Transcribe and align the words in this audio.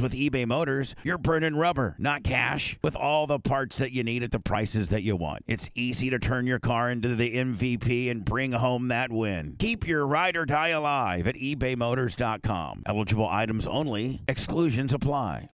with 0.00 0.12
eBay 0.12 0.46
Motors, 0.46 0.94
you're 1.02 1.18
burning 1.18 1.56
rubber, 1.56 1.94
not 1.98 2.22
cash, 2.22 2.78
with 2.82 2.96
all 2.96 3.26
the 3.26 3.38
parts 3.38 3.78
that 3.78 3.92
you 3.92 4.02
need 4.02 4.22
at 4.22 4.30
the 4.30 4.40
prices 4.40 4.88
that 4.90 5.02
you 5.02 5.16
want. 5.16 5.44
It's 5.46 5.70
easy 5.74 6.10
to 6.10 6.18
turn 6.18 6.46
your 6.46 6.58
car 6.58 6.90
into 6.90 7.14
the 7.14 7.34
MVP 7.34 8.10
and 8.10 8.24
bring 8.24 8.52
home 8.52 8.88
that 8.88 9.10
win. 9.10 9.56
Keep 9.58 9.86
your 9.86 10.06
ride 10.06 10.36
or 10.36 10.44
die 10.44 10.68
alive 10.68 11.26
at 11.26 11.34
ebaymotors.com. 11.34 12.82
Eligible 12.86 13.28
items 13.28 13.66
only, 13.66 14.22
exclusions 14.28 14.92
apply. 14.92 15.50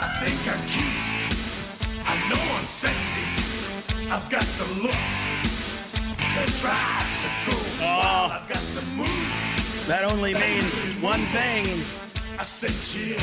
I 0.00 0.08
think 0.24 0.54
I'm 0.54 0.66
cute. 0.68 1.04
I 2.06 2.28
know 2.28 2.54
I'm 2.58 2.66
sexy. 2.66 3.20
I've 4.10 4.28
got 4.30 4.42
the 4.42 4.82
looks 4.82 5.34
that 6.34 6.48
drives 6.60 7.24
a 7.24 7.30
girl 7.48 7.64
wild. 7.80 8.32
I've 8.32 8.48
got 8.48 8.62
the 8.74 8.82
move. 8.96 9.23
That 9.86 10.10
only 10.10 10.32
means 10.32 10.72
one 11.02 11.20
thing. 11.36 11.66
I 12.38 12.42
said 12.44 12.72
chill. 12.72 13.20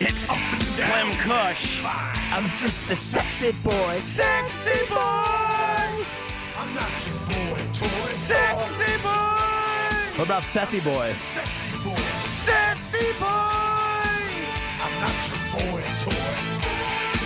It's 0.00 0.26
Clem 0.26 1.10
Kush. 1.22 1.84
I'm 2.32 2.48
just 2.58 2.90
a 2.90 2.94
sexy 2.96 3.52
boy, 3.62 3.98
sexy 4.02 4.78
boy, 4.88 4.96
I'm 6.58 6.74
not 6.74 6.90
your 7.06 7.18
boy 7.30 7.60
toy. 7.72 8.10
sexy 8.18 8.92
boy, 9.02 10.18
What 10.18 10.26
about 10.26 10.42
Sethy 10.42 10.82
Boy? 10.82 11.12
Sexy 11.12 11.70
boy. 11.84 11.96
sexy 12.30 13.12
boy, 13.18 14.10
I'm 14.82 14.94
not 15.04 15.16
your 15.30 15.42
boy 15.54 15.82
toy. 16.02 16.34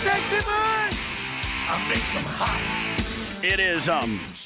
sexy 0.04 0.40
boy. 0.44 0.88
I 1.70 1.74
make 1.88 2.06
them 2.12 2.26
hot. 2.36 2.60
It 3.44 3.60
is 3.60 3.88
um 3.88 4.18
Shiver. 4.34 4.43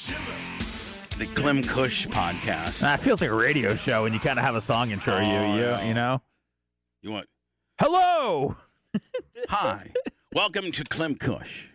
The 1.19 1.25
Clem 1.25 1.61
Kush 1.61 2.07
podcast. 2.07 2.93
It 2.93 2.99
feels 3.01 3.19
like 3.19 3.29
a 3.29 3.33
radio 3.33 3.75
show 3.75 4.03
when 4.03 4.13
you 4.13 4.21
kind 4.21 4.39
of 4.39 4.45
have 4.45 4.55
a 4.55 4.61
song 4.61 4.91
intro. 4.91 5.15
Oh, 5.15 5.19
you, 5.19 5.61
you, 5.61 5.87
you 5.89 5.93
know. 5.93 6.21
You 7.01 7.11
want 7.11 7.27
Hello. 7.77 8.55
Hi. 9.49 9.91
Welcome 10.33 10.71
to 10.71 10.85
Clem 10.85 11.15
Kush. 11.15 11.67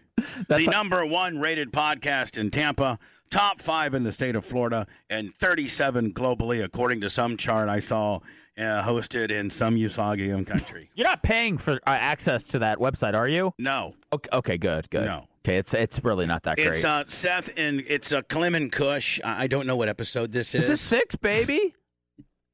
That's 0.49 0.65
the 0.65 0.69
a- 0.69 0.71
number 0.71 1.05
one 1.05 1.41
rated 1.41 1.73
podcast 1.73 2.39
in 2.39 2.51
Tampa, 2.51 2.99
top 3.29 3.61
five 3.61 3.93
in 3.93 4.03
the 4.03 4.13
state 4.13 4.35
of 4.35 4.47
Florida, 4.47 4.87
and 5.11 5.35
37 5.35 6.15
globally, 6.15 6.65
according 6.65 7.03
to 7.03 7.11
some 7.11 7.37
chart 7.37 7.69
I 7.69 7.81
saw 7.81 8.21
uh, 8.57 8.83
hosted 8.83 9.31
in 9.31 9.51
some 9.51 9.77
Usagian 9.77 10.47
country. 10.47 10.89
You're 10.95 11.07
not 11.07 11.23
paying 11.23 11.59
for 11.59 11.75
uh, 11.87 11.91
access 11.91 12.43
to 12.45 12.61
that 12.61 12.79
website, 12.79 13.15
are 13.15 13.29
you? 13.29 13.53
No, 13.59 13.95
Okay, 14.11 14.29
okay 14.33 14.57
good, 14.57 14.89
good. 14.89 15.05
No. 15.05 15.27
Okay, 15.45 15.57
it's 15.59 15.75
it's 15.75 16.03
really 16.03 16.25
not 16.27 16.43
that 16.45 16.57
great. 16.57 16.69
it's 16.69 16.85
uh, 16.85 17.05
Seth 17.07 17.53
and 17.59 17.81
it's 17.87 18.13
uh, 18.13 18.23
Clem 18.23 18.55
and 18.55 18.73
Kush. 18.73 19.21
I 19.23 19.45
I 19.45 19.47
don't 19.47 19.67
know 19.67 19.77
what 19.77 19.89
episode 19.91 20.33
this 20.33 20.49
is. 20.49 20.53
This 20.53 20.65
Is 20.65 20.69
this 20.71 20.81
six, 20.81 21.17
baby? 21.17 21.75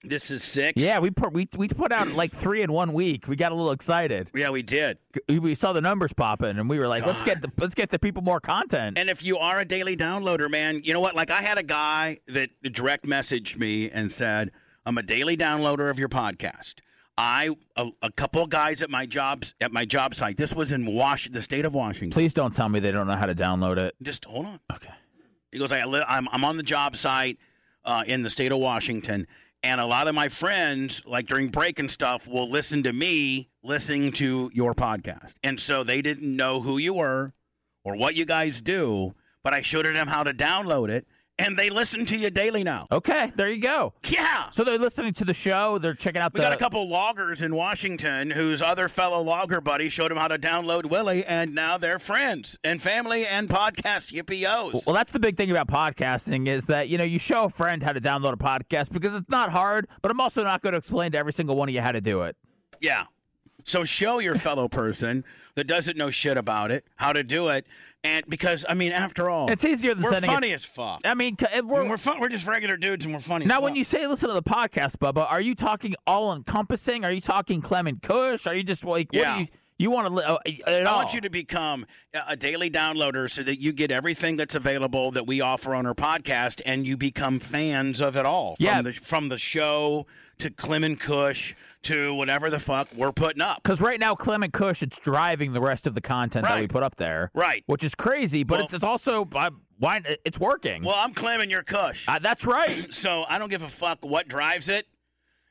This 0.02 0.30
is 0.30 0.42
six. 0.42 0.80
yeah, 0.82 0.98
we 0.98 1.10
put 1.10 1.34
we 1.34 1.46
we 1.58 1.68
put 1.68 1.92
out 1.92 2.08
like 2.12 2.32
three 2.32 2.62
in 2.62 2.72
one 2.72 2.94
week. 2.94 3.28
We 3.28 3.36
got 3.36 3.52
a 3.52 3.54
little 3.54 3.70
excited. 3.70 4.30
yeah, 4.34 4.48
we 4.48 4.62
did. 4.62 4.96
We- 5.28 5.38
We 5.38 5.54
saw 5.54 5.74
the 5.74 5.82
numbers 5.82 6.14
popping, 6.14 6.58
and 6.58 6.70
we 6.70 6.78
were 6.78 6.88
like, 6.88 7.04
"Let's 7.04 7.22
get 7.22 7.42
the 7.42 7.52
let's 7.58 7.74
get 7.74 7.90
the 7.90 7.98
people 7.98 8.22
more 8.22 8.40
content." 8.40 8.96
And 8.98 9.10
if 9.10 9.22
you 9.22 9.36
are 9.36 9.58
a 9.58 9.64
daily 9.66 9.98
downloader, 9.98 10.50
man, 10.50 10.80
you 10.84 10.94
know 10.94 11.00
what? 11.00 11.14
Like 11.14 11.30
I 11.30 11.42
had 11.42 11.58
a 11.58 11.62
guy 11.62 12.16
that 12.28 12.48
direct 12.72 13.04
messaged 13.06 13.58
me 13.58 13.90
and 13.90 14.10
said, 14.10 14.52
"I'm 14.86 14.96
a 14.96 15.02
daily 15.02 15.36
downloader 15.36 15.90
of 15.90 15.98
your 15.98 16.08
podcast." 16.08 16.76
I 17.20 17.50
a, 17.76 17.90
a 18.00 18.10
couple 18.10 18.42
of 18.42 18.48
guys 18.48 18.80
at 18.80 18.88
my 18.88 19.04
jobs 19.04 19.54
at 19.60 19.72
my 19.72 19.84
job 19.84 20.14
site. 20.14 20.38
This 20.38 20.54
was 20.54 20.72
in 20.72 20.86
Wash, 20.86 21.28
the 21.30 21.42
state 21.42 21.66
of 21.66 21.74
Washington. 21.74 22.12
Please 22.12 22.32
don't 22.32 22.54
tell 22.54 22.70
me 22.70 22.80
they 22.80 22.92
don't 22.92 23.06
know 23.06 23.16
how 23.16 23.26
to 23.26 23.34
download 23.34 23.76
it. 23.76 23.94
Just 24.00 24.24
hold 24.24 24.46
on. 24.46 24.60
Okay. 24.74 24.88
He 25.52 25.58
goes, 25.58 25.70
I 25.70 25.84
li- 25.84 26.02
I'm 26.08 26.28
I'm 26.32 26.44
on 26.44 26.56
the 26.56 26.62
job 26.62 26.96
site 26.96 27.38
uh, 27.84 28.04
in 28.06 28.22
the 28.22 28.30
state 28.30 28.52
of 28.52 28.58
Washington, 28.58 29.26
and 29.62 29.82
a 29.82 29.86
lot 29.86 30.08
of 30.08 30.14
my 30.14 30.28
friends, 30.28 31.04
like 31.04 31.26
during 31.26 31.48
break 31.48 31.78
and 31.78 31.90
stuff, 31.90 32.26
will 32.26 32.48
listen 32.48 32.82
to 32.84 32.92
me 32.94 33.50
listening 33.62 34.12
to 34.12 34.50
your 34.54 34.72
podcast, 34.72 35.34
and 35.44 35.60
so 35.60 35.84
they 35.84 36.00
didn't 36.00 36.34
know 36.34 36.62
who 36.62 36.78
you 36.78 36.94
were 36.94 37.34
or 37.84 37.96
what 37.96 38.14
you 38.14 38.24
guys 38.24 38.62
do, 38.62 39.14
but 39.42 39.52
I 39.52 39.60
showed 39.60 39.84
them 39.84 40.08
how 40.08 40.22
to 40.22 40.32
download 40.32 40.88
it, 40.88 41.06
and 41.40 41.58
they 41.58 41.70
listen 41.70 42.04
to 42.06 42.16
you 42.16 42.30
daily 42.30 42.62
now. 42.62 42.86
Okay, 42.92 43.32
there 43.36 43.50
you 43.50 43.60
go. 43.60 43.92
Yeah. 44.08 44.50
So 44.50 44.64
they're 44.64 44.78
listening 44.78 45.12
to 45.14 45.24
the 45.24 45.34
show. 45.34 45.78
They're 45.78 45.94
checking 45.94 46.20
out 46.20 46.32
We 46.34 46.38
the. 46.40 46.44
got 46.44 46.52
a 46.52 46.56
couple 46.56 46.88
loggers 46.88 47.42
in 47.42 47.54
Washington 47.54 48.30
whose 48.30 48.60
other 48.62 48.88
fellow 48.88 49.20
logger 49.20 49.60
buddy 49.60 49.88
showed 49.88 50.10
them 50.10 50.18
how 50.18 50.28
to 50.28 50.38
download 50.38 50.86
Willie, 50.90 51.24
and 51.24 51.54
now 51.54 51.78
they're 51.78 51.98
friends 51.98 52.58
and 52.62 52.80
family 52.82 53.26
and 53.26 53.48
podcast 53.48 54.12
yippee 54.12 54.84
Well, 54.86 54.94
that's 54.94 55.12
the 55.12 55.20
big 55.20 55.36
thing 55.36 55.50
about 55.50 55.68
podcasting 55.68 56.46
is 56.48 56.66
that 56.66 56.88
you 56.88 56.98
know 56.98 57.04
you 57.04 57.18
show 57.18 57.44
a 57.44 57.50
friend 57.50 57.82
how 57.82 57.92
to 57.92 58.00
download 58.00 58.32
a 58.32 58.36
podcast 58.36 58.92
because 58.92 59.14
it's 59.14 59.28
not 59.28 59.50
hard, 59.50 59.86
but 60.02 60.10
I'm 60.10 60.20
also 60.20 60.42
not 60.44 60.62
going 60.62 60.72
to 60.72 60.78
explain 60.78 61.12
to 61.12 61.18
every 61.18 61.32
single 61.32 61.56
one 61.56 61.68
of 61.68 61.74
you 61.74 61.80
how 61.80 61.92
to 61.92 62.00
do 62.00 62.22
it. 62.22 62.36
Yeah. 62.80 63.04
So 63.64 63.84
show 63.84 64.18
your 64.20 64.36
fellow 64.36 64.68
person 64.68 65.24
that 65.54 65.64
doesn't 65.66 65.96
know 65.96 66.10
shit 66.10 66.36
about 66.38 66.70
it 66.70 66.84
how 66.96 67.12
to 67.12 67.22
do 67.22 67.48
it, 67.48 67.66
and 68.04 68.24
because 68.28 68.64
I 68.68 68.74
mean, 68.74 68.92
after 68.92 69.28
all, 69.28 69.50
It's 69.50 69.64
easier 69.64 69.94
than 69.94 70.02
we're 70.02 70.10
sending. 70.12 70.30
funny 70.30 70.50
It, 70.50 70.54
as 70.56 70.64
fuck. 70.64 71.00
I 71.04 71.14
mean, 71.14 71.36
c- 71.38 71.46
it- 71.46 71.58
I 71.58 71.60
we're, 71.60 71.80
mean, 71.82 71.90
we're 71.90 71.96
fun, 71.98 72.20
we're 72.20 72.28
just 72.28 72.46
regular 72.46 72.76
dudes, 72.76 73.04
and 73.04 73.12
we're 73.14 73.20
funny. 73.20 73.44
as 73.44 73.48
now 73.48 73.60
when 73.60 73.76
you 73.76 73.84
say 73.84 74.06
listen 74.06 74.28
to 74.28 74.34
the 74.34 74.42
podcast, 74.42 74.96
Bubba, 74.96 75.30
are 75.30 75.40
you 75.40 75.54
talking 75.54 75.94
all 76.06 76.32
encompassing? 76.34 77.04
Are 77.04 77.12
you 77.12 77.20
talking 77.20 77.60
Clement 77.60 78.02
Kush? 78.02 78.46
Are 78.46 78.54
you 78.54 78.62
just 78.62 78.84
like 78.84 79.12
what 79.12 79.20
Yeah. 79.20 79.34
do 79.36 79.40
you 79.42 79.48
you 79.80 79.90
want 79.90 80.06
to 80.08 80.12
li- 80.12 80.24
uh, 80.24 80.38
I 80.70 80.82
all? 80.82 80.98
want 80.98 81.14
you 81.14 81.20
to 81.22 81.30
become 81.30 81.86
a- 82.12 82.36
daily 82.36 82.70
downloader 82.70 83.30
so 83.30 83.42
that 83.42 83.60
you 83.60 83.72
get 83.72 83.90
everything 83.90 84.36
that's 84.36 84.54
available 84.54 85.10
that 85.12 85.26
we 85.26 85.40
offer 85.40 85.74
on 85.74 85.86
our 85.86 85.94
podcast, 85.94 86.60
and 86.66 86.86
you 86.86 86.96
become 86.96 87.38
fans 87.40 88.00
of 88.00 88.16
it 88.16 88.26
all. 88.26 88.56
From 88.56 88.64
Yeah. 88.66 88.82
the, 88.82 88.92
from 88.92 89.28
the 89.28 89.38
show 89.38 90.06
to 90.38 90.50
Clem 90.50 90.84
and 90.84 90.98
Kush 90.98 91.54
to 91.82 92.14
whatever 92.14 92.50
the 92.50 92.58
fuck 92.58 92.88
we're 92.94 93.12
putting 93.12 93.40
up. 93.42 93.62
Because 93.62 93.80
right 93.80 93.98
now, 94.00 94.14
Clem 94.14 94.42
and 94.42 94.52
Kush, 94.52 94.82
it's 94.82 94.98
driving 94.98 95.52
the 95.54 95.60
rest 95.60 95.86
of 95.86 95.94
the 95.94 96.00
content 96.00 96.46
that 96.46 96.60
we 96.60 96.66
put 96.68 96.82
up 96.82 96.96
there, 96.96 97.30
Right. 97.34 97.62
Which 97.66 97.82
is 97.84 97.94
crazy, 97.94 98.42
but 98.44 98.56
Well- 98.58 98.64
it's, 98.66 98.74
it's 98.74 98.84
also 98.84 99.28
uh, 99.34 99.50
why 99.78 100.00
it's 100.24 100.38
working. 100.38 100.82
Well, 100.84 100.96
I'm 100.96 101.14
Clem 101.14 101.40
and 101.40 101.50
you're 101.50 101.62
Kush. 101.62 102.06
Uh, 102.06 102.18
that's 102.18 102.44
right. 102.44 102.92
So 103.00 103.24
I 103.28 103.38
don't 103.38 103.48
give 103.48 103.62
a 103.62 103.68
fuck 103.68 104.04
what 104.04 104.28
drives 104.28 104.68
it. 104.68 104.86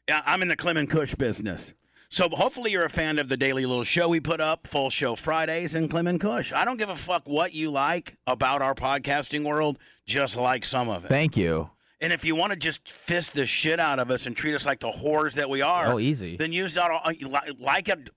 Yeah, 0.07 0.21
I'm 0.25 0.41
in 0.43 0.47
the 0.47 0.55
Clem 0.55 0.77
and 0.77 0.89
Kush 0.89 1.15
business. 1.15 1.73
So 2.11 2.27
hopefully 2.27 2.71
you're 2.71 2.85
a 2.85 2.89
fan 2.89 3.19
of 3.19 3.29
the 3.29 3.37
daily 3.37 3.67
little 3.67 3.83
show 3.83 4.09
we 4.09 4.19
put 4.19 4.41
up, 4.41 4.65
full 4.65 4.89
show 4.89 5.15
Fridays, 5.15 5.75
and 5.75 5.89
Clem 5.91 6.07
and 6.07 6.19
Kush. 6.19 6.51
I 6.51 6.65
don't 6.65 6.77
give 6.77 6.89
a 6.89 6.95
fuck 6.95 7.27
what 7.27 7.53
you 7.53 7.69
like 7.69 8.17
about 8.25 8.63
our 8.63 8.73
podcasting 8.73 9.43
world, 9.43 9.77
just 10.07 10.35
like 10.35 10.65
some 10.65 10.89
of 10.89 11.05
it. 11.05 11.09
Thank 11.09 11.37
you. 11.37 11.69
And 12.01 12.11
if 12.11 12.25
you 12.25 12.33
want 12.33 12.49
to 12.51 12.55
just 12.55 12.91
fist 12.91 13.33
the 13.35 13.45
shit 13.45 13.79
out 13.79 13.99
of 13.99 14.09
us 14.09 14.25
and 14.25 14.35
treat 14.35 14.55
us 14.55 14.65
like 14.65 14.79
the 14.79 14.89
whores 14.89 15.33
that 15.33 15.51
we 15.51 15.61
are, 15.61 15.85
Oh, 15.93 15.99
easy. 15.99 16.35
Then 16.35 16.51
use 16.51 16.73
that. 16.73 16.89
All, 16.89 17.01
uh, 17.03 17.13
like 17.59 17.89
it. 17.89 18.09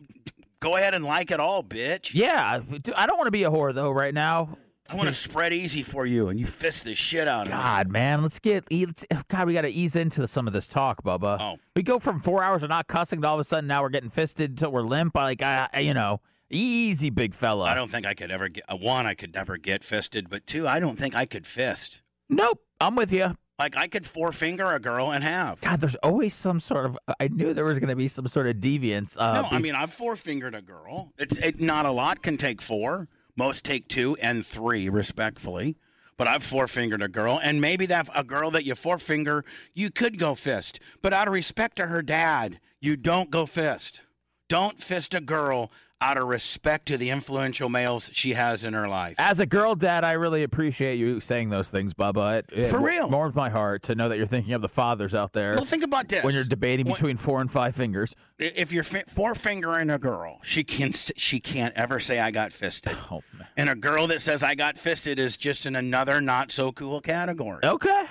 Go 0.60 0.76
ahead 0.76 0.94
and 0.94 1.04
like 1.04 1.30
it 1.30 1.40
all, 1.40 1.62
bitch. 1.62 2.12
Yeah, 2.14 2.60
I 2.96 3.06
don't 3.06 3.18
want 3.18 3.26
to 3.26 3.30
be 3.32 3.42
a 3.44 3.50
whore 3.50 3.74
though 3.74 3.90
right 3.90 4.14
now. 4.14 4.56
I 4.90 4.94
want 4.96 5.08
to 5.08 5.12
spread 5.28 5.52
easy 5.52 5.82
for 5.82 6.06
you, 6.06 6.28
and 6.28 6.38
you 6.38 6.46
fist 6.46 6.84
the 6.84 6.94
shit 6.94 7.28
out 7.28 7.42
of 7.42 7.52
me. 7.52 7.58
God, 7.58 7.88
man, 7.88 8.22
let's 8.22 8.38
get 8.38 8.64
let's, 8.70 9.04
God. 9.28 9.46
We 9.46 9.52
got 9.52 9.62
to 9.62 9.70
ease 9.70 9.96
into 9.96 10.26
some 10.26 10.46
of 10.46 10.52
this 10.52 10.68
talk, 10.68 11.02
Bubba. 11.02 11.38
Oh. 11.40 11.58
we 11.76 11.82
go 11.82 11.98
from 11.98 12.20
four 12.20 12.42
hours 12.42 12.62
of 12.62 12.68
not 12.68 12.86
cussing 12.86 13.20
to 13.22 13.28
all 13.28 13.34
of 13.34 13.40
a 13.40 13.44
sudden 13.44 13.66
now 13.68 13.82
we're 13.82 13.88
getting 13.90 14.10
fisted 14.10 14.50
until 14.50 14.72
we're 14.72 14.82
limp. 14.82 15.14
Like 15.14 15.42
I, 15.42 15.68
I- 15.72 15.80
you 15.80 15.94
know, 15.94 16.20
easy, 16.50 17.10
big 17.10 17.34
fella. 17.34 17.64
I 17.64 17.74
don't 17.74 17.90
think 17.90 18.06
I 18.06 18.14
could 18.14 18.30
ever 18.30 18.48
get 18.48 18.64
uh, 18.68 18.76
one. 18.76 19.06
I 19.06 19.14
could 19.14 19.34
never 19.34 19.56
get 19.56 19.82
fisted, 19.84 20.28
but 20.28 20.46
two, 20.46 20.66
I 20.68 20.80
don't 20.80 20.98
think 20.98 21.14
I 21.14 21.26
could 21.26 21.46
fist. 21.46 22.02
Nope, 22.28 22.60
I'm 22.80 22.94
with 22.96 23.12
you. 23.12 23.36
Like 23.58 23.76
I 23.76 23.86
could 23.86 24.06
forefinger 24.06 24.72
a 24.72 24.80
girl 24.80 25.12
and 25.12 25.22
have. 25.22 25.60
God, 25.60 25.80
there's 25.80 25.94
always 25.96 26.34
some 26.34 26.58
sort 26.58 26.86
of. 26.86 26.98
I 27.20 27.28
knew 27.28 27.54
there 27.54 27.64
was 27.64 27.78
going 27.78 27.90
to 27.90 27.96
be 27.96 28.08
some 28.08 28.26
sort 28.26 28.46
of 28.46 28.56
deviance. 28.56 29.16
Uh, 29.16 29.42
no, 29.42 29.48
I 29.50 29.58
mean 29.58 29.74
I've 29.74 29.92
forefingered 29.92 30.54
a 30.54 30.62
girl. 30.62 31.12
It's 31.18 31.36
it, 31.38 31.60
not 31.60 31.86
a 31.86 31.92
lot 31.92 32.22
can 32.22 32.36
take 32.36 32.60
four. 32.60 33.08
Most 33.36 33.64
take 33.64 33.88
two 33.88 34.16
and 34.20 34.46
three, 34.46 34.88
respectfully. 34.88 35.76
But 36.16 36.28
I've 36.28 36.44
forefingered 36.44 37.02
a 37.02 37.08
girl, 37.08 37.40
and 37.42 37.60
maybe 37.60 37.86
that 37.86 38.08
a 38.14 38.22
girl 38.22 38.50
that 38.50 38.64
you 38.64 38.74
forefinger, 38.74 39.44
you 39.74 39.90
could 39.90 40.18
go 40.18 40.34
fist. 40.34 40.78
But 41.00 41.12
out 41.12 41.26
of 41.26 41.34
respect 41.34 41.76
to 41.76 41.86
her 41.86 42.02
dad, 42.02 42.60
you 42.80 42.96
don't 42.96 43.30
go 43.30 43.46
fist. 43.46 44.02
Don't 44.48 44.82
fist 44.82 45.14
a 45.14 45.20
girl 45.20 45.70
out 46.02 46.18
of 46.18 46.26
respect 46.26 46.86
to 46.86 46.98
the 46.98 47.10
influential 47.10 47.68
males 47.68 48.10
she 48.12 48.32
has 48.34 48.64
in 48.64 48.74
her 48.74 48.88
life. 48.88 49.14
As 49.18 49.38
a 49.38 49.46
girl 49.46 49.76
dad, 49.76 50.02
I 50.02 50.12
really 50.12 50.42
appreciate 50.42 50.96
you 50.96 51.20
saying 51.20 51.50
those 51.50 51.68
things, 51.70 51.94
Bubba. 51.94 52.40
It, 52.40 52.46
it 52.52 52.68
For 52.68 52.80
real. 52.80 53.08
warms 53.08 53.36
my 53.36 53.48
heart 53.50 53.84
to 53.84 53.94
know 53.94 54.08
that 54.08 54.18
you're 54.18 54.26
thinking 54.26 54.52
of 54.52 54.62
the 54.62 54.68
fathers 54.68 55.14
out 55.14 55.32
there 55.32 55.54
Well, 55.54 55.64
think 55.64 55.84
about 55.84 56.08
this. 56.08 56.24
when 56.24 56.34
you're 56.34 56.42
debating 56.44 56.86
When- 56.86 56.94
between 56.94 57.16
four 57.16 57.40
and 57.40 57.48
five 57.50 57.76
fingers. 57.76 58.16
if 58.38 58.72
you're 58.72 58.82
four 58.84 59.36
fingering 59.36 59.90
a 59.90 59.98
girl, 59.98 60.40
she 60.42 60.64
can 60.64 60.92
she 60.92 61.38
can't 61.38 61.74
ever 61.76 62.00
say 62.00 62.18
I 62.18 62.32
got 62.32 62.52
fisted. 62.52 62.96
Oh, 63.10 63.22
man. 63.38 63.46
And 63.56 63.68
a 63.70 63.76
girl 63.76 64.08
that 64.08 64.20
says 64.22 64.42
I 64.42 64.56
got 64.56 64.76
fisted 64.78 65.20
is 65.20 65.36
just 65.36 65.66
in 65.66 65.76
another 65.76 66.20
not 66.20 66.50
so 66.50 66.72
cool 66.72 67.00
category. 67.00 67.60
Okay. 67.64 68.06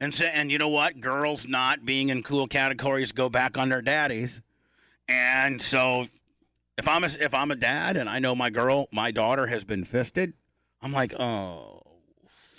And 0.00 0.14
so, 0.14 0.24
and 0.24 0.50
you 0.50 0.56
know 0.58 0.68
what? 0.68 1.00
Girls 1.00 1.46
not 1.46 1.84
being 1.84 2.08
in 2.08 2.22
cool 2.22 2.46
categories 2.48 3.12
go 3.12 3.28
back 3.28 3.58
on 3.58 3.68
their 3.68 3.82
daddies. 3.82 4.40
And 5.08 5.60
so, 5.60 6.06
if 6.78 6.88
I'm 6.88 7.04
a, 7.04 7.08
if 7.20 7.34
I'm 7.34 7.50
a 7.50 7.56
dad 7.56 7.96
and 7.96 8.08
I 8.08 8.18
know 8.18 8.34
my 8.34 8.50
girl, 8.50 8.88
my 8.92 9.10
daughter 9.10 9.46
has 9.46 9.64
been 9.64 9.84
fisted, 9.84 10.34
I'm 10.82 10.92
like, 10.92 11.18
oh, 11.18 11.82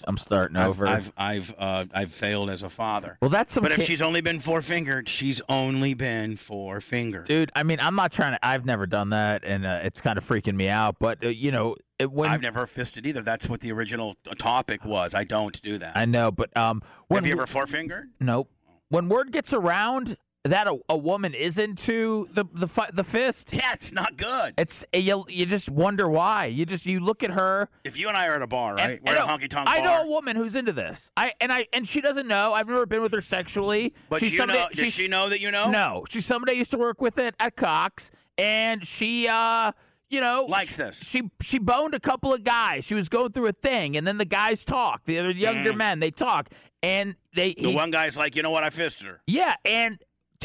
I'm 0.07 0.17
starting 0.17 0.57
I've 0.57 0.69
over. 0.69 0.88
I've 0.88 1.12
I've, 1.17 1.56
uh, 1.57 1.85
I've 1.94 2.13
failed 2.13 2.50
as 2.50 2.63
a 2.63 2.69
father. 2.69 3.17
well, 3.21 3.29
that's 3.29 3.53
some 3.53 3.63
But 3.63 3.71
if 3.71 3.79
ki- 3.79 3.85
she's 3.85 4.01
only 4.01 4.21
been 4.21 4.39
four 4.39 4.62
fingered, 4.62 5.09
she's 5.09 5.41
only 5.50 5.94
been 5.94 6.38
four 6.38 6.79
fingered. 6.81 7.25
Dude, 7.25 7.51
I 7.56 7.63
mean, 7.63 7.79
I'm 7.79 7.95
not 7.95 8.12
trying 8.12 8.33
to. 8.33 8.45
I've 8.45 8.65
never 8.65 8.85
done 8.85 9.09
that, 9.09 9.44
and 9.44 9.65
uh, 9.65 9.79
it's 9.83 10.01
kind 10.01 10.17
of 10.17 10.23
freaking 10.23 10.56
me 10.56 10.69
out. 10.69 10.97
But 11.00 11.23
uh, 11.23 11.29
you 11.29 11.51
know, 11.51 11.75
it, 11.97 12.12
when 12.12 12.29
I've 12.29 12.41
never 12.41 12.67
fisted 12.67 13.06
either. 13.06 13.21
That's 13.21 13.50
what 13.50 13.62
the 13.62 13.71
original 13.71 14.15
topic 14.38 14.85
was. 14.85 15.13
I 15.13 15.23
don't 15.23 15.59
do 15.62 15.77
that. 15.79 15.97
I 15.97 16.06
know, 16.06 16.31
but 16.31 16.56
um, 16.56 16.81
when 17.07 17.23
Have 17.23 17.27
you 17.29 17.33
ever 17.33 17.47
four 17.47 17.67
fingered? 17.67 18.09
Nope. 18.19 18.50
When 18.89 19.09
word 19.09 19.31
gets 19.31 19.51
around 19.51 20.17
that 20.45 20.68
a, 20.68 20.77
a 20.89 20.95
woman 20.95 21.33
is 21.33 21.57
into 21.57 22.27
the 22.31 22.45
the 22.53 22.68
fi- 22.68 22.89
the 22.94 23.03
fist, 23.03 23.50
Yeah, 23.51 23.74
it's 23.74 23.92
not 23.92 24.15
good. 24.15 24.53
it's 24.57 24.86
you, 24.94 25.25
you 25.27 25.45
just 25.45 25.69
wonder 25.69 26.07
why. 26.07 26.45
You 26.45 26.65
just 26.65 26.86
you 26.86 27.00
look 27.00 27.24
at 27.24 27.31
her. 27.31 27.68
If 27.83 27.97
you 27.97 28.07
and 28.07 28.15
I 28.15 28.27
are 28.27 28.36
at 28.36 28.42
a 28.42 28.47
bar, 28.47 28.75
right? 28.75 28.92
and- 28.92 29.00
We're 29.07 29.15
at 29.15 29.21
a 29.24 29.25
honky 29.25 29.50
tonk 29.50 29.68
I 29.68 29.80
bar. 29.80 29.86
know 29.86 30.03
a 30.03 30.07
woman 30.07 30.36
who's 30.36 30.56
into 30.56 30.71
this. 30.71 31.09
I 31.18 31.33
and 31.42 31.51
I 31.51 31.68
and 31.74 31.88
she 31.88 32.00
doesn't 32.00 32.27
know. 32.27 32.53
I've 32.53 32.68
never 32.68 32.86
been 32.86 33.01
with 33.01 33.13
her 33.13 33.21
sexually. 33.21 33.94
But 34.09 34.19
she's 34.21 34.33
you 34.33 34.38
somebody, 34.39 34.59
know, 34.59 34.68
she's- 34.74 34.94
she 34.94 35.07
know 35.07 35.30
that 35.30 35.39
you 35.39 35.51
know? 35.51 35.69
No, 35.71 36.06
she's 36.09 36.25
somebody 36.25 36.53
I 36.53 36.56
used 36.56 36.71
to 36.71 36.77
work 36.77 37.01
with 37.01 37.18
at, 37.18 37.36
at 37.39 37.56
Cox, 37.56 38.12
and 38.38 38.86
she, 38.86 39.27
uh, 39.27 39.71
you 40.09 40.21
know, 40.21 40.45
Likes 40.48 40.77
this. 40.77 41.03
She 41.03 41.31
she 41.41 41.57
boned 41.57 41.95
a 41.95 42.00
couple 42.00 42.31
of 42.33 42.44
guys. 42.44 42.86
She 42.86 42.94
was 42.94 43.09
going 43.09 43.31
through 43.31 43.48
a 43.48 43.53
thing, 43.53 43.98
and 43.98 44.06
then 44.06 44.19
the 44.19 44.25
guys 44.25 44.63
talk. 44.63 45.06
The 45.06 45.18
other 45.18 45.31
younger 45.31 45.74
men, 45.74 46.00
they 46.00 46.12
talk, 46.12 46.50
and 46.83 47.15
they 47.33 47.51
Mm. 47.56 47.63
The 47.63 47.69
he- 47.71 47.75
one 47.75 47.89
guy's 47.91 48.15
like, 48.15 48.36
you 48.36 48.44
know 48.44 48.51
what? 48.51 48.63
I 48.63 48.69
fisted 48.69 49.07
her. 49.07 49.21
yeah, 49.25 49.56
and 49.65 49.98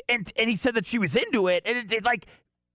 and 0.09 0.33
and 0.37 0.51
he 0.51 0.57
said 0.57 0.75
that 0.75 0.87
she 0.87 0.99
was 0.99 1.17
into 1.17 1.49
it, 1.49 1.63
and 1.65 1.79
it, 1.79 1.93
it, 1.93 2.05
like 2.05 2.27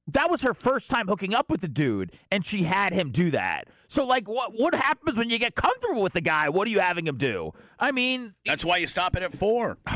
that 0.08 0.30
was 0.30 0.42
her 0.42 0.54
first 0.54 0.90
time 0.90 1.08
hooking 1.08 1.34
up 1.34 1.50
with 1.50 1.62
the 1.62 1.68
dude, 1.68 2.12
and 2.32 2.46
she 2.46 2.64
had 2.64 2.94
him 2.94 3.12
do 3.12 3.32
that. 3.32 3.68
So 3.88 4.06
like, 4.06 4.28
what 4.28 4.54
what 4.58 4.74
happens 4.74 5.18
when 5.18 5.30
you 5.30 5.38
get 5.38 5.56
comfortable 5.56 6.02
with 6.02 6.14
the 6.14 6.22
guy? 6.22 6.50
What 6.50 6.68
are 6.68 6.72
you 6.72 6.80
having 6.80 7.08
him 7.08 7.18
do? 7.18 7.54
I 7.80 7.92
mean, 7.92 8.34
That's 8.46 8.66
why 8.66 8.78
you 8.78 8.88
stop 8.88 9.16
it 9.16 9.24
at 9.24 9.34
four, 9.34 9.78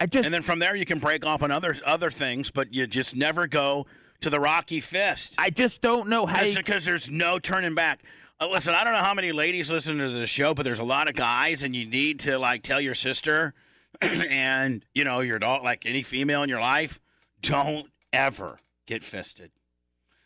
I 0.00 0.06
just 0.06 0.26
and 0.26 0.32
then 0.32 0.42
from 0.42 0.58
there 0.58 0.76
you 0.76 0.84
can 0.84 0.98
break 0.98 1.26
off 1.26 1.42
on 1.42 1.50
other 1.50 1.74
other 1.84 2.10
things, 2.10 2.50
but 2.50 2.72
you 2.72 2.86
just 2.86 3.16
never 3.16 3.46
go 3.46 3.86
to 4.20 4.30
the 4.30 4.40
Rocky 4.40 4.80
Fist. 4.80 5.34
I 5.38 5.50
just 5.50 5.80
don't 5.80 6.08
know 6.08 6.26
how. 6.26 6.42
You, 6.42 6.56
because 6.56 6.84
there's 6.84 7.10
no 7.10 7.38
turning 7.38 7.74
back. 7.74 8.00
Uh, 8.40 8.48
listen, 8.48 8.74
I 8.74 8.84
don't 8.84 8.92
know 8.92 9.00
how 9.00 9.14
many 9.14 9.32
ladies 9.32 9.70
listen 9.70 9.98
to 9.98 10.10
the 10.10 10.26
show, 10.26 10.54
but 10.54 10.62
there's 10.64 10.78
a 10.78 10.84
lot 10.84 11.08
of 11.08 11.16
guys, 11.16 11.64
and 11.64 11.74
you 11.74 11.86
need 11.86 12.20
to 12.20 12.38
like 12.38 12.62
tell 12.62 12.80
your 12.80 12.94
sister 12.94 13.54
and 14.02 14.84
you 14.94 15.04
know 15.04 15.20
your 15.20 15.38
dog, 15.38 15.62
like 15.64 15.86
any 15.86 16.02
female 16.02 16.42
in 16.42 16.48
your 16.48 16.60
life, 16.60 17.00
don't 17.42 17.88
ever 18.12 18.58
get 18.86 19.02
fisted. 19.04 19.50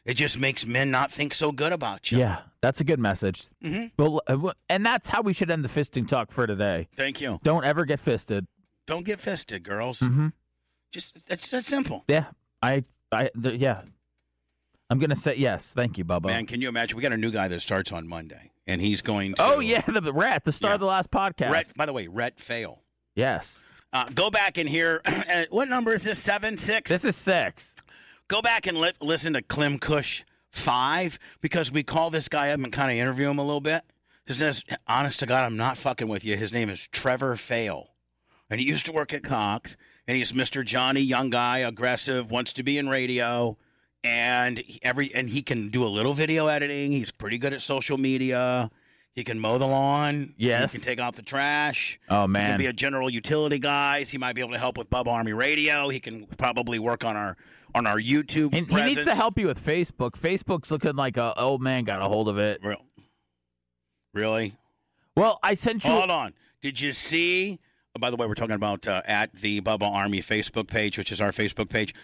It 0.05 0.15
just 0.15 0.37
makes 0.39 0.67
men 0.67 0.91
not 0.91 1.13
think 1.13 1.33
so 1.33 1.53
good 1.53 1.73
about 1.73 2.11
you. 2.11 2.19
yeah, 2.19 2.41
that's 2.61 2.81
a 2.81 2.85
good 2.85 2.99
message. 2.99 3.45
hmm 3.63 3.87
Well, 3.97 4.21
uh, 4.27 4.53
and 4.69 4.85
that's 4.85 5.09
how 5.09 5.23
we 5.23 5.33
should 5.33 5.51
end 5.51 5.65
the 5.65 5.69
fisting 5.69 6.09
talk 6.09 6.33
for 6.33 6.47
today. 6.47 6.89
Thank 6.97 7.21
you. 7.21 7.39
Don't 7.45 7.65
ever 7.65 7.85
get 7.85 8.01
fisted. 8.01 8.47
Don't 8.87 9.05
get 9.05 9.21
fisted, 9.21 9.63
girls. 9.63 10.01
Mm-hmm. 10.01 10.29
Just 10.91 11.17
it's 11.29 11.51
that 11.51 11.65
simple. 11.65 12.05
Yeah, 12.09 12.27
I, 12.61 12.85
I, 13.13 13.31
the, 13.35 13.57
yeah. 13.57 13.83
I'm 14.91 14.99
gonna 14.99 15.17
say 15.17 15.37
yes. 15.37 15.73
Thank 15.73 15.97
you, 15.99 16.05
Bubba. 16.05 16.27
Man, 16.27 16.47
can 16.47 16.61
you 16.61 16.69
imagine? 16.69 16.97
We 16.97 17.03
got 17.03 17.13
a 17.13 17.17
new 17.17 17.31
guy 17.31 17.49
that 17.49 17.63
starts 17.63 17.93
on 17.93 18.07
Monday, 18.07 18.51
and 18.67 18.81
he's 18.81 19.01
going 19.03 19.35
to. 19.37 19.43
oh 19.43 19.61
yeah, 19.61 19.81
the 19.87 20.13
rat, 20.13 20.45
the 20.45 20.53
star 20.53 20.73
of 20.75 20.81
the 20.81 20.87
last 20.87 21.11
podcast. 21.11 21.51
Rhett, 21.53 21.73
by 21.77 21.87
the 21.87 21.93
way, 21.93 22.09
Rhett 22.09 22.39
Fail. 22.41 22.83
Yes, 23.15 23.63
Uh, 23.93 24.09
go 24.15 24.31
back 24.31 24.57
in 24.57 24.67
hear. 24.67 25.03
uh, 25.05 25.45
what 25.51 25.69
number 25.69 25.95
is 25.95 26.05
this? 26.05 26.19
Seven 26.19 26.57
six. 26.57 26.91
this 26.91 27.05
is 27.05 27.15
six. 27.17 27.75
go 28.29 28.41
back 28.41 28.67
and 28.67 28.79
li- 28.79 28.93
listen 29.01 29.35
to 29.35 29.43
Clem 29.43 29.79
Kush 29.79 30.23
five 30.51 31.19
because 31.43 31.71
we 31.71 31.83
call 31.83 32.09
this 32.11 32.29
guy 32.29 32.51
up 32.51 32.61
and 32.61 32.73
kind 32.73 32.91
of 32.91 32.97
interview 32.97 33.29
him 33.29 33.39
a 33.39 33.43
little 33.45 33.61
bit. 33.61 33.83
His 34.25 34.41
name, 34.41 34.51
is- 34.51 34.65
honest 34.87 35.19
to 35.21 35.27
God, 35.27 35.45
I'm 35.45 35.57
not 35.59 35.77
fucking 35.77 36.09
with 36.09 36.25
you. 36.25 36.37
His 36.37 36.53
name 36.53 36.71
is 36.71 36.89
Trevor 36.93 37.37
Fail, 37.37 37.89
and 38.49 38.61
he 38.61 38.67
used 38.67 38.87
to 38.87 38.93
work 38.93 39.13
at 39.13 39.23
Cox. 39.23 39.77
And 40.09 40.17
he's 40.17 40.33
Mr. 40.33 40.65
Johnny, 40.65 41.01
young 41.01 41.31
guy, 41.31 41.59
aggressive, 41.59 42.31
wants 42.31 42.53
to 42.55 42.63
be 42.65 42.77
in 42.77 42.89
radio, 42.89 43.57
and 44.03 44.63
every 44.83 45.15
and 45.15 45.29
he 45.31 45.43
can 45.43 45.69
do 45.69 45.85
a 45.85 45.87
little 45.87 46.13
video 46.15 46.47
editing. 46.49 46.91
He's 46.93 47.11
pretty 47.13 47.39
good 47.39 47.53
at 47.53 47.61
social 47.61 47.99
media. 47.99 48.71
He 49.15 49.25
can 49.25 49.39
mow 49.39 49.59
the 49.59 49.67
lawn. 49.67 50.35
Yes. 50.39 50.73
he 50.73 50.79
can 50.79 50.85
take 50.85 50.99
out 50.99 51.17
the 51.17 51.23
trash. 51.23 52.01
Oh 52.09 52.27
man. 52.27 52.43
He 52.45 52.49
can 52.53 52.59
be 52.59 52.67
a 52.67 52.73
general 52.73 53.11
utility 53.11 53.59
guy. 53.59 54.05
He 54.05 54.17
might 54.19 54.35
be 54.35 54.41
able 54.41 54.53
to 54.53 54.59
help 54.59 54.79
with 54.79 54.89
Bub 54.89 55.07
Army 55.07 55.33
Radio. 55.35 55.91
He 55.91 56.01
can 56.01 56.27
probably 56.39 56.79
work 56.79 57.05
on 57.05 57.17
our 57.17 57.37
on 57.75 57.87
our 57.87 57.99
YouTube. 57.99 58.55
he, 58.55 58.61
he 58.65 58.83
needs 58.83 59.05
to 59.05 59.15
help 59.15 59.39
you 59.39 59.47
with 59.47 59.63
Facebook. 59.63 60.13
Facebook's 60.13 60.71
looking 60.71 60.95
like 60.97 61.17
a 61.17 61.39
old 61.39 61.63
man 61.63 61.85
got 61.85 62.01
a 62.01 62.05
hold 62.07 62.29
of 62.29 62.39
it. 62.39 62.61
Real- 62.63 62.85
Really? 64.15 64.55
Well, 65.17 65.39
I 65.43 65.55
sent 65.55 65.85
you. 65.85 65.91
Hold 65.91 66.11
on. 66.11 66.35
Did 66.61 66.81
you 66.81 66.93
see? 66.93 67.59
oh, 67.97 67.99
by 67.99 68.11
the 68.11 68.17
way, 68.17 68.27
we're 68.27 68.35
talking 68.35 68.55
about 68.55 68.87
uh, 68.87 69.03
at 69.07 69.35
the 69.35 69.61
Bubba 69.61 69.91
Army 69.91 70.23
Facebook 70.23 70.69
page, 70.69 70.99
which 70.99 71.11
is 71.13 71.21
our 71.21 71.33
Facebook 71.33 71.69
page. 71.71 71.95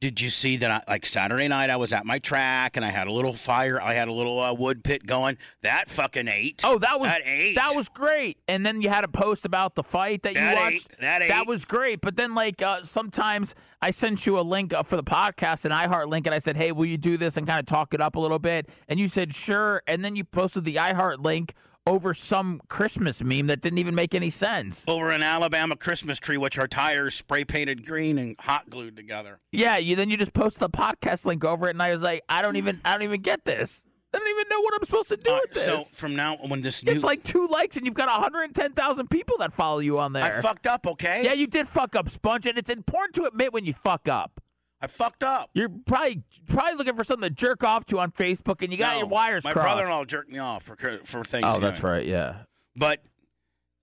Did 0.00 0.20
you 0.20 0.30
see 0.30 0.56
that? 0.58 0.70
I, 0.70 0.92
like 0.92 1.04
Saturday 1.04 1.48
night, 1.48 1.70
I 1.70 1.76
was 1.76 1.92
at 1.92 2.06
my 2.06 2.20
track 2.20 2.76
and 2.76 2.84
I 2.84 2.90
had 2.90 3.08
a 3.08 3.12
little 3.12 3.32
fire. 3.32 3.80
I 3.82 3.94
had 3.94 4.06
a 4.06 4.12
little 4.12 4.38
uh, 4.38 4.54
wood 4.54 4.84
pit 4.84 5.04
going. 5.06 5.38
That 5.62 5.90
fucking 5.90 6.28
ate. 6.28 6.60
Oh, 6.62 6.78
that 6.78 7.00
was 7.00 7.10
that 7.10 7.22
ate. 7.24 7.56
that 7.56 7.74
was 7.74 7.88
great. 7.88 8.38
And 8.46 8.64
then 8.64 8.80
you 8.80 8.90
had 8.90 9.02
a 9.02 9.08
post 9.08 9.44
about 9.44 9.74
the 9.74 9.82
fight 9.82 10.22
that, 10.22 10.34
That 10.34 10.40
you 10.40 10.48
ate. 10.50 10.72
watched. 10.74 11.00
That 11.00 11.22
ate. 11.22 11.46
was 11.48 11.64
great. 11.64 12.00
But 12.00 12.14
then, 12.14 12.32
like 12.36 12.62
uh, 12.62 12.84
sometimes 12.84 13.56
I 13.82 13.90
sent 13.90 14.24
you 14.24 14.38
a 14.38 14.42
link 14.42 14.72
uh, 14.72 14.84
for 14.84 14.94
the 14.94 15.02
podcast, 15.02 15.64
an 15.64 15.72
iHeart 15.72 16.06
link, 16.08 16.26
and 16.26 16.34
I 16.34 16.38
said, 16.38 16.56
"Hey, 16.56 16.70
will 16.70 16.86
you 16.86 16.96
do 16.98 17.16
this 17.16 17.36
and 17.36 17.44
kind 17.44 17.58
of 17.58 17.66
talk 17.66 17.92
it 17.92 18.00
up 18.00 18.14
a 18.14 18.20
little 18.20 18.38
bit?" 18.38 18.68
And 18.88 19.00
you 19.00 19.08
said, 19.08 19.34
"Sure." 19.34 19.82
And 19.88 20.04
then 20.04 20.14
you 20.14 20.22
posted 20.22 20.62
the 20.64 20.76
iHeart 20.76 21.24
link 21.24 21.54
over 21.88 22.14
some 22.14 22.60
Christmas 22.68 23.22
meme 23.22 23.46
that 23.48 23.60
didn't 23.60 23.78
even 23.78 23.94
make 23.94 24.14
any 24.14 24.30
sense. 24.30 24.84
over 24.86 25.10
an 25.10 25.22
Alabama 25.22 25.74
Christmas 25.76 26.18
tree, 26.18 26.36
which 26.36 26.58
our 26.58 26.68
tires 26.68 27.14
spray 27.14 27.44
painted 27.44 27.84
green 27.86 28.18
and 28.18 28.36
hot 28.38 28.68
glued 28.70 28.96
together. 28.96 29.40
Yeah, 29.52 29.76
you 29.78 29.96
then 29.96 30.10
you 30.10 30.16
just 30.16 30.32
post 30.32 30.58
the 30.58 30.68
podcast 30.70 31.24
link 31.24 31.44
over 31.44 31.66
it, 31.66 31.70
and 31.70 31.82
I 31.82 31.92
was 31.92 32.02
like, 32.02 32.22
"I 32.28 32.42
don't 32.42 32.56
even, 32.56 32.80
I 32.84 32.92
don't 32.92 33.02
even 33.02 33.22
get 33.22 33.44
this. 33.44 33.84
I 34.14 34.18
don't 34.18 34.28
even 34.28 34.44
know 34.48 34.60
what 34.60 34.74
I'm 34.74 34.84
supposed 34.86 35.08
to 35.10 35.16
do 35.16 35.30
Uh, 35.32 35.38
with 35.42 35.54
this." 35.54 35.66
so 35.66 35.96
from 35.96 36.14
now, 36.16 36.36
on 36.36 36.48
when 36.48 36.62
this 36.62 36.82
new, 36.84 36.92
it's 36.92 37.04
like 37.04 37.22
two 37.24 37.46
likes, 37.48 37.76
and 37.76 37.84
you've 37.86 37.94
got 37.94 38.08
110,000 38.08 39.08
people 39.10 39.36
that 39.38 39.52
follow 39.52 39.78
you 39.80 39.98
on 39.98 40.12
there. 40.12 40.38
I 40.38 40.40
fucked 40.42 40.66
up. 40.66 40.86
Okay. 40.86 41.22
Yeah, 41.24 41.32
you 41.34 41.46
did 41.46 41.68
fuck 41.68 41.94
up, 41.96 42.08
Sponge, 42.10 42.46
and 42.46 42.56
it's 42.58 42.70
important 42.70 43.14
to 43.16 43.24
admit 43.24 43.52
when 43.52 43.64
you 43.64 43.72
fuck 43.74 44.08
up. 44.08 44.40
I 44.80 44.86
fucked 44.86 45.22
up. 45.24 45.50
You're 45.54 45.68
probably 45.68 46.22
probably 46.48 46.74
looking 46.76 46.94
for 46.94 47.02
something 47.04 47.28
to 47.28 47.34
jerk 47.34 47.64
off 47.64 47.84
to 47.86 47.98
on 47.98 48.12
Facebook, 48.12 48.62
and 48.62 48.70
you 48.72 48.78
got 48.78 48.92
No, 48.92 48.98
your 48.98 49.08
wires 49.08 49.42
My 49.44 49.52
crossed. 49.52 49.66
brother-in-law 49.66 50.04
jerked 50.04 50.30
me 50.30 50.38
off 50.38 50.62
for 50.64 50.76
for 51.04 51.24
things. 51.24 51.44
Oh, 51.48 51.58
that's 51.58 51.82
right. 51.82 52.06
Yeah. 52.06 52.36
But 52.76 53.02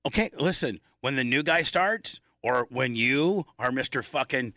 okay, 0.06 0.30
listen. 0.38 0.80
When 1.02 1.16
the 1.18 1.24
new 1.24 1.44
guy 1.44 1.62
starts, 1.64 2.22
or 2.42 2.66
when 2.70 2.96
you 2.96 3.46
are 3.60 3.72
Mister 3.72 4.02
Fucking 4.02 4.54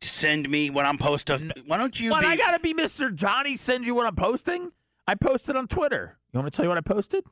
send 0.00 0.48
me 0.50 0.70
what 0.70 0.86
I'm 0.86 0.98
posting. 0.98 1.50
Why 1.66 1.76
don't 1.78 1.98
you 2.00 2.10
But 2.10 2.20
be? 2.22 2.26
I 2.26 2.36
gotta 2.36 2.58
be 2.58 2.74
Mr. 2.74 3.14
Johnny. 3.14 3.56
Send 3.56 3.84
you 3.86 3.94
what 3.94 4.06
I'm 4.06 4.16
posting. 4.16 4.72
I 5.06 5.14
posted 5.14 5.54
on 5.54 5.68
Twitter. 5.68 6.18
You 6.32 6.38
want 6.38 6.46
me 6.46 6.50
to 6.50 6.56
tell 6.56 6.64
you 6.64 6.68
what 6.70 6.78
I 6.78 6.80
posted? 6.80 7.24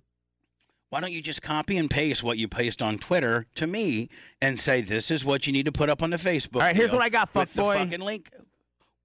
Why 0.93 1.01
don't 1.01 1.13
you 1.13 1.23
just 1.23 1.41
copy 1.41 1.79
and 1.79 1.89
paste 1.89 2.23
what 2.23 2.37
you 2.37 2.47
paste 2.47 2.83
on 2.83 2.99
Twitter 2.99 3.47
to 3.55 3.67
me 3.67 4.11
and 4.43 4.61
say 4.61 4.83
this 4.83 5.11
is 5.11 5.25
what 5.25 5.47
you 5.47 5.53
need 5.53 5.65
to 5.65 5.73
put 5.73 5.89
up 5.89 6.03
on 6.03 6.11
the 6.11 6.19
Facebook? 6.19 6.57
All 6.57 6.61
right, 6.61 6.77
here's 6.77 6.93
what 6.93 7.01
I 7.01 7.09
got, 7.09 7.35
with 7.35 7.55
the 7.55 7.63
fuckboy. 7.63 7.77
fucking 7.77 8.01
link. 8.01 8.31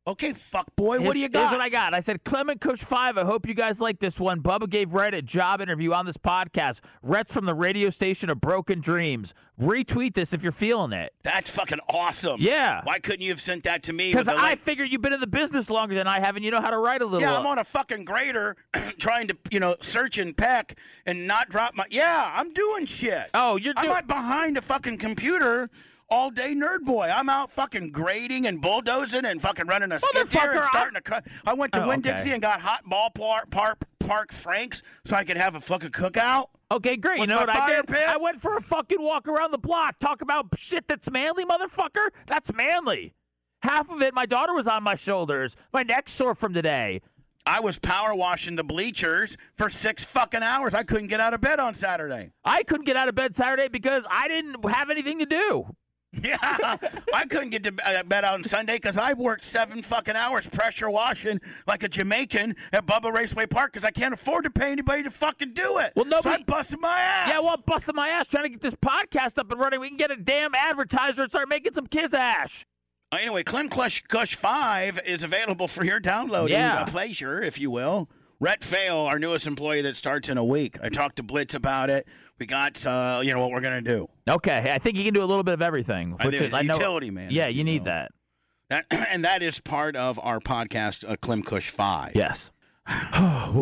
Okay, 0.08 0.32
fuck 0.32 0.74
boy, 0.78 1.02
what 1.02 1.16
do 1.16 1.20
you 1.20 1.28
got? 1.28 1.50
Here's 1.50 1.52
what 1.52 1.60
I 1.60 1.68
got. 1.68 1.94
I 1.94 2.00
said, 2.00 2.24
Clement 2.24 2.62
Kush 2.62 2.80
5, 2.80 3.18
I 3.18 3.26
hope 3.26 3.46
you 3.46 3.54
guys 3.54 3.82
like 3.82 4.00
this 4.00 4.18
one. 4.18 4.42
Bubba 4.42 4.70
gave 4.70 4.94
Rhett 4.94 5.14
a 5.14 5.22
job 5.22 5.60
interview 5.60 5.92
on 5.92 6.06
this 6.06 6.16
podcast. 6.16 6.80
Rhett's 7.04 7.34
from 7.34 7.44
the 7.44 7.54
radio 7.54 7.90
station 7.90 8.30
of 8.30 8.40
Broken 8.40 8.80
Dreams. 8.80 9.34
Retweet 9.60 10.14
this 10.14 10.32
if 10.32 10.44
you're 10.44 10.54
feeling 10.54 10.94
it. 10.94 11.14
That's 11.24 11.50
fucking 11.50 11.80
awesome. 11.90 12.38
Yeah. 12.40 12.82
Why 12.86 13.00
couldn't 13.00 13.20
you 13.20 13.32
have 13.32 13.42
sent 13.42 13.66
that 13.66 13.84
to 13.84 13.94
me? 13.94 14.14
Because 14.14 14.30
I 14.30 14.56
figured 14.56 14.94
you've 14.94 15.02
been 15.02 15.12
in 15.12 15.20
the 15.20 15.28
business 15.28 15.70
longer 15.70 15.94
than 15.94 16.08
I 16.08 16.22
have, 16.22 16.38
and 16.38 16.46
you 16.46 16.52
know 16.52 16.62
how 16.62 16.70
to 16.70 16.78
write 16.78 17.02
a 17.02 17.06
little. 17.06 17.20
Yeah, 17.20 17.38
I'm 17.38 17.46
on 17.46 17.60
a 17.60 17.66
fucking 17.66 18.06
grader 18.06 18.56
trying 18.98 19.28
to, 19.28 19.38
you 19.52 19.60
know, 19.60 19.76
search 19.82 20.18
and 20.18 20.38
peck 20.38 20.78
and 21.06 21.28
not 21.28 21.50
drop 21.50 21.76
my. 21.76 21.86
Yeah, 21.90 22.32
I'm 22.34 22.54
doing 22.54 22.86
shit. 22.86 23.30
Oh, 23.34 23.58
you're 23.58 23.74
I'm 23.76 23.88
not 23.88 24.08
behind 24.08 24.56
a 24.56 24.62
fucking 24.62 25.00
computer 25.00 25.70
all 26.10 26.30
day 26.30 26.54
nerd 26.56 26.82
boy. 26.82 27.08
I'm 27.14 27.30
out 27.30 27.52
fucking 27.52 27.92
grading 27.92 28.48
and 28.48 28.62
bulldozing 28.62 29.26
and 29.26 29.42
fucking 29.42 29.68
running 29.68 29.92
a 29.92 30.00
skid 30.00 30.30
steer 30.30 30.52
and 30.54 30.64
starting 30.66 30.96
to 30.96 31.02
cut. 31.02 31.26
I 31.46 31.54
went 31.54 31.74
to 31.74 31.84
Oh, 31.84 31.88
Winn 31.88 32.00
okay. 32.00 32.12
Dixie 32.12 32.32
and 32.32 32.42
got 32.42 32.62
hot 32.62 32.84
ball 32.86 33.10
park, 33.10 33.50
park, 33.50 33.84
park 34.00 34.32
Franks 34.32 34.82
so 35.04 35.16
I 35.16 35.24
could 35.24 35.38
have 35.38 35.56
a 35.56 35.62
fucking 35.62 35.90
cookout. 35.92 36.48
Okay, 36.72 36.98
great. 36.98 37.20
You 37.20 37.28
know 37.28 37.38
what 37.38 37.50
I 37.50 37.76
did? 37.76 37.88
pit? 37.88 38.08
I 38.08 38.18
went 38.18 38.42
for 38.42 38.58
a 38.58 38.62
fucking 38.62 39.02
walk 39.02 39.28
around 39.28 39.52
the 39.52 39.58
block. 39.58 40.00
Talk 40.00 40.22
about 40.22 40.48
shit 40.58 40.88
that's 40.88 41.10
manly, 41.12 41.46
motherfucker. 41.46 42.10
That's 42.26 42.54
manly. 42.54 43.14
Half 43.64 43.90
of 43.90 44.02
it, 44.02 44.14
my 44.14 44.26
daughter 44.26 44.54
was 44.54 44.68
on 44.68 44.84
my 44.84 44.96
shoulders. 44.96 45.56
My 45.74 45.84
neck's 45.84 46.12
sore 46.14 46.36
from 46.36 46.54
today. 46.54 47.02
I 47.46 47.62
was 47.62 47.80
power 47.80 48.14
washing 48.14 48.58
the 48.58 48.64
bleachers 48.64 49.38
for 49.56 49.70
six 49.70 50.04
fucking 50.04 50.44
hours. 50.44 50.74
I 50.74 50.84
couldn't 50.84 51.08
get 51.08 51.22
out 51.22 51.34
of 51.34 51.40
bed 51.40 51.62
on 51.62 51.74
Saturday. 51.76 52.32
I 52.44 52.64
couldn't 52.64 52.86
get 52.86 52.98
out 52.98 53.08
of 53.08 53.16
bed 53.16 53.38
Saturday 53.38 53.70
because 53.70 54.04
I 54.10 54.28
didn't 54.28 54.70
have 54.70 54.90
anything 54.90 55.20
to 55.20 55.26
do. 55.26 55.76
Yeah, 56.24 56.78
I 57.14 57.26
couldn't 57.30 57.50
get 57.52 57.64
to 57.64 57.74
uh, 57.86 58.02
bed 58.04 58.24
on 58.24 58.44
Sunday 58.44 58.76
because 58.76 58.98
I 58.98 59.14
worked 59.14 59.44
seven 59.44 59.84
fucking 59.84 60.16
hours 60.16 60.48
pressure 60.48 60.90
washing 60.90 61.40
like 61.68 61.84
a 61.84 61.88
Jamaican 61.90 62.56
at 62.74 62.86
Bubba 62.86 63.14
Raceway 63.14 63.46
Park 63.46 63.74
because 63.74 63.84
I 63.84 63.92
can't 63.92 64.14
afford 64.14 64.46
to 64.46 64.50
pay 64.50 64.72
anybody 64.72 65.04
to 65.04 65.12
fucking 65.12 65.54
do 65.54 65.78
it. 65.80 65.94
Well, 65.96 66.06
so 66.06 66.10
nobody- 66.10 66.42
I 66.42 66.46
busted 66.46 66.80
my 66.80 66.98
ass. 67.00 67.30
Yeah, 67.30 67.40
well, 67.40 67.50
I'm 67.56 67.62
busting 67.66 67.96
my 67.96 68.10
ass 68.10 68.28
trying 68.28 68.46
to 68.46 68.50
get 68.50 68.62
this 68.62 68.76
podcast 68.76 69.38
up 69.38 69.52
and 69.52 69.60
running. 69.60 69.80
We 69.80 69.90
can 69.90 69.98
get 69.98 70.10
a 70.12 70.16
damn 70.16 70.56
advertiser 70.56 71.22
and 71.24 71.32
start 71.32 71.50
making 71.50 71.74
some 71.74 71.88
kiss 71.88 72.14
ash. 72.14 72.66
Uh, 73.12 73.18
Anyway, 73.22 73.44
Clem 73.44 73.70
Clush 73.70 74.02
Kush 74.08 74.36
5 74.36 75.00
is 75.06 75.24
available 75.24 75.68
for 75.68 75.84
your 75.86 76.00
downloading 76.00 76.58
Yeah. 76.58 76.82
uh, 76.82 76.86
pleasure, 76.86 77.42
if 77.42 77.60
you 77.60 77.70
will. 77.70 78.10
Rhett 78.40 78.64
Fail, 78.64 78.98
our 78.98 79.18
newest 79.18 79.48
employee 79.48 79.82
that 79.82 79.96
starts 79.96 80.30
in 80.30 80.38
a 80.38 80.44
week. 80.46 80.78
I 80.82 80.90
talked 80.90 81.16
to 81.18 81.24
Blitz 81.24 81.54
about 81.56 81.90
it. 81.90 82.08
We 82.40 82.46
got, 82.46 82.86
uh, 82.86 83.22
you 83.24 83.34
know, 83.34 83.40
what 83.40 83.52
we're 83.52 83.62
going 83.62 83.84
to 83.84 83.90
do. 83.98 84.08
Okay, 84.30 84.72
I 84.74 84.78
think 84.78 84.98
you 84.98 85.04
can 85.04 85.14
do 85.14 85.24
a 85.24 85.26
little 85.26 85.44
bit 85.44 85.54
of 85.54 85.62
everything. 85.62 86.16
I 86.20 86.26
Which 86.26 86.36
is, 86.36 86.42
It's 86.42 86.54
I 86.54 86.62
know, 86.62 86.76
utility, 86.76 87.10
man, 87.10 87.32
Yeah, 87.32 87.48
you 87.48 87.60
you 87.60 87.64
need 87.64 87.80
will. 87.82 87.86
that. 87.86 88.12
That, 88.70 88.86
and 88.92 89.26
that 89.26 89.42
is 89.42 89.60
part 89.60 89.96
of 89.96 90.20
our 90.22 90.40
podcast, 90.40 91.10
uh, 91.10 91.16
Clem 91.16 91.42
Kush 91.44 91.70
5. 91.70 92.12
Yes. 92.16 92.52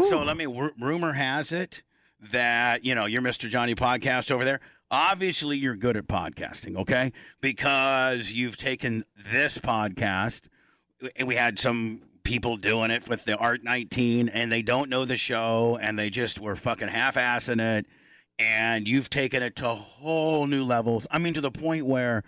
So 0.10 0.24
let 0.24 0.36
me. 0.38 0.46
R- 0.46 0.74
rumor 0.80 1.14
has 1.14 1.52
it 1.52 1.84
that 2.32 2.84
you 2.84 2.96
know 2.96 3.06
you're 3.06 3.22
Mr. 3.22 3.50
Johnny 3.50 3.76
Podcast 3.76 4.32
over 4.32 4.44
there. 4.44 4.60
Obviously, 4.92 5.58
you're 5.58 5.76
good 5.76 5.96
at 5.98 6.08
podcasting, 6.08 6.76
okay? 6.78 7.12
Because 7.42 8.32
you've 8.32 8.58
taken 8.58 9.04
this 9.16 9.58
podcast. 9.58 10.42
We 11.26 11.36
had 11.36 11.60
some 11.60 12.02
people 12.24 12.58
doing 12.58 12.92
it 12.92 13.08
with 13.10 13.26
the 13.26 13.36
Art 13.38 13.64
19, 13.64 14.30
and 14.30 14.52
they 14.52 14.62
don't 14.62 14.90
know 14.90 15.06
the 15.06 15.18
show, 15.18 15.78
and 15.82 15.98
they 15.98 16.10
just 16.10 16.40
were 16.40 16.56
fucking 16.56 16.88
half-assing 16.90 17.62
it. 17.62 17.86
And 18.38 18.88
you've 18.88 19.10
taken 19.10 19.42
it 19.42 19.56
to 19.58 19.68
whole 19.68 20.46
new 20.48 20.64
levels. 20.64 21.08
I 21.10 21.20
mean, 21.20 21.34
to 21.36 21.42
the 21.42 21.52
point 21.52 21.86
where 21.86 22.24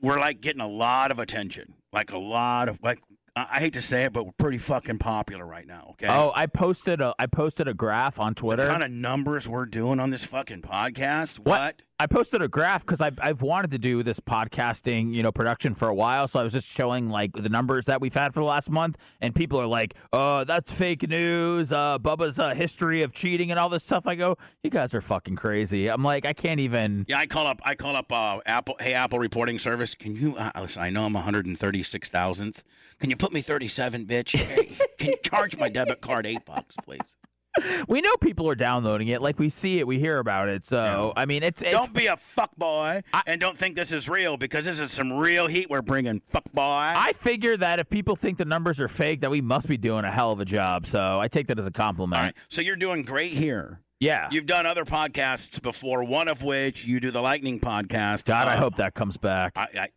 we're 0.00 0.18
like 0.18 0.40
getting 0.40 0.62
a 0.62 0.68
lot 0.68 1.10
of 1.10 1.18
attention, 1.18 1.74
like 1.92 2.10
a 2.12 2.18
lot 2.18 2.68
of 2.68 2.78
like. 2.82 3.00
I 3.36 3.60
hate 3.60 3.74
to 3.74 3.80
say 3.80 4.02
it, 4.02 4.12
but 4.12 4.24
we're 4.26 4.32
pretty 4.32 4.58
fucking 4.58 4.98
popular 4.98 5.46
right 5.46 5.66
now. 5.66 5.90
Okay. 5.92 6.08
Oh, 6.08 6.32
I 6.34 6.46
posted 6.46 7.00
a 7.00 7.14
I 7.18 7.26
posted 7.26 7.68
a 7.68 7.74
graph 7.74 8.18
on 8.18 8.34
Twitter. 8.34 8.64
the 8.64 8.68
kind 8.68 8.82
of 8.82 8.90
numbers 8.90 9.48
we're 9.48 9.66
doing 9.66 10.00
on 10.00 10.10
this 10.10 10.24
fucking 10.24 10.62
podcast. 10.62 11.38
What? 11.38 11.46
What? 11.46 11.82
I 12.00 12.06
posted 12.06 12.40
a 12.40 12.48
graph 12.48 12.80
because 12.86 13.02
I've, 13.02 13.18
I've 13.20 13.42
wanted 13.42 13.72
to 13.72 13.78
do 13.78 14.02
this 14.02 14.20
podcasting, 14.20 15.12
you 15.12 15.22
know, 15.22 15.30
production 15.30 15.74
for 15.74 15.86
a 15.86 15.94
while. 15.94 16.28
So 16.28 16.40
I 16.40 16.42
was 16.42 16.54
just 16.54 16.66
showing 16.66 17.10
like 17.10 17.34
the 17.34 17.50
numbers 17.50 17.84
that 17.84 18.00
we've 18.00 18.14
had 18.14 18.32
for 18.32 18.40
the 18.40 18.46
last 18.46 18.70
month, 18.70 18.96
and 19.20 19.34
people 19.34 19.60
are 19.60 19.66
like, 19.66 19.92
"Oh, 20.10 20.44
that's 20.44 20.72
fake 20.72 21.06
news." 21.06 21.72
Uh, 21.72 21.98
Bubba's 21.98 22.38
uh, 22.38 22.54
history 22.54 23.02
of 23.02 23.12
cheating 23.12 23.50
and 23.50 23.60
all 23.60 23.68
this 23.68 23.82
stuff. 23.82 24.06
I 24.06 24.14
go, 24.14 24.38
"You 24.62 24.70
guys 24.70 24.94
are 24.94 25.02
fucking 25.02 25.36
crazy." 25.36 25.88
I'm 25.88 26.02
like, 26.02 26.24
I 26.24 26.32
can't 26.32 26.58
even. 26.58 27.04
Yeah, 27.06 27.18
I 27.18 27.26
call 27.26 27.46
up. 27.46 27.60
I 27.64 27.74
call 27.74 27.94
up 27.94 28.10
uh, 28.10 28.40
Apple. 28.46 28.76
Hey, 28.80 28.94
Apple 28.94 29.18
reporting 29.18 29.58
service. 29.58 29.94
Can 29.94 30.16
you 30.16 30.36
uh, 30.38 30.52
listen? 30.58 30.80
I 30.80 30.88
know 30.88 31.04
I'm 31.04 31.12
136 31.12 32.08
thousandth. 32.08 32.64
Can 32.98 33.10
you 33.10 33.16
put 33.16 33.30
me 33.30 33.42
37, 33.42 34.06
bitch? 34.06 34.38
Hey, 34.38 34.74
can 34.98 35.10
you 35.10 35.16
charge 35.22 35.58
my 35.58 35.68
debit 35.68 36.00
card 36.00 36.24
eight 36.24 36.46
bucks, 36.46 36.76
please? 36.82 37.19
We 37.88 38.00
know 38.00 38.14
people 38.20 38.48
are 38.48 38.54
downloading 38.54 39.08
it. 39.08 39.22
Like 39.22 39.38
we 39.38 39.48
see 39.50 39.78
it, 39.78 39.86
we 39.86 39.98
hear 39.98 40.18
about 40.18 40.48
it. 40.48 40.66
So 40.66 41.12
I 41.16 41.24
mean, 41.26 41.42
it's, 41.42 41.62
it's 41.62 41.70
Don't 41.70 41.94
be 41.94 42.06
a 42.06 42.16
fuck 42.16 42.54
boy 42.56 43.02
I- 43.12 43.22
and 43.26 43.40
don't 43.40 43.56
think 43.58 43.76
this 43.76 43.92
is 43.92 44.08
real 44.08 44.36
because 44.36 44.64
this 44.64 44.80
is 44.80 44.92
some 44.92 45.12
real 45.12 45.46
heat 45.46 45.68
we're 45.70 45.82
bringing. 45.82 46.22
Fuck 46.28 46.50
boy. 46.52 46.62
I 46.62 47.12
figure 47.16 47.56
that 47.56 47.78
if 47.80 47.88
people 47.88 48.16
think 48.16 48.38
the 48.38 48.44
numbers 48.44 48.80
are 48.80 48.88
fake, 48.88 49.20
that 49.22 49.30
we 49.30 49.40
must 49.40 49.66
be 49.68 49.76
doing 49.76 50.04
a 50.04 50.10
hell 50.10 50.32
of 50.32 50.40
a 50.40 50.44
job. 50.44 50.86
So 50.86 51.20
I 51.20 51.28
take 51.28 51.46
that 51.48 51.58
as 51.58 51.66
a 51.66 51.70
compliment. 51.70 52.18
All 52.20 52.26
right. 52.26 52.34
So 52.48 52.60
you're 52.60 52.76
doing 52.76 53.02
great 53.02 53.32
here. 53.32 53.80
Yeah. 54.00 54.28
You've 54.30 54.46
done 54.46 54.64
other 54.66 54.84
podcasts 54.84 55.60
before. 55.60 56.02
One 56.04 56.26
of 56.28 56.42
which 56.42 56.86
you 56.86 57.00
do 57.00 57.10
the 57.10 57.20
Lightning 57.20 57.60
podcast. 57.60 58.24
God, 58.24 58.48
I 58.48 58.54
Uh, 58.54 58.58
hope 58.60 58.76
that 58.76 58.94
comes 58.94 59.16
back. 59.18 59.52
I, 59.56 59.66
I, 59.78 59.88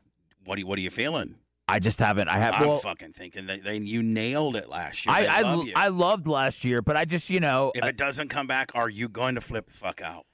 what 0.45 0.57
are 0.57 0.59
you, 0.59 0.67
What 0.67 0.77
are 0.77 0.81
you 0.81 0.89
feeling? 0.89 1.35
I 1.73 1.79
just 1.79 1.99
haven't. 1.99 2.27
I 2.27 2.37
have. 2.37 2.53
I'm 2.55 2.67
well, 2.67 2.79
fucking 2.79 3.13
thinking 3.13 3.47
that 3.47 3.63
they, 3.63 3.77
you 3.77 4.03
nailed 4.03 4.55
it 4.55 4.69
last 4.69 5.05
year. 5.05 5.15
I 5.15 5.25
I, 5.25 5.41
love. 5.41 5.67
I 5.75 5.87
loved 5.87 6.27
last 6.27 6.63
year, 6.63 6.81
but 6.81 6.95
I 6.95 7.05
just 7.05 7.29
you 7.29 7.39
know 7.39 7.71
if 7.75 7.83
it 7.83 7.97
doesn't 7.97 8.29
come 8.29 8.47
back, 8.47 8.71
are 8.75 8.89
you 8.89 9.09
going 9.09 9.35
to 9.35 9.41
flip 9.41 9.65
the 9.67 9.73
fuck 9.73 10.01
out? 10.01 10.25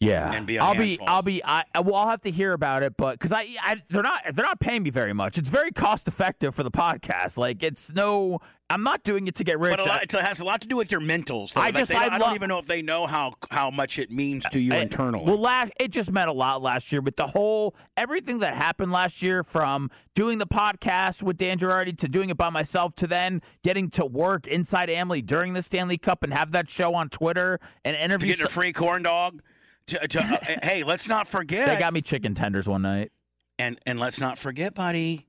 yeah. 0.00 0.32
and 0.32 0.46
be 0.46 0.56
a 0.56 0.62
I'll 0.62 0.74
handful. 0.74 1.06
be 1.06 1.10
I'll 1.10 1.22
be 1.22 1.44
I 1.44 1.64
I- 1.74 1.80
well 1.80 1.94
I'll 1.94 2.08
have 2.08 2.22
to 2.22 2.30
hear 2.30 2.52
about 2.52 2.82
it, 2.82 2.96
but 2.96 3.12
because 3.18 3.32
I, 3.32 3.46
I 3.62 3.76
they're 3.88 4.02
not 4.02 4.22
they're 4.34 4.44
not 4.44 4.60
paying 4.60 4.82
me 4.82 4.90
very 4.90 5.12
much. 5.12 5.38
It's 5.38 5.48
very 5.48 5.70
cost 5.70 6.08
effective 6.08 6.54
for 6.54 6.62
the 6.62 6.70
podcast. 6.70 7.36
Like 7.38 7.62
it's 7.62 7.92
no 7.92 8.40
I'm 8.72 8.82
not 8.82 9.04
doing 9.04 9.26
it 9.26 9.34
to 9.36 9.44
get 9.44 9.58
rich. 9.58 9.76
But 9.76 9.86
lot, 9.86 10.02
it 10.02 10.12
has 10.12 10.40
a 10.40 10.44
lot 10.44 10.60
to 10.62 10.66
do 10.68 10.76
with 10.76 10.90
your 10.90 11.00
mentals. 11.00 11.52
though. 11.52 11.60
I 11.60 11.66
Like, 11.66 11.74
just- 11.76 11.88
they 11.90 11.94
don't- 11.94 12.02
I 12.12 12.14
I, 12.14 12.18
don't 12.18 12.28
lo- 12.30 12.34
even 12.34 12.48
know 12.48 12.58
if 12.58 12.66
they 12.66 12.82
know 12.82 13.06
how 13.06 13.34
how 13.50 13.70
much 13.70 13.98
it 13.98 14.10
means 14.10 14.44
to 14.50 14.58
you 14.60 14.72
I- 14.74 14.78
internally. 14.78 15.24
Well, 15.24 15.38
last 15.38 15.72
it 15.78 15.88
just 15.92 16.10
meant 16.10 16.28
a 16.28 16.32
lot 16.32 16.62
last 16.62 16.90
year, 16.92 17.00
with 17.00 17.16
the 17.16 17.28
whole 17.28 17.74
everything 17.96 18.38
that 18.38 18.54
happened 18.54 18.90
last 18.92 19.22
year, 19.22 19.42
from 19.44 19.90
doing 20.14 20.38
the 20.38 20.46
podcast 20.46 21.22
with 21.22 21.36
Dan 21.36 21.58
Girardi 21.58 21.96
to 21.98 22.08
doing 22.08 22.30
it 22.30 22.36
by 22.36 22.50
myself, 22.50 22.94
to 22.96 23.06
then 23.06 23.42
getting 23.62 23.90
to 23.90 24.04
work 24.06 24.46
inside 24.46 24.90
Amalie 24.90 25.22
during 25.22 25.52
the 25.52 25.62
Stanley 25.62 25.98
Cup 25.98 26.22
and 26.22 26.32
have 26.34 26.52
that 26.52 26.70
show 26.70 26.94
on 26.94 27.08
Twitter 27.08 27.60
and 27.84 27.94
to 27.96 28.02
interview. 28.02 28.34
get 28.36 28.46
a 28.46 28.48
free 28.48 28.72
corn 28.72 29.02
dog. 29.02 29.42
To, 29.88 30.06
to, 30.08 30.20
uh, 30.22 30.36
hey, 30.62 30.84
let's 30.84 31.08
not 31.08 31.26
forget. 31.26 31.66
they 31.68 31.76
got 31.76 31.92
me 31.92 32.00
chicken 32.02 32.34
tenders 32.34 32.68
one 32.68 32.82
night. 32.82 33.10
and 33.58 33.78
and 33.84 33.98
let's 34.00 34.18
not 34.20 34.38
forget, 34.38 34.74
buddy. 34.74 35.26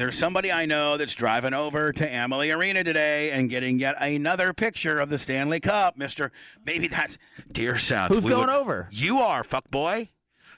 There's 0.00 0.16
somebody 0.16 0.50
I 0.50 0.64
know 0.64 0.96
that's 0.96 1.12
driving 1.14 1.52
over 1.52 1.92
to 1.92 2.08
Amalie 2.08 2.50
Arena 2.50 2.82
today 2.82 3.32
and 3.32 3.50
getting 3.50 3.78
yet 3.78 3.96
another 4.00 4.54
picture 4.54 4.98
of 4.98 5.10
the 5.10 5.18
Stanley 5.18 5.60
Cup, 5.60 5.98
Mister. 5.98 6.32
Maybe 6.64 6.88
that's 6.88 7.18
dear 7.52 7.76
South. 7.76 8.08
Who's 8.08 8.24
we 8.24 8.30
going 8.30 8.46
would- 8.46 8.56
over? 8.56 8.88
You 8.90 9.18
are, 9.18 9.44
fuck 9.44 9.70
boy. 9.70 10.08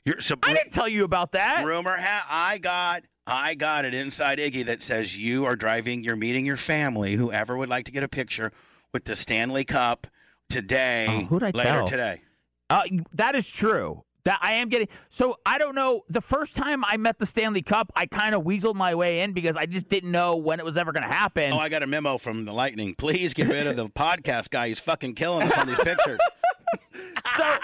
You're 0.04 0.20
so. 0.20 0.36
I 0.44 0.54
didn't 0.54 0.72
tell 0.72 0.86
you 0.86 1.02
about 1.02 1.32
that. 1.32 1.64
Rumor 1.64 1.96
ha- 1.96 2.24
I 2.30 2.58
got 2.58 3.02
I 3.26 3.56
got 3.56 3.84
it 3.84 3.94
inside 3.94 4.38
Iggy 4.38 4.64
that 4.66 4.80
says 4.80 5.16
you 5.16 5.44
are 5.44 5.56
driving 5.56 6.04
you're 6.04 6.14
meeting 6.14 6.46
your 6.46 6.56
family, 6.56 7.14
whoever 7.14 7.56
would 7.56 7.68
like 7.68 7.84
to 7.86 7.90
get 7.90 8.04
a 8.04 8.08
picture 8.08 8.52
with 8.92 9.06
the 9.06 9.16
Stanley 9.16 9.64
Cup 9.64 10.06
today. 10.50 11.06
Oh, 11.08 11.24
who'd 11.24 11.42
I 11.42 11.50
later 11.50 11.68
tell? 11.68 11.86
today. 11.88 12.22
Uh, 12.70 12.84
that 13.12 13.34
is 13.34 13.50
true. 13.50 14.04
That 14.24 14.38
I 14.40 14.52
am 14.54 14.68
getting. 14.68 14.88
So 15.08 15.36
I 15.44 15.58
don't 15.58 15.74
know. 15.74 16.04
The 16.08 16.20
first 16.20 16.54
time 16.54 16.84
I 16.84 16.96
met 16.96 17.18
the 17.18 17.26
Stanley 17.26 17.62
Cup, 17.62 17.92
I 17.96 18.06
kind 18.06 18.34
of 18.34 18.42
weaseled 18.44 18.76
my 18.76 18.94
way 18.94 19.20
in 19.20 19.32
because 19.32 19.56
I 19.56 19.66
just 19.66 19.88
didn't 19.88 20.12
know 20.12 20.36
when 20.36 20.60
it 20.60 20.64
was 20.64 20.76
ever 20.76 20.92
going 20.92 21.02
to 21.02 21.12
happen. 21.12 21.52
Oh, 21.52 21.58
I 21.58 21.68
got 21.68 21.82
a 21.82 21.86
memo 21.88 22.18
from 22.18 22.44
the 22.44 22.52
Lightning. 22.52 22.94
Please 22.94 23.34
get 23.34 23.48
rid 23.48 23.66
of 23.66 23.76
the 23.76 23.88
podcast 23.88 24.50
guy. 24.50 24.68
He's 24.68 24.78
fucking 24.78 25.14
killing 25.16 25.48
us 25.48 25.58
on 25.58 25.66
these 25.66 25.78
pictures. 25.78 26.20
so 27.36 27.56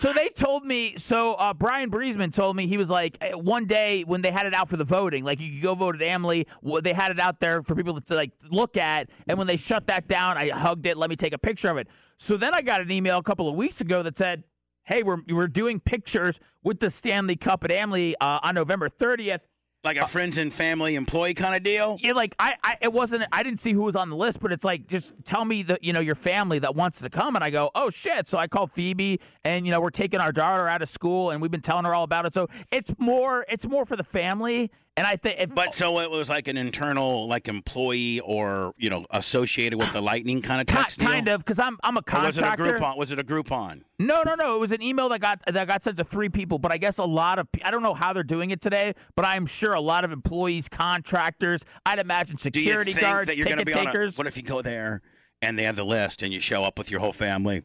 so 0.00 0.12
they 0.12 0.28
told 0.28 0.64
me 0.64 0.94
so 0.96 1.34
uh, 1.34 1.52
brian 1.54 1.90
Briesman 1.90 2.32
told 2.32 2.56
me 2.56 2.66
he 2.66 2.76
was 2.76 2.90
like 2.90 3.16
eh, 3.20 3.32
one 3.32 3.66
day 3.66 4.02
when 4.04 4.22
they 4.22 4.30
had 4.30 4.46
it 4.46 4.54
out 4.54 4.68
for 4.68 4.76
the 4.76 4.84
voting 4.84 5.24
like 5.24 5.40
you 5.40 5.52
could 5.52 5.62
go 5.62 5.74
vote 5.74 6.00
at 6.00 6.02
Amalie 6.02 6.46
well, 6.62 6.82
they 6.82 6.92
had 6.92 7.10
it 7.10 7.20
out 7.20 7.40
there 7.40 7.62
for 7.62 7.74
people 7.74 8.00
to 8.00 8.14
like 8.14 8.32
look 8.50 8.76
at 8.76 9.08
and 9.26 9.38
when 9.38 9.46
they 9.46 9.56
shut 9.56 9.86
that 9.86 10.08
down 10.08 10.36
i 10.36 10.48
hugged 10.48 10.86
it 10.86 10.96
let 10.96 11.10
me 11.10 11.16
take 11.16 11.32
a 11.32 11.38
picture 11.38 11.68
of 11.68 11.76
it 11.76 11.88
so 12.18 12.36
then 12.36 12.54
i 12.54 12.60
got 12.60 12.80
an 12.80 12.90
email 12.90 13.18
a 13.18 13.22
couple 13.22 13.48
of 13.48 13.54
weeks 13.54 13.80
ago 13.80 14.02
that 14.02 14.16
said 14.16 14.44
hey 14.90 15.02
we're, 15.04 15.18
we're 15.28 15.46
doing 15.46 15.78
pictures 15.80 16.40
with 16.64 16.80
the 16.80 16.90
stanley 16.90 17.36
cup 17.36 17.62
at 17.64 17.70
Amalie 17.70 18.16
uh, 18.20 18.40
on 18.42 18.56
november 18.56 18.88
30th 18.88 19.40
Like 19.84 19.96
a 19.96 20.06
friends 20.08 20.36
and 20.36 20.52
family 20.52 20.96
employee 20.96 21.32
kind 21.32 21.54
of 21.54 21.62
deal. 21.62 21.96
yeah, 22.00 22.12
like 22.12 22.34
I, 22.38 22.54
I, 22.62 22.76
it 22.82 22.92
wasn't. 22.92 23.24
I 23.32 23.42
didn't 23.42 23.60
see 23.60 23.72
who 23.72 23.84
was 23.84 23.96
on 23.96 24.10
the 24.10 24.16
list, 24.16 24.40
but 24.40 24.52
it's 24.52 24.64
like 24.64 24.88
just 24.88 25.14
tell 25.24 25.44
me 25.46 25.62
that 25.62 25.82
you 25.82 25.94
know 25.94 26.00
your 26.00 26.16
family 26.16 26.58
that 26.58 26.74
wants 26.74 27.00
to 27.00 27.08
come, 27.08 27.34
and 27.34 27.42
I 27.42 27.48
go, 27.48 27.70
oh 27.74 27.88
shit. 27.88 28.28
So 28.28 28.36
I 28.36 28.46
called 28.46 28.72
Phoebe, 28.72 29.20
and 29.42 29.64
you 29.64 29.72
know 29.72 29.80
we're 29.80 29.88
taking 29.88 30.20
our 30.20 30.32
daughter 30.32 30.68
out 30.68 30.82
of 30.82 30.90
school, 30.90 31.30
and 31.30 31.40
we've 31.40 31.50
been 31.50 31.62
telling 31.62 31.86
her 31.86 31.94
all 31.94 32.04
about 32.04 32.26
it. 32.26 32.34
So 32.34 32.48
it's 32.70 32.92
more, 32.98 33.46
it's 33.48 33.66
more 33.66 33.86
for 33.86 33.96
the 33.96 34.04
family, 34.04 34.70
and 35.00 35.06
I 35.06 35.16
think. 35.16 35.54
But 35.54 35.74
so 35.74 35.98
it 36.00 36.10
was 36.10 36.28
like 36.28 36.46
an 36.46 36.58
internal, 36.58 37.26
like 37.26 37.48
employee 37.48 38.20
or 38.20 38.74
you 38.76 38.90
know 38.90 39.06
associated 39.10 39.78
with 39.78 39.90
the 39.94 40.02
Lightning 40.02 40.42
kind 40.42 40.60
of 40.60 40.66
text 40.66 40.98
deal? 40.98 41.08
kind 41.08 41.28
of 41.28 41.42
because 41.42 41.58
I'm 41.58 41.78
I'm 41.82 41.96
a 41.96 42.00
Or 42.00 42.26
was 42.26 42.36
it 42.36 42.44
a 42.44 42.48
contractor. 42.48 42.78
Groupon? 42.78 42.96
Was 42.98 43.10
it 43.10 43.18
a 43.18 43.24
Groupon? 43.24 43.82
No, 43.98 44.22
no, 44.22 44.34
no. 44.34 44.56
It 44.56 44.58
was 44.58 44.72
an 44.72 44.82
email 44.82 45.08
that 45.08 45.20
got 45.20 45.40
that 45.46 45.66
got 45.66 45.82
sent 45.82 45.96
to 45.96 46.04
three 46.04 46.28
people, 46.28 46.58
but 46.58 46.70
I 46.70 46.76
guess 46.76 46.98
a 46.98 47.04
lot 47.04 47.38
of 47.38 47.48
I 47.64 47.70
don't 47.70 47.82
know 47.82 47.94
how 47.94 48.12
they're 48.12 48.22
doing 48.22 48.50
it 48.50 48.60
today, 48.60 48.94
but 49.16 49.24
I'm 49.24 49.46
sure 49.46 49.72
a 49.72 49.80
lot 49.80 50.04
of 50.04 50.12
employees, 50.12 50.68
contractors, 50.68 51.64
I'd 51.86 51.98
imagine 51.98 52.36
security 52.36 52.92
guards, 52.92 53.30
ticket 53.30 53.52
on 53.52 53.58
a, 53.58 53.64
takers. 53.64 54.18
What 54.18 54.26
if 54.26 54.36
you 54.36 54.42
go 54.42 54.60
there 54.60 55.00
and 55.40 55.58
they 55.58 55.64
have 55.64 55.76
the 55.76 55.84
list 55.84 56.22
and 56.22 56.30
you 56.30 56.40
show 56.40 56.62
up 56.62 56.76
with 56.78 56.90
your 56.90 57.00
whole 57.00 57.14
family 57.14 57.62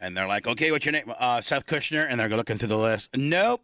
and 0.00 0.16
they're 0.16 0.28
like, 0.28 0.46
"Okay, 0.46 0.70
what's 0.70 0.86
your 0.86 0.92
name?" 0.92 1.12
Uh, 1.18 1.42
Seth 1.42 1.66
Kushner, 1.66 2.06
and 2.08 2.18
they're 2.18 2.28
looking 2.30 2.56
through 2.56 2.68
the 2.68 2.78
list. 2.78 3.10
Nope, 3.14 3.60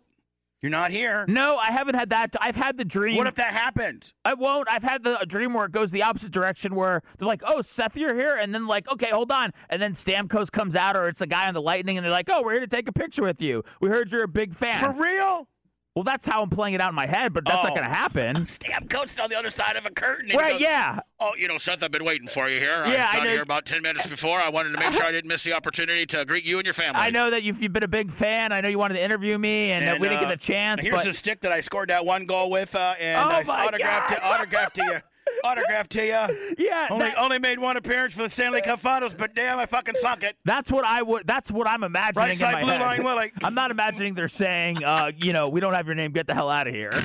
You're 0.64 0.70
not 0.70 0.92
here. 0.92 1.26
No, 1.28 1.58
I 1.58 1.66
haven't 1.66 1.94
had 1.94 2.08
that. 2.08 2.34
I've 2.40 2.56
had 2.56 2.78
the 2.78 2.86
dream. 2.86 3.18
What 3.18 3.26
if 3.26 3.34
that 3.34 3.52
happened? 3.52 4.14
I 4.24 4.32
won't. 4.32 4.66
I've 4.70 4.82
had 4.82 5.02
the 5.02 5.20
a 5.20 5.26
dream 5.26 5.52
where 5.52 5.66
it 5.66 5.72
goes 5.72 5.90
the 5.90 6.02
opposite 6.02 6.32
direction, 6.32 6.74
where 6.74 7.02
they're 7.18 7.28
like, 7.28 7.42
"Oh, 7.44 7.60
Seth, 7.60 7.98
you're 7.98 8.14
here," 8.14 8.34
and 8.34 8.54
then 8.54 8.66
like, 8.66 8.90
"Okay, 8.90 9.10
hold 9.10 9.30
on," 9.30 9.52
and 9.68 9.82
then 9.82 9.92
Stamkos 9.92 10.50
comes 10.50 10.74
out, 10.74 10.96
or 10.96 11.06
it's 11.06 11.20
a 11.20 11.26
guy 11.26 11.48
on 11.48 11.52
the 11.52 11.60
Lightning, 11.60 11.98
and 11.98 12.04
they're 12.06 12.10
like, 12.10 12.30
"Oh, 12.32 12.42
we're 12.42 12.52
here 12.52 12.60
to 12.60 12.66
take 12.66 12.88
a 12.88 12.92
picture 12.92 13.22
with 13.22 13.42
you. 13.42 13.62
We 13.78 13.90
heard 13.90 14.10
you're 14.10 14.22
a 14.22 14.26
big 14.26 14.54
fan." 14.54 14.80
For 14.80 14.98
real? 14.98 15.48
Well, 15.94 16.02
that's 16.02 16.26
how 16.26 16.42
I'm 16.42 16.50
playing 16.50 16.74
it 16.74 16.80
out 16.80 16.88
in 16.88 16.94
my 16.96 17.06
head, 17.06 17.32
but 17.32 17.44
that's 17.44 17.62
not 17.62 17.70
Oh. 17.72 17.74
going 17.76 17.88
to 17.88 17.94
happen. 17.96 18.36
Stamkos 18.44 19.22
on 19.22 19.30
the 19.30 19.38
other 19.38 19.50
side 19.50 19.76
of 19.76 19.86
a 19.86 19.90
curtain. 19.90 20.36
right? 20.36 20.52
goes, 20.54 20.60
Yeah. 20.60 20.98
Oh, 21.20 21.32
you 21.38 21.46
know, 21.46 21.56
Seth, 21.58 21.82
I've 21.84 21.92
been 21.92 22.04
waiting 22.04 22.26
for 22.26 22.48
you 22.48 22.58
here. 22.58 22.84
Yeah, 22.86 23.08
I 23.08 23.12
I 23.12 23.16
got 23.18 23.24
know- 23.24 23.30
here 23.30 23.42
about 23.42 23.64
10 23.64 23.80
minutes 23.82 24.06
before. 24.06 24.40
I 24.40 24.48
wanted 24.48 24.72
to 24.72 24.78
make 24.80 24.92
sure 24.92 25.04
I 25.04 25.12
didn't 25.12 25.28
miss 25.28 25.44
the 25.44 25.52
opportunity 25.52 26.04
to 26.06 26.24
greet 26.24 26.44
you 26.44 26.56
and 26.58 26.64
your 26.64 26.74
family. 26.74 27.00
I 27.00 27.10
know 27.10 27.30
that 27.30 27.44
you've, 27.44 27.62
you've 27.62 27.72
been 27.72 27.84
a 27.84 27.88
big 27.88 28.10
fan. 28.10 28.50
I 28.52 28.60
know 28.60 28.68
you 28.68 28.78
wanted 28.78 28.94
to 28.94 29.02
interview 29.04 29.38
me, 29.38 29.70
and, 29.70 29.84
uh, 29.88 29.92
And, 29.92 30.00
we 30.00 30.08
didn't 30.08 30.24
uh, 30.24 30.28
get 30.28 30.32
a 30.32 30.36
chance. 30.36 30.80
Here's 30.80 30.94
but 30.96 31.04
the 31.04 31.12
stick 31.12 31.40
that 31.42 31.52
I 31.52 31.60
scored 31.60 31.90
that 31.90 32.04
one 32.04 32.26
goal 32.26 32.50
with, 32.50 32.74
uh, 32.74 32.94
and 32.98 33.16
Oh 33.20 33.28
I 33.30 33.42
autographed 33.66 34.08
God. 34.10 34.18
it, 34.18 34.22
autographed 34.24 34.74
to 34.76 34.82
you. 34.84 34.98
Autographed 35.44 35.90
to 35.92 36.02
you. 36.04 36.54
yeah, 36.58 36.88
Only, 36.90 37.06
that- 37.08 37.18
only 37.18 37.38
made 37.38 37.58
one 37.58 37.76
appearance 37.76 38.14
for 38.14 38.22
the 38.22 38.30
Stanley 38.30 38.62
Cup 38.62 38.80
Finals, 38.80 39.14
but 39.14 39.34
damn, 39.34 39.58
I 39.58 39.66
fucking 39.66 39.94
sunk 39.96 40.22
it. 40.22 40.36
That's 40.44 40.70
what 40.70 40.84
I 40.86 41.02
would. 41.02 41.26
That's 41.26 41.50
what 41.50 41.68
I'm 41.68 41.84
imagining 41.84 42.16
Right 42.24 42.32
in 42.32 42.38
side 42.38 42.52
my 42.54 42.60
blue 42.62 42.70
head. 42.72 42.80
line, 42.80 43.04
Willie. 43.04 43.32
I'm 43.42 43.54
not 43.54 43.70
imagining 43.70 44.14
they're 44.14 44.28
saying, 44.28 44.82
uh, 44.84 45.10
you 45.16 45.32
know, 45.32 45.48
we 45.48 45.60
don't 45.60 45.74
have 45.74 45.86
your 45.86 45.94
name. 45.94 46.12
Get 46.12 46.26
the 46.26 46.34
hell 46.34 46.48
out 46.50 46.66
of 46.66 46.74
here. 46.74 46.90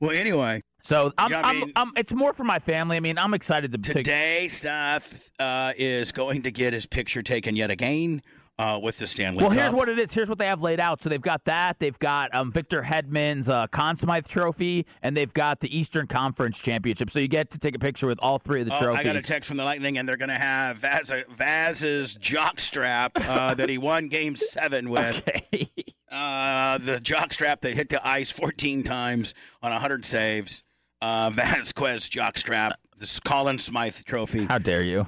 Well, 0.00 0.10
anyway, 0.12 0.62
So 0.82 1.12
I'm, 1.18 1.30
Yeah, 1.32 1.40
I 1.40 1.50
I'm, 1.50 1.60
mean- 1.60 1.72
I'm, 1.74 1.92
it's 1.96 2.12
more 2.12 2.32
for 2.32 2.44
my 2.44 2.58
family. 2.58 2.96
I 2.96 3.00
mean, 3.00 3.18
I'm 3.18 3.34
excited 3.34 3.72
to, 3.72 3.78
to 3.78 3.92
today 3.94 4.48
Seth 4.48 5.30
uh, 5.40 5.72
is 5.76 6.12
going 6.12 6.42
to 6.42 6.50
get 6.52 6.72
his 6.72 6.86
picture 6.86 7.22
taken 7.22 7.56
yet 7.56 7.70
again 7.70 8.22
uh, 8.58 8.78
with 8.82 8.98
the 8.98 9.06
Stanley 9.06 9.38
Well, 9.42 9.50
Cup. 9.50 9.58
here's 9.58 9.72
what 9.72 9.88
it 9.88 9.98
is. 9.98 10.12
Here's 10.12 10.28
what 10.28 10.38
they 10.38 10.46
have 10.46 10.60
laid 10.60 10.80
out. 10.80 11.02
So 11.02 11.08
they've 11.08 11.22
got 11.22 11.44
that. 11.44 11.78
They've 11.78 11.98
got 11.98 12.34
um, 12.34 12.50
Victor 12.50 12.82
Hedman's 12.82 13.48
uh, 13.48 13.66
Conn 13.68 13.96
Smythe 13.96 14.26
Trophy, 14.26 14.86
and 15.02 15.16
they've 15.16 15.32
got 15.32 15.60
the 15.60 15.76
Eastern 15.76 16.06
Conference 16.06 16.58
Championship. 16.58 17.10
So 17.10 17.18
you 17.20 17.28
get 17.28 17.50
to 17.52 17.58
take 17.58 17.74
a 17.76 17.78
picture 17.78 18.06
with 18.06 18.18
all 18.20 18.38
three 18.38 18.60
of 18.60 18.66
the 18.66 18.74
Oh, 18.76 18.80
trophies. 18.80 19.00
I 19.00 19.04
got 19.04 19.16
a 19.16 19.22
text 19.22 19.48
from 19.48 19.56
the 19.58 19.64
Lightning, 19.64 19.98
and 19.98 20.08
they're 20.08 20.16
going 20.16 20.28
to 20.30 20.34
have 20.34 20.78
Vaz, 20.78 21.12
Vaz's 21.30 22.18
jockstrap 22.18 23.10
uh, 23.28 23.54
that 23.56 23.68
he 23.68 23.78
won 23.78 24.08
Game 24.08 24.34
Seven 24.36 24.90
with. 24.90 25.22
okay. 25.28 25.70
Uh, 26.10 26.78
the 26.78 26.96
jockstrap 26.98 27.60
that 27.60 27.74
hit 27.74 27.90
the 27.90 28.06
ice 28.06 28.30
14 28.30 28.82
times 28.82 29.34
on 29.62 29.72
100 29.72 30.04
saves. 30.04 30.62
Uh, 31.00 31.30
Vasquez 31.30 32.08
jockstrap. 32.08 32.72
This 32.98 33.20
Conn 33.20 33.58
Smythe 33.60 33.94
Trophy. 34.04 34.46
How 34.46 34.58
dare 34.58 34.82
you? 34.82 35.06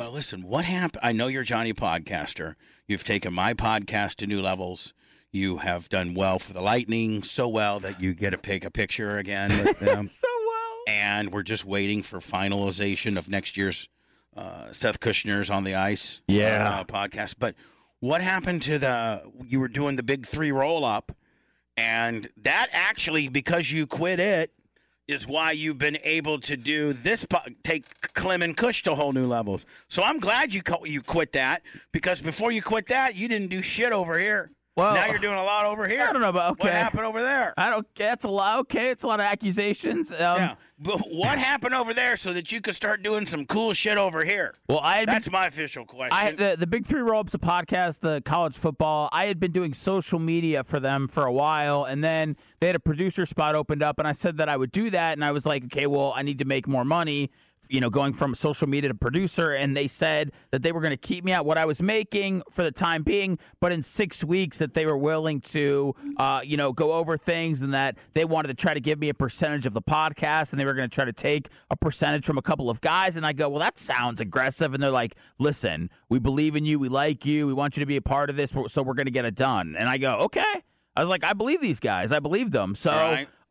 Well, 0.00 0.12
listen, 0.12 0.44
what 0.44 0.64
happened? 0.64 1.00
I 1.02 1.12
know 1.12 1.26
you're 1.26 1.42
Johnny 1.42 1.74
Podcaster. 1.74 2.54
You've 2.88 3.04
taken 3.04 3.34
my 3.34 3.52
podcast 3.52 4.14
to 4.16 4.26
new 4.26 4.40
levels. 4.40 4.94
You 5.30 5.58
have 5.58 5.90
done 5.90 6.14
well 6.14 6.38
for 6.38 6.54
the 6.54 6.62
Lightning, 6.62 7.22
so 7.22 7.46
well 7.46 7.80
that 7.80 8.00
you 8.00 8.14
get 8.14 8.30
to 8.30 8.38
take 8.38 8.64
a 8.64 8.70
picture 8.70 9.18
again 9.18 9.50
with 9.62 9.78
them. 9.78 10.08
So 10.08 10.26
well. 10.48 10.78
and 10.88 11.30
we're 11.30 11.42
just 11.42 11.66
waiting 11.66 12.02
for 12.02 12.18
finalization 12.18 13.18
of 13.18 13.28
next 13.28 13.58
year's 13.58 13.90
uh, 14.34 14.72
Seth 14.72 15.00
Kushner's 15.00 15.50
on 15.50 15.64
the 15.64 15.74
ice 15.74 16.22
Yeah. 16.26 16.80
uh, 16.80 16.84
podcast. 16.84 17.34
But 17.38 17.54
what 17.98 18.22
happened 18.22 18.62
to 18.62 18.78
the? 18.78 19.22
You 19.44 19.60
were 19.60 19.68
doing 19.68 19.96
the 19.96 20.02
big 20.02 20.26
three 20.26 20.50
roll 20.50 20.82
up, 20.82 21.12
and 21.76 22.26
that 22.38 22.68
actually 22.72 23.28
because 23.28 23.70
you 23.70 23.86
quit 23.86 24.18
it 24.18 24.50
is 25.10 25.26
why 25.26 25.52
you've 25.52 25.78
been 25.78 25.98
able 26.04 26.40
to 26.40 26.56
do 26.56 26.92
this 26.92 27.26
take 27.62 28.12
Clem 28.14 28.42
and 28.42 28.56
Kush 28.56 28.82
to 28.84 28.94
whole 28.94 29.12
new 29.12 29.26
levels. 29.26 29.66
So 29.88 30.02
I'm 30.02 30.20
glad 30.20 30.54
you 30.54 30.62
you 30.84 31.02
quit 31.02 31.32
that 31.32 31.62
because 31.92 32.20
before 32.20 32.52
you 32.52 32.62
quit 32.62 32.88
that 32.88 33.16
you 33.16 33.28
didn't 33.28 33.48
do 33.48 33.62
shit 33.62 33.92
over 33.92 34.18
here. 34.18 34.50
Well, 34.76 34.94
now 34.94 35.06
you're 35.06 35.18
doing 35.18 35.38
a 35.38 35.44
lot 35.44 35.66
over 35.66 35.88
here. 35.88 36.02
I 36.08 36.12
don't 36.12 36.22
know, 36.22 36.32
but 36.32 36.58
what 36.58 36.72
happened 36.72 37.04
over 37.04 37.20
there. 37.20 37.52
I 37.56 37.70
don't. 37.70 37.86
That's 37.96 38.24
a 38.24 38.30
lot. 38.30 38.60
Okay, 38.60 38.90
it's 38.90 39.04
a 39.04 39.06
lot 39.06 39.20
of 39.20 39.26
accusations. 39.26 40.10
Um, 40.12 40.18
Yeah. 40.18 40.54
But 40.82 41.00
what 41.12 41.38
happened 41.38 41.74
over 41.74 41.92
there 41.92 42.16
so 42.16 42.32
that 42.32 42.50
you 42.50 42.62
could 42.62 42.74
start 42.74 43.02
doing 43.02 43.26
some 43.26 43.44
cool 43.44 43.74
shit 43.74 43.98
over 43.98 44.24
here? 44.24 44.54
Well, 44.66 44.80
I 44.82 44.96
had 44.96 45.06
been 45.06 45.16
That's 45.16 45.30
my 45.30 45.46
official 45.46 45.84
question. 45.84 46.12
I 46.12 46.30
the 46.30 46.56
the 46.58 46.66
Big 46.66 46.86
Three 46.86 47.02
Roll 47.02 47.20
Up's 47.20 47.34
a 47.34 47.38
podcast, 47.38 48.00
the 48.00 48.22
college 48.24 48.56
football. 48.56 49.10
I 49.12 49.26
had 49.26 49.38
been 49.38 49.52
doing 49.52 49.74
social 49.74 50.18
media 50.18 50.64
for 50.64 50.80
them 50.80 51.06
for 51.06 51.26
a 51.26 51.32
while, 51.32 51.84
and 51.84 52.02
then 52.02 52.34
they 52.60 52.66
had 52.68 52.76
a 52.76 52.80
producer 52.80 53.26
spot 53.26 53.54
opened 53.54 53.82
up, 53.82 53.98
and 53.98 54.08
I 54.08 54.12
said 54.12 54.38
that 54.38 54.48
I 54.48 54.56
would 54.56 54.72
do 54.72 54.88
that, 54.88 55.12
and 55.12 55.22
I 55.22 55.32
was 55.32 55.44
like, 55.44 55.64
okay, 55.64 55.86
well, 55.86 56.14
I 56.16 56.22
need 56.22 56.38
to 56.38 56.46
make 56.46 56.66
more 56.66 56.84
money. 56.86 57.30
You 57.70 57.80
know, 57.80 57.88
going 57.88 58.12
from 58.12 58.34
social 58.34 58.68
media 58.68 58.88
to 58.88 58.94
producer, 58.94 59.52
and 59.52 59.76
they 59.76 59.86
said 59.86 60.32
that 60.50 60.62
they 60.62 60.72
were 60.72 60.80
going 60.80 60.90
to 60.90 60.96
keep 60.96 61.24
me 61.24 61.30
at 61.30 61.46
what 61.46 61.56
I 61.56 61.64
was 61.64 61.80
making 61.80 62.42
for 62.50 62.64
the 62.64 62.72
time 62.72 63.04
being, 63.04 63.38
but 63.60 63.70
in 63.70 63.84
six 63.84 64.24
weeks 64.24 64.58
that 64.58 64.74
they 64.74 64.86
were 64.86 64.98
willing 64.98 65.40
to, 65.42 65.94
uh, 66.16 66.40
you 66.42 66.56
know, 66.56 66.72
go 66.72 66.94
over 66.94 67.16
things, 67.16 67.62
and 67.62 67.72
that 67.72 67.96
they 68.12 68.24
wanted 68.24 68.48
to 68.48 68.54
try 68.54 68.74
to 68.74 68.80
give 68.80 68.98
me 68.98 69.08
a 69.08 69.14
percentage 69.14 69.66
of 69.66 69.72
the 69.72 69.82
podcast, 69.82 70.50
and 70.50 70.58
they 70.58 70.64
were 70.64 70.74
going 70.74 70.90
to 70.90 70.92
try 70.92 71.04
to 71.04 71.12
take 71.12 71.48
a 71.70 71.76
percentage 71.76 72.26
from 72.26 72.38
a 72.38 72.42
couple 72.42 72.68
of 72.70 72.80
guys, 72.80 73.14
and 73.14 73.24
I 73.24 73.32
go, 73.32 73.48
well, 73.48 73.60
that 73.60 73.78
sounds 73.78 74.20
aggressive, 74.20 74.74
and 74.74 74.82
they're 74.82 74.90
like, 74.90 75.14
listen, 75.38 75.90
we 76.08 76.18
believe 76.18 76.56
in 76.56 76.64
you, 76.64 76.80
we 76.80 76.88
like 76.88 77.24
you, 77.24 77.46
we 77.46 77.52
want 77.52 77.76
you 77.76 77.80
to 77.82 77.86
be 77.86 77.96
a 77.96 78.02
part 78.02 78.30
of 78.30 78.36
this, 78.36 78.52
so 78.66 78.82
we're 78.82 78.94
going 78.94 79.06
to 79.06 79.12
get 79.12 79.24
it 79.24 79.36
done, 79.36 79.76
and 79.78 79.88
I 79.88 79.96
go, 79.96 80.10
okay. 80.22 80.64
I 80.96 81.02
was 81.02 81.08
like, 81.08 81.22
I 81.22 81.34
believe 81.34 81.60
these 81.60 81.78
guys. 81.78 82.10
I 82.10 82.18
believe 82.18 82.50
them. 82.50 82.74
So. 82.74 82.90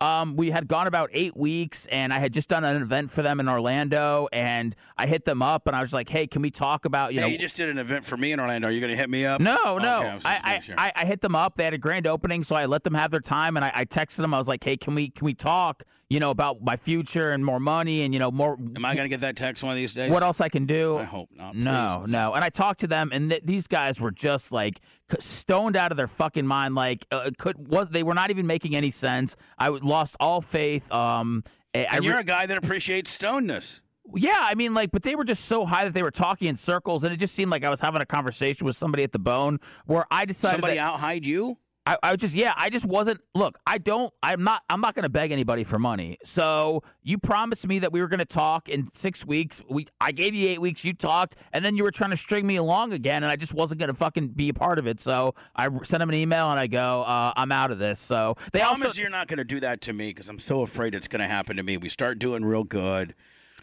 Um, 0.01 0.35
we 0.35 0.51
had 0.51 0.67
gone 0.67 0.87
about 0.87 1.09
eight 1.13 1.35
weeks, 1.35 1.85
and 1.87 2.13
I 2.13 2.19
had 2.19 2.33
just 2.33 2.47
done 2.49 2.63
an 2.63 2.81
event 2.81 3.11
for 3.11 3.21
them 3.21 3.39
in 3.39 3.49
Orlando, 3.49 4.27
and 4.31 4.75
I 4.97 5.07
hit 5.07 5.25
them 5.25 5.41
up, 5.41 5.67
and 5.67 5.75
I 5.75 5.81
was 5.81 5.91
like, 5.93 6.09
"Hey, 6.09 6.25
can 6.27 6.41
we 6.41 6.51
talk 6.51 6.85
about 6.85 7.13
you 7.13 7.19
know?" 7.21 7.27
you 7.27 7.37
just 7.37 7.55
did 7.55 7.69
an 7.69 7.77
event 7.77 8.05
for 8.05 8.15
me 8.17 8.31
in 8.31 8.39
Orlando. 8.39 8.67
Are 8.67 8.71
you 8.71 8.79
going 8.79 8.91
to 8.91 8.97
hit 8.97 9.09
me 9.09 9.25
up? 9.25 9.41
no, 9.41 9.57
Okay, 9.75 9.83
no. 9.83 10.19
I 10.25 10.39
I, 10.43 10.59
sure. 10.61 10.75
I, 10.77 10.87
I, 10.87 10.91
I 11.01 11.05
hit 11.05 11.21
them 11.21 11.35
up. 11.35 11.57
They 11.57 11.63
had 11.65 11.73
a 11.73 11.77
grand 11.77 12.07
opening, 12.07 12.43
so 12.43 12.55
I 12.55 12.65
let 12.65 12.83
them 12.83 12.93
have 12.93 13.11
their 13.11 13.19
time, 13.19 13.57
and 13.57 13.65
I, 13.65 13.71
I 13.75 13.85
texted 13.85 14.17
them. 14.17 14.33
I 14.33 14.37
was 14.37 14.47
like, 14.47 14.63
"Hey, 14.63 14.77
can 14.77 14.95
we 14.95 15.09
can 15.09 15.25
we 15.25 15.33
talk? 15.33 15.83
You 16.09 16.19
know, 16.19 16.31
about 16.31 16.63
my 16.63 16.75
future 16.75 17.31
and 17.31 17.45
more 17.45 17.59
money, 17.59 18.01
and 18.01 18.15
you 18.15 18.19
know, 18.19 18.31
more. 18.31 18.53
Am 18.53 18.83
I 18.83 18.95
going 18.95 19.05
to 19.05 19.09
get 19.09 19.21
that 19.21 19.35
text 19.35 19.61
one 19.61 19.71
of 19.71 19.75
these 19.77 19.93
days? 19.93 20.09
What 20.09 20.23
else 20.23 20.41
I 20.41 20.49
can 20.49 20.65
do? 20.65 20.97
I 20.97 21.03
hope 21.03 21.29
not. 21.31 21.55
No, 21.55 22.01
please. 22.01 22.11
no. 22.11 22.33
And 22.33 22.43
I 22.43 22.49
talked 22.49 22.79
to 22.79 22.87
them, 22.87 23.11
and 23.13 23.29
th- 23.29 23.43
these 23.45 23.67
guys 23.67 23.99
were 24.01 24.09
just 24.09 24.51
like 24.51 24.79
stoned 25.19 25.75
out 25.75 25.91
of 25.91 25.97
their 25.97 26.07
fucking 26.07 26.47
mind. 26.47 26.73
Like, 26.73 27.05
uh, 27.11 27.29
could 27.37 27.67
was 27.67 27.89
they 27.89 28.01
were 28.01 28.15
not 28.15 28.31
even 28.31 28.47
making 28.47 28.75
any 28.75 28.89
sense. 28.89 29.35
I 29.59 29.67
lost 29.67 30.15
all 30.19 30.41
faith. 30.41 30.91
Um, 30.91 31.43
I, 31.75 31.85
I 31.85 31.97
And 31.97 32.05
you're 32.05 32.17
a 32.17 32.23
guy 32.23 32.47
that 32.47 32.57
appreciates 32.57 33.15
stonedness. 33.15 33.79
yeah, 34.15 34.39
I 34.39 34.55
mean, 34.55 34.73
like, 34.73 34.89
but 34.89 35.03
they 35.03 35.15
were 35.15 35.25
just 35.25 35.45
so 35.45 35.67
high 35.67 35.85
that 35.85 35.93
they 35.93 36.01
were 36.01 36.09
talking 36.09 36.47
in 36.47 36.57
circles, 36.57 37.03
and 37.03 37.13
it 37.13 37.17
just 37.17 37.35
seemed 37.35 37.51
like 37.51 37.63
I 37.63 37.69
was 37.69 37.81
having 37.81 38.01
a 38.01 38.05
conversation 38.07 38.65
with 38.65 38.75
somebody 38.75 39.03
at 39.03 39.11
the 39.11 39.19
bone 39.19 39.59
where 39.85 40.05
I 40.09 40.25
decided 40.25 40.55
Somebody 40.55 40.77
that 40.77 40.81
out-hide 40.81 41.23
you? 41.23 41.59
I, 41.89 41.97
I 42.03 42.15
just 42.17 42.35
yeah, 42.35 42.53
I 42.55 42.69
just 42.69 42.85
wasn't. 42.85 43.19
Look, 43.33 43.57
I 43.65 43.79
don't. 43.79 44.13
I'm 44.21 44.43
not. 44.43 44.61
I'm 44.69 44.79
not 44.79 44.93
going 44.93 45.03
to 45.03 45.09
beg 45.09 45.31
anybody 45.31 45.63
for 45.63 45.79
money. 45.79 46.17
So 46.23 46.83
you 47.01 47.17
promised 47.17 47.65
me 47.67 47.79
that 47.79 47.91
we 47.91 47.99
were 47.99 48.07
going 48.07 48.19
to 48.19 48.25
talk 48.25 48.69
in 48.69 48.93
six 48.93 49.25
weeks. 49.25 49.59
We 49.67 49.87
I 49.99 50.11
gave 50.11 50.35
you 50.35 50.47
eight 50.49 50.61
weeks. 50.61 50.85
You 50.85 50.93
talked, 50.93 51.35
and 51.51 51.65
then 51.65 51.75
you 51.75 51.83
were 51.83 51.91
trying 51.91 52.11
to 52.11 52.17
string 52.17 52.45
me 52.45 52.57
along 52.57 52.93
again, 52.93 53.23
and 53.23 53.31
I 53.31 53.35
just 53.37 53.55
wasn't 53.55 53.79
going 53.79 53.89
to 53.89 53.95
fucking 53.95 54.29
be 54.29 54.49
a 54.49 54.53
part 54.53 54.77
of 54.77 54.85
it. 54.85 55.01
So 55.01 55.33
I 55.55 55.67
sent 55.83 55.99
them 56.01 56.09
an 56.09 56.15
email, 56.15 56.51
and 56.51 56.59
I 56.59 56.67
go, 56.67 57.01
uh, 57.01 57.33
I'm 57.35 57.51
out 57.51 57.71
of 57.71 57.79
this. 57.79 57.99
So 57.99 58.35
they 58.53 58.59
Promise 58.59 58.87
also 58.89 59.01
you're 59.01 59.09
not 59.09 59.27
going 59.27 59.37
to 59.37 59.43
do 59.43 59.59
that 59.61 59.81
to 59.81 59.93
me 59.93 60.09
because 60.09 60.29
I'm 60.29 60.37
so 60.39 60.61
afraid 60.61 60.93
it's 60.93 61.07
going 61.07 61.21
to 61.21 61.27
happen 61.27 61.57
to 61.57 61.63
me. 61.63 61.77
We 61.77 61.89
start 61.89 62.19
doing 62.19 62.45
real 62.45 62.65
good, 62.65 63.15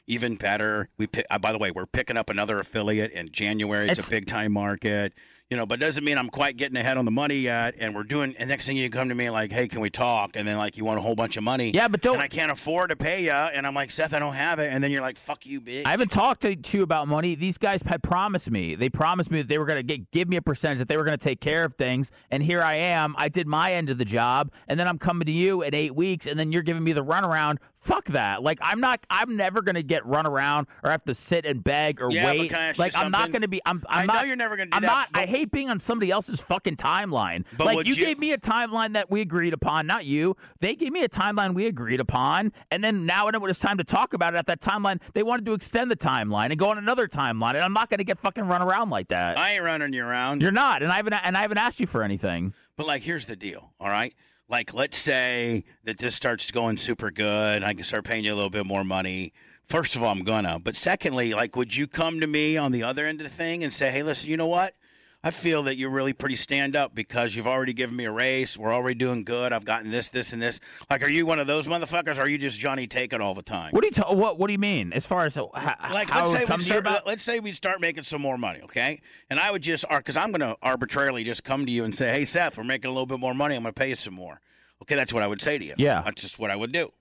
even 0.09 0.35
better. 0.35 0.89
We 0.99 1.07
pick, 1.07 1.27
uh, 1.31 1.39
by 1.39 1.53
the 1.53 1.59
way, 1.59 1.71
we're 1.71 1.87
picking 1.87 2.17
up 2.17 2.29
another 2.29 2.59
affiliate 2.59 3.13
in 3.13 3.31
January. 3.31 3.85
It's, 3.85 3.93
It's- 3.93 4.09
a 4.09 4.11
big 4.11 4.27
time 4.27 4.53
market, 4.53 5.13
you 5.51 5.57
know, 5.57 5.65
but 5.65 5.79
doesn't 5.79 6.03
mean 6.03 6.19
I'm 6.19 6.29
quite 6.29 6.57
getting 6.57 6.77
ahead 6.77 6.99
on 6.99 7.05
the 7.05 7.13
money 7.13 7.37
yet. 7.37 7.77
And 7.79 7.95
we're 7.95 8.03
doing. 8.03 8.35
And 8.39 8.49
next 8.49 8.67
thing 8.67 8.77
you 8.77 8.91
come 8.91 9.09
to 9.11 9.15
me 9.15 9.31
like, 9.31 9.53
hey, 9.53 9.69
can 9.69 9.81
we 9.81 9.91
talk? 9.91 10.35
And 10.35 10.47
then 10.47 10.57
like 10.57 10.77
you 10.77 10.85
want 10.85 10.99
a 10.99 11.03
whole 11.03 11.15
bunch 11.15 11.37
of 11.37 11.45
money. 11.45 11.71
Yeah, 11.73 11.87
but 11.87 12.01
don't- 12.03 12.15
And 12.15 12.23
I 12.23 12.29
can't 12.29 12.51
afford 12.51 12.91
to 12.91 12.97
pay 12.97 13.23
you. 13.25 13.31
And 13.31 13.65
I'm 13.65 13.75
like, 13.75 13.93
Seth, 13.93 14.13
I 14.13 14.19
don't 14.19 14.35
have 14.35 14.59
it. 14.59 14.73
And 14.73 14.83
then 14.83 14.91
you're 14.91 15.03
like, 15.03 15.17
fuck 15.17 15.47
you, 15.47 15.61
bitch. 15.61 15.87
I 15.87 15.91
haven't 15.91 16.11
talked 16.11 16.43
to, 16.43 16.57
to 16.57 16.79
you 16.79 16.83
about 16.83 17.07
money. 17.07 17.37
These 17.37 17.59
guys 17.59 17.81
had 17.83 18.03
promised 18.03 18.51
me. 18.51 18.75
They 18.75 18.89
promised 18.89 19.31
me 19.31 19.43
that 19.43 19.49
they 19.49 19.59
were 19.59 19.67
going 19.67 19.87
to 19.87 19.99
give 19.99 20.29
me 20.29 20.35
a 20.37 20.43
percentage, 20.43 20.79
that 20.79 20.89
they 20.89 20.97
were 20.97 21.05
going 21.05 21.17
to 21.17 21.25
take 21.25 21.41
care 21.41 21.65
of 21.65 21.75
things. 21.77 22.11
And 22.31 22.43
here 22.43 22.61
I 22.63 22.75
am. 22.75 23.15
I 23.17 23.29
did 23.29 23.47
my 23.47 23.73
end 23.73 23.89
of 23.89 23.99
the 23.99 24.05
job, 24.05 24.51
and 24.67 24.81
then 24.81 24.89
I'm 24.89 24.99
coming 24.99 25.27
to 25.27 25.33
you 25.33 25.63
in 25.63 25.75
eight 25.77 25.95
weeks, 25.95 26.27
and 26.27 26.37
then 26.39 26.51
you're 26.51 26.63
giving 26.63 26.83
me 26.83 26.93
the 26.93 27.05
runaround. 27.05 27.59
Fuck 27.87 28.07
that. 28.07 28.43
Like 28.43 28.59
I'm 28.61 28.81
not. 28.81 29.07
I'm 29.09 29.37
never 29.37 29.63
to 29.77 29.83
get 29.85 30.05
run 30.05 30.27
around 30.27 30.67
or 30.83 30.91
have 30.91 31.05
to 31.05 31.15
sit 31.15 31.47
and 31.47 31.63
beg 31.63 32.01
or 32.03 32.11
Yeah, 32.11 32.27
wait. 32.27 32.51
can 32.51 32.59
I 32.59 32.69
ask 32.71 32.79
you 32.79 32.83
like 32.85 32.97
I'm 32.97 33.13
not 33.13 33.31
to 33.43 33.49
be. 33.49 33.61
I'm. 33.65 33.83
I'm 33.89 34.03
I 34.03 34.07
know 34.07 34.15
not, 34.15 34.27
you're 34.27 34.35
never 34.35 34.57
gonna 34.57 34.71
do 34.71 34.77
I'm 34.77 34.83
that, 34.83 34.89
not. 34.89 35.09
I 35.15 35.27
hate 35.27 35.53
being 35.53 35.71
on 35.71 35.79
somebody 35.79 36.11
else's 36.11 36.41
fucking 36.41 36.77
timeline. 36.77 37.45
But 37.57 37.67
like 37.77 37.87
you, 37.87 37.95
you- 37.95 38.05
gave 38.05 38.19
me 38.19 38.33
a 38.33 38.39
timeline 38.39 38.95
that 38.95 39.09
we 39.11 39.21
agreed 39.21 39.55
upon, 39.55 39.87
not 39.87 40.05
you. 40.05 40.37
They 40.59 40.75
gave 40.75 40.91
me 40.93 41.05
a 41.05 41.09
timeline 41.09 41.55
we 41.55 41.67
agreed 41.67 42.01
upon, 42.01 42.53
and 42.73 42.83
then 42.83 43.07
now 43.07 43.27
when 43.27 43.37
it 43.37 43.41
was 43.41 43.59
time 43.61 43.79
to 43.79 43.85
talk 43.85 44.15
about 44.15 44.35
it 44.35 44.39
at 44.39 44.47
that 44.47 44.61
timeline, 44.61 45.01
they 45.15 45.23
wanted 45.23 45.47
to 45.47 45.55
extend 45.55 45.89
the 45.89 45.97
timeline 45.97 46.47
and 46.51 46.59
go 46.59 46.71
on 46.71 46.79
another 46.79 47.07
timeline, 47.07 47.55
and 47.55 47.63
I'm 47.63 47.73
not 47.73 47.89
to 47.99 48.05
get 48.05 48.19
fucking 48.19 48.45
run 48.49 48.63
around 48.63 48.91
like 48.91 49.09
that. 49.09 49.39
I 49.39 49.53
ain't 49.55 49.63
running 49.63 49.93
you 49.93 50.05
around. 50.05 50.43
You're 50.43 50.51
not, 50.51 50.83
and 50.83 50.91
I 50.91 50.97
haven't 50.97 51.13
and 51.15 51.37
I 51.37 51.43
haven't 51.43 51.59
asked 51.59 51.79
you 51.79 51.87
for 51.87 52.03
anything. 52.03 52.53
But 52.77 52.87
like, 52.89 53.03
here's 53.03 53.27
the 53.27 53.37
deal. 53.37 53.71
All 53.81 53.89
right. 53.89 54.13
Like, 54.49 54.73
let's 54.73 54.97
say 54.97 55.65
that 55.85 55.99
this 55.99 56.15
starts 56.15 56.51
going 56.53 56.77
super 56.79 57.11
good. 57.11 57.65
I 57.65 57.75
can 57.75 57.83
start 57.83 58.05
paying 58.05 58.25
you 58.25 58.33
a 58.33 58.37
little 58.37 58.51
bit 58.51 58.65
more 58.65 58.85
money. 58.85 59.33
First 59.65 59.97
of 59.97 60.05
all, 60.05 60.13
I'm 60.13 60.23
gonna. 60.23 60.61
But 60.61 60.77
secondly, 60.77 61.35
like, 61.35 61.57
would 61.57 61.75
you 61.75 61.89
come 61.89 62.21
to 62.21 62.29
me 62.29 62.57
on 62.57 62.71
the 62.71 62.85
other 62.85 63.07
end 63.07 63.21
of 63.21 63.25
the 63.29 63.35
thing 63.35 63.65
and 63.65 63.75
say, 63.75 63.91
"Hey, 63.91 64.05
listen, 64.05 64.31
you 64.31 64.37
know 64.37 64.47
what? 64.47 64.77
I 65.25 65.31
feel 65.33 65.63
that 65.65 65.77
you're 65.77 65.91
really 65.91 66.13
pretty 66.13 66.37
stand 66.37 66.77
up 66.77 66.95
because 66.95 67.35
you've 67.35 67.47
already 67.49 67.73
given 67.73 67.97
me 67.97 68.05
a 68.05 68.13
race. 68.13 68.57
We're 68.57 68.73
already 68.73 68.95
doing 68.95 69.25
good. 69.25 69.53
I've 69.53 69.65
gotten 69.65 69.91
this, 69.91 70.09
this, 70.09 70.33
and 70.33 70.41
this. 70.41 70.61
Like, 70.89 71.03
are 71.03 71.09
you 71.09 71.27
one 71.27 71.39
of 71.41 71.47
those 71.49 71.67
motherfuckers? 71.67 72.17
Or 72.17 72.23
are 72.23 72.29
you 72.29 72.39
just 72.39 72.59
Johnny 72.59 72.87
Take 72.87 73.13
It 73.13 73.21
all 73.21 73.35
the 73.35 73.43
time? 73.43 73.73
What 73.73 73.81
do 73.81 73.89
you 73.89 73.93
ta- 73.93 74.13
what 74.13 74.39
What 74.39 74.47
do 74.47 74.53
you 74.53 74.59
mean? 74.59 74.93
As 74.93 75.05
far 75.05 75.27
as 75.27 75.37
uh, 75.37 75.47
how, 75.55 75.75
like 75.93 76.15
let's 76.15 76.31
say 76.31 76.45
come 76.45 76.59
we 76.59 76.65
to 76.65 76.69
you 76.69 76.73
start, 76.75 76.81
about? 76.87 77.07
let's 77.07 77.23
say 77.23 77.41
we 77.41 77.53
start 77.53 77.81
making 77.81 78.05
some 78.05 78.23
more 78.23 78.39
money, 78.39 78.61
okay? 78.63 79.01
And 79.29 79.41
I 79.41 79.51
would 79.51 79.63
just 79.63 79.85
because 79.91 80.17
I'm 80.17 80.31
going 80.31 80.41
to 80.49 80.57
arbitrarily 80.63 81.25
just 81.25 81.43
come 81.43 81.67
to 81.67 81.73
you 81.73 81.83
and 81.85 81.95
say, 81.95 82.11
"Hey, 82.13 82.25
Seth, 82.25 82.57
we're 82.57 82.65
making 82.65 82.89
a 82.91 82.93
little 82.93 83.07
bit 83.07 83.19
more 83.19 83.35
money. 83.35 83.57
I'm 83.57 83.63
going 83.63 83.75
to 83.75 83.79
pay 83.79 83.89
you 83.89 83.97
some 83.97 84.15
more." 84.15 84.41
Okay, 84.83 84.95
that's 84.95 85.13
what 85.13 85.23
I 85.23 85.27
would 85.27 85.41
say 85.41 85.59
to 85.59 85.65
you. 85.65 85.75
Yeah. 85.79 86.03
that's 86.05 86.21
just 86.23 86.39
what 86.39 86.51
I 86.51 86.57
would 86.57 86.71
do. 86.71 86.93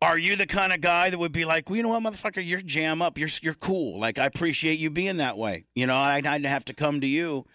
Are 0.00 0.16
you 0.18 0.36
the 0.36 0.46
kind 0.46 0.72
of 0.72 0.80
guy 0.80 1.10
that 1.10 1.18
would 1.18 1.32
be 1.32 1.44
like, 1.44 1.68
well, 1.68 1.76
you 1.76 1.82
know 1.82 1.88
what, 1.88 2.02
motherfucker, 2.02 2.46
you're 2.46 2.60
jam 2.62 3.02
up, 3.02 3.18
you're 3.18 3.28
you're 3.42 3.54
cool. 3.54 3.98
Like 3.98 4.18
I 4.18 4.26
appreciate 4.26 4.78
you 4.78 4.90
being 4.90 5.16
that 5.16 5.36
way. 5.36 5.64
You 5.74 5.86
know, 5.88 5.96
I 5.96 6.22
I'd 6.24 6.44
have 6.46 6.64
to 6.66 6.72
come 6.72 7.00
to 7.00 7.06
you, 7.08 7.46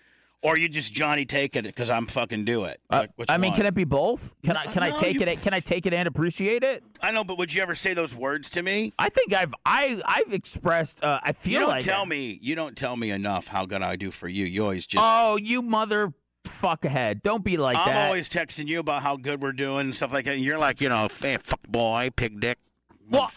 or 0.41 0.57
you 0.57 0.67
just 0.67 0.93
Johnny 0.93 1.23
take 1.23 1.55
it 1.55 1.63
because 1.63 1.89
I'm 1.89 2.05
fucking 2.05 2.43
do 2.43 2.65
it. 2.65 2.81
Uh, 2.89 3.07
Like, 3.17 3.29
I 3.29 3.37
mean, 3.37 3.51
one? 3.51 3.57
can 3.59 3.65
it 3.67 3.73
be 3.73 3.85
both? 3.85 4.35
Can 4.43 4.57
I 4.57 4.65
No, 4.65 4.71
can 4.73 4.83
I 4.83 4.91
take 4.99 5.13
you- 5.15 5.21
it? 5.21 5.41
Can 5.41 5.53
I 5.53 5.61
take 5.61 5.85
it 5.85 5.93
and 5.93 6.05
appreciate 6.05 6.63
it? 6.65 6.83
I 7.01 7.11
know, 7.11 7.23
but 7.23 7.37
would 7.37 7.53
you 7.53 7.61
ever 7.61 7.75
say 7.75 7.93
those 7.93 8.13
words 8.13 8.49
to 8.49 8.61
me? 8.61 8.91
I 8.99 9.07
think 9.07 9.33
I've 9.33 9.55
I 9.65 10.01
I've 10.03 10.33
expressed. 10.33 11.01
Uh, 11.01 11.21
I 11.23 11.31
feel 11.31 11.53
You 11.53 11.59
don't 11.59 11.69
like 11.69 11.85
tell 11.85 12.03
it. 12.03 12.07
me. 12.09 12.39
You 12.41 12.55
don't 12.55 12.75
tell 12.75 12.97
me 12.97 13.11
enough 13.11 13.47
how 13.47 13.65
good 13.65 13.81
I 13.81 13.95
do 13.95 14.11
for 14.11 14.27
you. 14.27 14.43
You 14.45 14.63
always 14.63 14.85
just. 14.85 15.01
Oh, 15.01 15.37
you 15.37 15.61
mother 15.61 16.11
fuck 16.63 16.85
ahead! 16.85 17.21
Don't 17.21 17.43
be 17.43 17.57
like 17.57 17.75
that. 17.75 17.87
I'm 17.89 18.07
always 18.07 18.29
texting 18.29 18.67
you 18.67 18.79
about 18.79 19.03
how 19.03 19.17
good 19.17 19.41
we're 19.41 19.51
doing 19.51 19.81
and 19.81 19.95
stuff 19.95 20.13
like 20.13 20.23
that. 20.25 20.35
And 20.35 20.43
you're 20.45 20.57
like, 20.57 20.79
you 20.79 20.87
know, 20.87 21.09
"Hey, 21.19 21.37
fuck 21.43 21.61
boy, 21.67 22.09
pig 22.15 22.39
dick. 22.39 22.57
Well. 23.09 23.29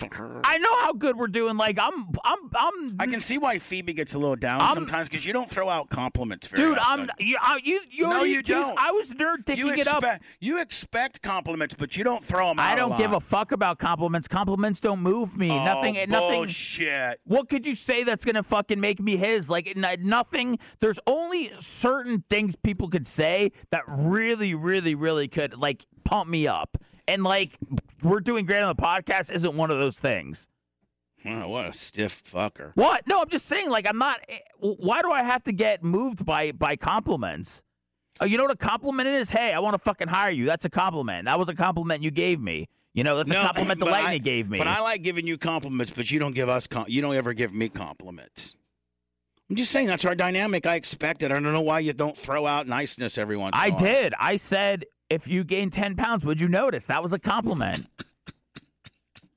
I 0.44 0.59
know 0.59 0.74
how 0.81 0.92
good 0.92 1.16
we're 1.16 1.26
doing. 1.26 1.57
Like 1.57 1.79
I'm 1.81 2.09
I'm 2.24 2.38
I'm. 2.55 2.96
I 3.00 3.07
can 3.07 3.20
see 3.20 3.37
why 3.37 3.59
Phoebe 3.59 3.92
gets 3.92 4.14
a 4.14 4.18
little 4.18 4.37
down 4.37 4.61
I'm- 4.61 4.74
sometimes 4.74 5.09
because 5.09 5.24
you 5.26 5.33
don't 5.33 5.50
throw 5.50 5.68
out 5.68 5.90
compliments 5.90 6.46
very 6.46 6.70
Dude, 6.70 6.79
I'm 6.81 7.11
you. 7.18 7.37
I, 7.40 7.59
you 7.62 7.81
you 7.90 8.05
No, 8.09 8.22
you 8.22 8.40
accused- 8.40 8.48
don't. 8.48 8.79
I 8.79 8.92
was 8.92 9.11
nerd 9.11 9.38
You 9.57 9.66
ticking 9.66 9.79
it 9.81 9.88
up. 9.88 10.05
you 10.40 10.61
expect 10.61 11.20
compliments, 11.22 11.74
but 11.76 11.96
you 11.96 12.05
don't 12.05 12.22
throw 12.22 12.48
them 12.48 12.59
out. 12.61 12.72
I 12.72 12.76
don't 12.76 12.92
a 12.92 12.96
give 12.98 13.12
a 13.12 13.20
fuck 13.20 13.52
about 13.52 13.79
compliments. 13.79 14.29
Compliments 14.29 14.81
don't 14.81 15.00
move 15.00 15.37
me. 15.37 15.50
Oh, 15.50 15.64
nothing. 15.64 15.96
Eh, 15.98 16.07
nothing. 16.07 16.37
Bullshit. 16.44 17.20
What 17.24 17.48
could 17.48 17.66
you 17.66 17.74
say 17.74 18.05
that's 18.05 18.24
gonna 18.24 18.42
fucking 18.44 18.81
make 18.81 19.00
me 19.00 19.16
his? 19.16 19.48
Like 19.50 19.76
nothing. 19.76 20.59
There's 20.79 20.98
only 21.07 21.50
certain 21.61 22.24
things 22.31 22.55
people 22.57 22.88
could 22.88 23.07
say 23.07 23.52
that 23.70 23.83
really, 23.88 24.55
really, 24.55 24.94
really 24.94 25.29
could 25.29 25.57
like 25.59 25.87
pump 26.05 26.31
me 26.31 26.46
up. 26.46 26.76
And 27.09 27.23
like 27.23 27.57
we're 28.03 28.21
doing 28.21 28.47
great 28.47 28.62
on 28.62 28.75
the 28.75 28.83
podcast 28.83 29.31
isn't 29.31 29.57
one 29.57 29.71
of 29.71 29.79
those 29.79 29.99
things. 29.99 30.49
Oh, 31.25 31.49
what 31.49 31.66
a 31.66 31.73
stiff 31.73 32.23
fucker. 32.33 32.71
What? 32.75 33.07
No, 33.07 33.21
I'm 33.21 33.29
just 33.29 33.47
saying. 33.47 33.71
Like 33.71 33.87
I'm 33.88 33.99
not. 33.99 34.21
eh, 34.29 34.38
Why 34.59 35.03
do 35.03 35.11
I 35.11 35.23
have 35.23 35.42
to 35.45 35.53
get 35.53 35.83
moved 35.83 36.25
by 36.25 36.53
by 36.53 36.77
compliments? 36.77 37.62
Uh, 38.21 38.25
you 38.25 38.38
know 38.38 38.45
what 38.45 38.53
a 38.53 38.57
compliment 38.57 39.09
is? 39.09 39.31
Hey, 39.31 39.53
I 39.53 39.59
want 39.59 39.75
to 39.75 39.79
fucking 39.79 40.09
hire 40.09 40.31
you. 40.31 40.47
That's 40.47 40.64
a 40.64 40.71
compliment. 40.71 41.27
That 41.27 41.38
was 41.38 41.49
a 41.49 41.55
compliment 41.55 42.03
you 42.03 42.11
gave 42.11 42.40
me. 42.40 42.66
You 42.95 43.05
know, 43.05 43.16
that's 43.19 43.31
a 43.31 43.35
compliment 43.35 43.79
the 43.79 43.87
lightning 43.87 44.12
I- 44.14 44.19
gave 44.19 44.49
me. 44.49 44.57
But 44.59 44.69
I 44.69 44.81
like 44.81 45.03
giving 45.03 45.27
you 45.27 45.37
compliments, 45.37 45.92
but 45.95 46.11
you 46.11 46.19
don't 46.19 46.35
give 46.35 46.49
us. 46.49 46.66
Com- 46.66 46.87
you 46.88 47.03
don't 47.03 47.14
ever 47.14 47.35
give 47.35 47.53
me 47.53 47.69
compliments. 47.69 48.55
I'm 49.51 49.55
just 49.57 49.71
saying 49.71 49.87
that's 49.87 50.05
our 50.05 50.14
dynamic. 50.14 50.66
I 50.66 50.75
expect 50.77 51.23
it. 51.23 51.31
I 51.31 51.35
don't 51.35 51.53
know 51.53 51.61
why 51.61 51.81
you 51.81 51.92
don't 51.92 52.16
throw 52.16 52.47
out 52.47 52.66
niceness 52.66 53.16
every 53.19 53.37
once. 53.37 53.55
in 53.55 53.61
a 53.61 53.64
I 53.64 53.69
while. 53.69 53.79
I 53.79 53.83
did. 53.83 54.14
I 54.19 54.37
said, 54.38 54.87
if 55.11 55.29
you 55.29 55.45
gain 55.45 55.71
ten 55.71 55.97
pounds, 55.97 56.25
would 56.25 56.40
you 56.40 56.49
notice? 56.49 56.87
That 56.87 57.03
was 57.03 57.12
a 57.12 57.19
compliment. 57.19 57.87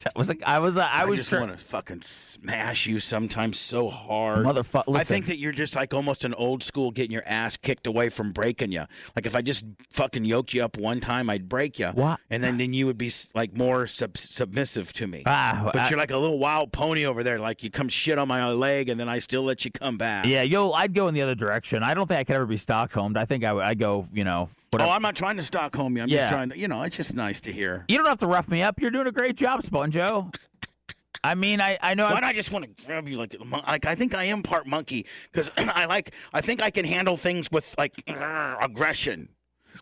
that 0.06 0.16
was 0.16 0.30
a. 0.30 0.36
I 0.48 0.60
was. 0.60 0.78
A, 0.78 0.84
I 0.86 1.02
I, 1.02 1.06
was. 1.06 1.20
just 1.20 1.30
tr- 1.30 1.40
want 1.42 1.52
to 1.52 1.58
fucking 1.58 2.02
smash 2.04 2.88
you 2.88 3.02
sometimes 3.02 3.60
so 3.60 3.90
hard. 3.90 4.46
Motherfucker. 4.46 4.96
I 4.98 5.04
think 5.04 5.26
that 5.26 5.38
you're 5.40 5.52
just 5.52 5.76
like 5.76 5.94
almost 5.94 6.24
an 6.24 6.34
old 6.36 6.64
school 6.64 6.90
getting 6.92 7.12
your 7.12 7.24
ass 7.26 7.58
kicked 7.58 7.86
away 7.86 8.08
from 8.08 8.32
breaking 8.32 8.72
you. 8.72 8.86
Like 9.16 9.26
if 9.26 9.36
I 9.36 9.42
just 9.42 9.66
fucking 9.92 10.24
yoked 10.24 10.54
you 10.54 10.64
up 10.64 10.78
one 10.78 11.02
time, 11.02 11.30
I'd 11.30 11.50
break 11.50 11.80
you. 11.80 11.88
What? 11.90 12.22
And 12.30 12.42
then, 12.42 12.58
then 12.58 12.72
you 12.72 12.86
would 12.86 12.98
be 12.98 13.12
like 13.36 13.58
more 13.58 13.88
sub- 13.88 14.18
submissive 14.18 14.94
to 14.94 15.06
me. 15.08 15.24
Ah, 15.26 15.64
but 15.66 15.76
I- 15.76 15.90
you're 15.90 16.00
like 16.00 16.12
a 16.12 16.18
little 16.18 16.40
wild 16.40 16.72
pony 16.72 17.06
over 17.06 17.22
there. 17.22 17.38
Like 17.38 17.62
you 17.62 17.70
come 17.70 17.90
shit 17.90 18.18
on 18.18 18.30
my 18.30 18.50
leg, 18.52 18.88
and 18.88 18.98
then 18.98 19.10
I 19.10 19.20
still 19.20 19.44
let 19.44 19.66
you 19.66 19.72
come 19.72 19.98
back. 19.98 20.26
yeah, 20.26 20.44
yo, 20.44 20.72
I'd 20.72 20.94
go 20.94 21.10
in 21.10 21.14
the 21.14 21.22
other 21.24 21.36
direction. 21.36 21.84
I 21.84 21.94
don't 21.94 22.08
think 22.08 22.20
I 22.22 22.24
could 22.24 22.36
ever 22.38 22.46
be 22.46 22.56
Stockholmed. 22.58 23.18
I 23.18 23.26
think 23.26 23.44
I 23.44 23.52
would. 23.52 23.66
I 23.66 23.74
go. 23.74 24.06
You 24.14 24.24
know. 24.24 24.50
Whatever. 24.72 24.90
Oh, 24.90 24.94
I'm 24.94 25.02
not 25.02 25.16
trying 25.16 25.38
to 25.38 25.44
Stockholm 25.44 25.98
you. 25.98 26.04
I'm 26.04 26.10
Yeah. 26.10 26.18
just 26.18 26.30
trying 26.32 26.50
to, 26.50 26.58
you 26.60 26.68
know, 26.68 26.82
it's 26.84 26.96
just 26.98 27.16
nice 27.16 27.42
to 27.42 27.52
hear. 27.52 27.86
you 27.88 27.98
don't 27.98 28.06
have 28.08 28.20
to 28.20 28.28
rough 28.28 28.48
me 28.50 28.62
up. 28.62 28.80
You're 28.80 28.92
doing 28.92 29.08
a 29.08 29.12
great 29.12 29.36
job, 29.36 29.62
Sponjo. 29.64 30.34
I 31.24 31.36
mean, 31.36 31.60
I. 31.60 31.78
I 31.82 31.96
know. 31.96 32.06
Why 32.06 32.20
I, 32.24 32.28
I 32.30 32.34
just 32.34 32.52
want 32.52 32.66
to 32.78 32.86
grab 32.86 33.08
you 33.10 33.18
like 33.18 33.36
like 33.68 33.86
I 33.86 33.96
think 33.96 34.16
I 34.16 34.26
am 34.26 34.42
part 34.42 34.68
monkey 34.68 35.06
because 35.32 35.52
I 35.58 35.86
like 35.86 36.14
I 36.34 36.40
think 36.42 36.62
I 36.62 36.70
can 36.70 36.86
handle 36.86 37.18
things 37.18 37.52
with 37.52 37.76
like 37.78 37.94
aggression. 38.08 39.30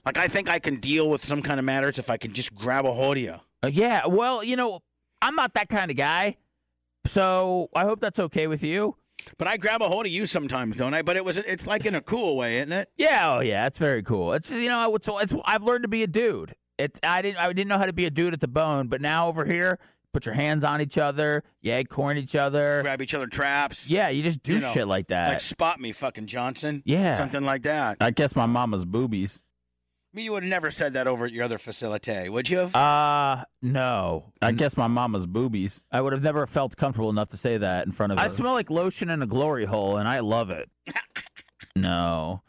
Like 0.05 0.17
I 0.17 0.27
think 0.27 0.49
I 0.49 0.59
can 0.59 0.79
deal 0.79 1.09
with 1.09 1.23
some 1.23 1.41
kind 1.41 1.59
of 1.59 1.65
matters 1.65 1.99
if 1.99 2.09
I 2.09 2.17
can 2.17 2.33
just 2.33 2.55
grab 2.55 2.85
a 2.85 2.93
hold 2.93 3.17
of 3.17 3.23
you. 3.23 3.35
Uh, 3.63 3.67
yeah. 3.67 4.05
Well, 4.07 4.43
you 4.43 4.55
know, 4.55 4.79
I'm 5.21 5.35
not 5.35 5.53
that 5.55 5.69
kind 5.69 5.91
of 5.91 5.97
guy. 5.97 6.37
So 7.05 7.69
I 7.75 7.83
hope 7.83 7.99
that's 7.99 8.19
okay 8.19 8.47
with 8.47 8.63
you. 8.63 8.95
But 9.37 9.47
I 9.47 9.57
grab 9.57 9.81
a 9.81 9.87
hold 9.87 10.05
of 10.05 10.11
you 10.11 10.25
sometimes, 10.25 10.77
don't 10.77 10.93
I? 10.93 11.01
But 11.01 11.15
it 11.17 11.25
was 11.25 11.37
it's 11.37 11.67
like 11.67 11.85
in 11.85 11.95
a 11.95 12.01
cool 12.01 12.37
way, 12.37 12.57
isn't 12.57 12.71
it? 12.71 12.89
Yeah, 12.97 13.37
oh 13.37 13.39
yeah, 13.41 13.65
it's 13.67 13.79
very 13.79 14.03
cool. 14.03 14.33
It's 14.33 14.51
you 14.51 14.69
know, 14.69 14.93
it's, 14.95 15.07
it's 15.09 15.33
I've 15.45 15.63
learned 15.63 15.83
to 15.83 15.87
be 15.87 16.03
a 16.03 16.07
dude. 16.07 16.55
It's 16.77 16.99
I 17.03 17.21
didn't 17.21 17.37
I 17.37 17.47
didn't 17.53 17.67
know 17.67 17.77
how 17.77 17.85
to 17.85 17.93
be 17.93 18.05
a 18.05 18.09
dude 18.09 18.33
at 18.33 18.39
the 18.39 18.47
bone, 18.47 18.87
but 18.87 19.01
now 19.01 19.27
over 19.27 19.45
here, 19.45 19.79
put 20.13 20.25
your 20.25 20.35
hands 20.35 20.63
on 20.63 20.81
each 20.81 20.97
other, 20.97 21.43
you 21.61 21.71
egg 21.71 21.89
corn 21.89 22.17
each 22.17 22.35
other. 22.35 22.81
Grab 22.81 23.01
each 23.01 23.13
other 23.13 23.27
traps. 23.27 23.87
Yeah, 23.87 24.09
you 24.09 24.23
just 24.23 24.41
do 24.43 24.55
You 24.55 24.59
know, 24.61 24.71
shit 24.73 24.87
like 24.87 25.07
that. 25.07 25.29
Like 25.29 25.41
spot 25.41 25.79
me, 25.79 25.91
fucking 25.91 26.27
Johnson. 26.27 26.81
Yeah. 26.85 27.15
Something 27.15 27.43
like 27.43 27.63
that. 27.63 27.97
I 28.01 28.11
guess 28.11 28.35
my 28.35 28.45
mama's 28.45 28.85
boobies. 28.85 29.41
I 30.17 30.19
mean, 30.19 30.25
you 30.25 30.31
would 30.31 30.41
have 30.41 30.49
never 30.49 30.71
said 30.71 30.93
that 30.93 31.05
over 31.05 31.25
at 31.25 31.31
your 31.31 31.45
other 31.45 31.59
facility, 31.59 32.27
would 32.27 32.49
you 32.49 32.57
have? 32.57 32.75
Uh 32.75 33.45
no. 33.61 34.33
I 34.41 34.51
guess 34.51 34.75
my 34.75 34.87
mama's 34.87 35.27
boobies. 35.27 35.83
I 35.91 36.01
would 36.01 36.11
have 36.11 36.23
never 36.23 36.47
felt 36.47 36.75
comfortable 36.75 37.11
enough 37.11 37.29
to 37.29 37.37
say 37.37 37.59
that 37.59 37.85
in 37.85 37.91
front 37.91 38.13
of. 38.13 38.17
I 38.17 38.29
smell 38.29 38.53
like 38.53 38.71
lotion 38.71 39.11
in 39.11 39.21
a 39.21 39.27
glory 39.27 39.65
hole, 39.65 39.97
and 39.97 40.07
I 40.09 40.21
love 40.21 40.49
it. 40.49 40.71
no. 41.75 42.41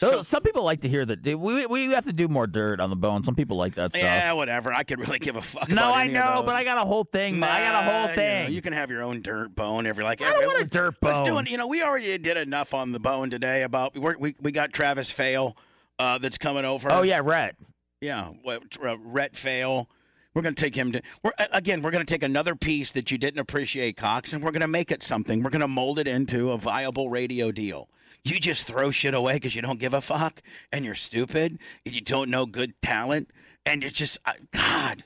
So- 0.00 0.10
So, 0.10 0.22
some 0.22 0.42
people 0.42 0.62
like 0.64 0.80
to 0.80 0.88
hear 0.88 1.04
that. 1.04 1.26
We 1.38 1.66
we 1.66 1.90
have 1.90 2.06
to 2.06 2.12
do 2.14 2.26
more 2.26 2.46
dirt 2.46 2.80
on 2.80 2.88
the 2.88 2.96
bone. 2.96 3.22
Some 3.22 3.34
people 3.34 3.58
like 3.58 3.74
that 3.74 3.92
stuff. 3.92 4.02
yeah, 4.02 4.32
whatever. 4.32 4.72
I 4.72 4.82
could 4.82 4.98
really 4.98 5.18
give 5.18 5.36
a 5.36 5.42
fuck. 5.42 5.68
No, 5.68 5.74
about 5.74 5.92
I 5.96 6.00
any 6.04 6.16
of 6.16 6.24
know, 6.24 6.34
those. 6.36 6.46
but 6.46 6.54
I 6.54 6.64
got 6.64 6.78
a 6.78 6.86
whole 6.86 7.04
thing. 7.04 7.42
I 7.42 7.58
got 7.68 7.82
a 7.82 7.84
Nah, 7.86 7.92
whole 7.92 8.00
you 8.02 8.08
know, 8.08 8.14
thing. 8.14 8.52
You, 8.54 8.62
can 8.62 8.72
have 8.72 8.90
your 8.90 9.02
own 9.02 9.20
dirt 9.20 9.54
bone 9.54 9.86
every 9.86 10.04
like. 10.04 10.22
I 10.22 10.24
don't 10.24 10.34
every- 10.36 10.46
want 10.46 10.62
a 10.62 10.66
dirt 10.66 10.94
Let's 11.02 11.18
do 11.20 11.32
bone. 11.32 11.46
it. 11.46 11.50
You 11.50 11.58
know, 11.58 11.66
we 11.66 11.82
already 11.82 12.16
did 12.16 12.38
enough 12.38 12.72
on 12.72 12.92
the 12.92 12.98
bone 12.98 13.28
today 13.28 13.60
about 13.62 13.94
we're, 13.94 14.16
we 14.16 14.34
we 14.40 14.52
got 14.52 14.72
Travis 14.72 15.10
Fail 15.10 15.54
uh, 16.00 16.18
that's 16.18 16.38
coming 16.38 16.64
over. 16.64 16.90
oh 16.90 17.02
yeah, 17.02 17.20
Rhett. 17.22 17.56
yeah. 18.00 18.30
Uh, 18.46 18.98
Rhett 18.98 19.36
Fail. 19.36 19.88
We're 20.32 20.42
going 20.42 20.54
to 20.54 20.62
take 20.62 20.76
him 20.76 20.92
to. 20.92 21.02
We're 21.22 21.32
again. 21.52 21.82
We're 21.82 21.90
going 21.90 22.06
to 22.06 22.12
take 22.12 22.22
another 22.22 22.54
piece 22.54 22.92
that 22.92 23.10
you 23.10 23.18
didn't 23.18 23.40
appreciate, 23.40 23.96
Cox, 23.96 24.32
and 24.32 24.42
we're 24.42 24.52
going 24.52 24.60
to 24.60 24.68
make 24.68 24.90
it 24.90 25.02
something. 25.02 25.42
We're 25.42 25.50
going 25.50 25.60
to 25.60 25.68
mold 25.68 25.98
it 25.98 26.06
into 26.06 26.52
a 26.52 26.56
viable 26.56 27.10
radio 27.10 27.50
deal. 27.50 27.88
You 28.22 28.38
just 28.38 28.66
throw 28.66 28.90
shit 28.90 29.14
away 29.14 29.34
because 29.34 29.54
you 29.56 29.62
don't 29.62 29.80
give 29.80 29.92
a 29.94 30.00
fuck, 30.00 30.42
and 30.72 30.84
you're 30.84 30.94
stupid, 30.94 31.58
and 31.84 31.94
you 31.94 32.00
don't 32.00 32.30
know 32.30 32.46
good 32.46 32.74
talent, 32.80 33.30
and 33.66 33.82
it's 33.82 33.96
just 33.96 34.18
uh, 34.24 34.32
God. 34.52 35.04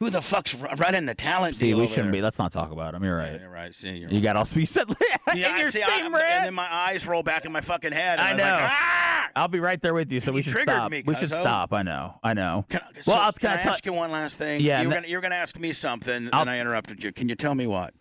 Who 0.00 0.10
the 0.10 0.20
fuck's 0.20 0.54
running 0.54 1.06
the 1.06 1.14
talent 1.14 1.54
See, 1.54 1.72
we 1.72 1.86
shouldn't 1.86 2.06
there? 2.12 2.20
be. 2.20 2.22
Let's 2.22 2.38
not 2.38 2.52
talk 2.52 2.70
about 2.70 2.94
him. 2.94 3.02
You're 3.02 3.18
Yeah, 3.18 3.30
right. 3.32 3.40
you're 3.40 3.50
right. 3.50 3.74
See, 3.74 3.90
you're 3.92 4.10
You 4.10 4.20
got 4.20 4.36
all. 4.36 4.44
Said 4.66 4.90
in 4.90 4.96
yeah, 5.38 5.58
your 5.58 5.70
see, 5.70 5.80
same 5.80 6.14
I, 6.14 6.20
and 6.22 6.44
then 6.44 6.54
my 6.54 6.70
eyes 6.70 7.06
roll 7.06 7.22
back 7.22 7.46
in 7.46 7.52
my 7.52 7.62
fucking 7.62 7.92
head. 7.92 8.18
and 8.18 8.28
I 8.28 8.32
was 8.34 8.42
like, 8.42 8.60
know. 8.60 8.68
ah! 8.70 9.28
I'll 9.36 9.48
be 9.48 9.58
right 9.58 9.80
there 9.80 9.94
with 9.94 10.12
you. 10.12 10.20
So 10.20 10.32
we 10.32 10.42
should 10.42 10.58
stop. 10.58 10.90
me, 10.90 11.02
we 11.06 11.14
should 11.14 11.28
stop. 11.28 11.72
I 11.72 11.82
know. 11.82 12.18
I 12.22 12.34
know. 12.34 12.66
Can 12.68 12.80
I, 12.80 12.90
Well, 13.06 13.16
so, 13.16 13.22
I'll- 13.22 13.32
can, 13.32 13.50
can 13.50 13.58
I 13.58 13.62
I 13.62 13.72
ask 13.72 13.86
you 13.86 13.94
one 13.94 14.10
last 14.10 14.36
thing? 14.36 14.60
Yeah, 14.60 14.82
You're, 14.82 14.92
gonna, 14.92 15.08
you 15.08 15.16
were 15.16 15.22
going 15.22 15.30
to 15.30 15.36
ask 15.38 15.58
me 15.58 15.72
something, 15.72 16.28
I'll- 16.30 16.42
and 16.42 16.50
I 16.50 16.58
interrupted 16.60 17.02
you. 17.02 17.10
Can 17.12 17.30
you 17.30 17.34
tell 17.34 17.54
me 17.54 17.66
what? 17.66 17.94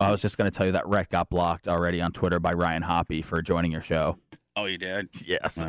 I 0.00 0.10
was 0.10 0.22
just 0.22 0.38
going 0.38 0.50
to 0.50 0.56
tell 0.56 0.64
you 0.66 0.72
that 0.72 0.86
Rhett 0.86 1.10
got 1.10 1.28
blocked 1.28 1.68
already 1.68 2.00
on 2.00 2.12
Twitter 2.12 2.38
by 2.40 2.52
Ryan 2.54 2.82
Hoppy 2.82 3.20
for 3.22 3.40
joining 3.42 3.72
your 3.72 3.80
show. 3.82 4.16
Oh, 4.54 4.64
you 4.64 4.78
did. 4.78 5.08
Yeah. 5.24 5.48
So. 5.48 5.68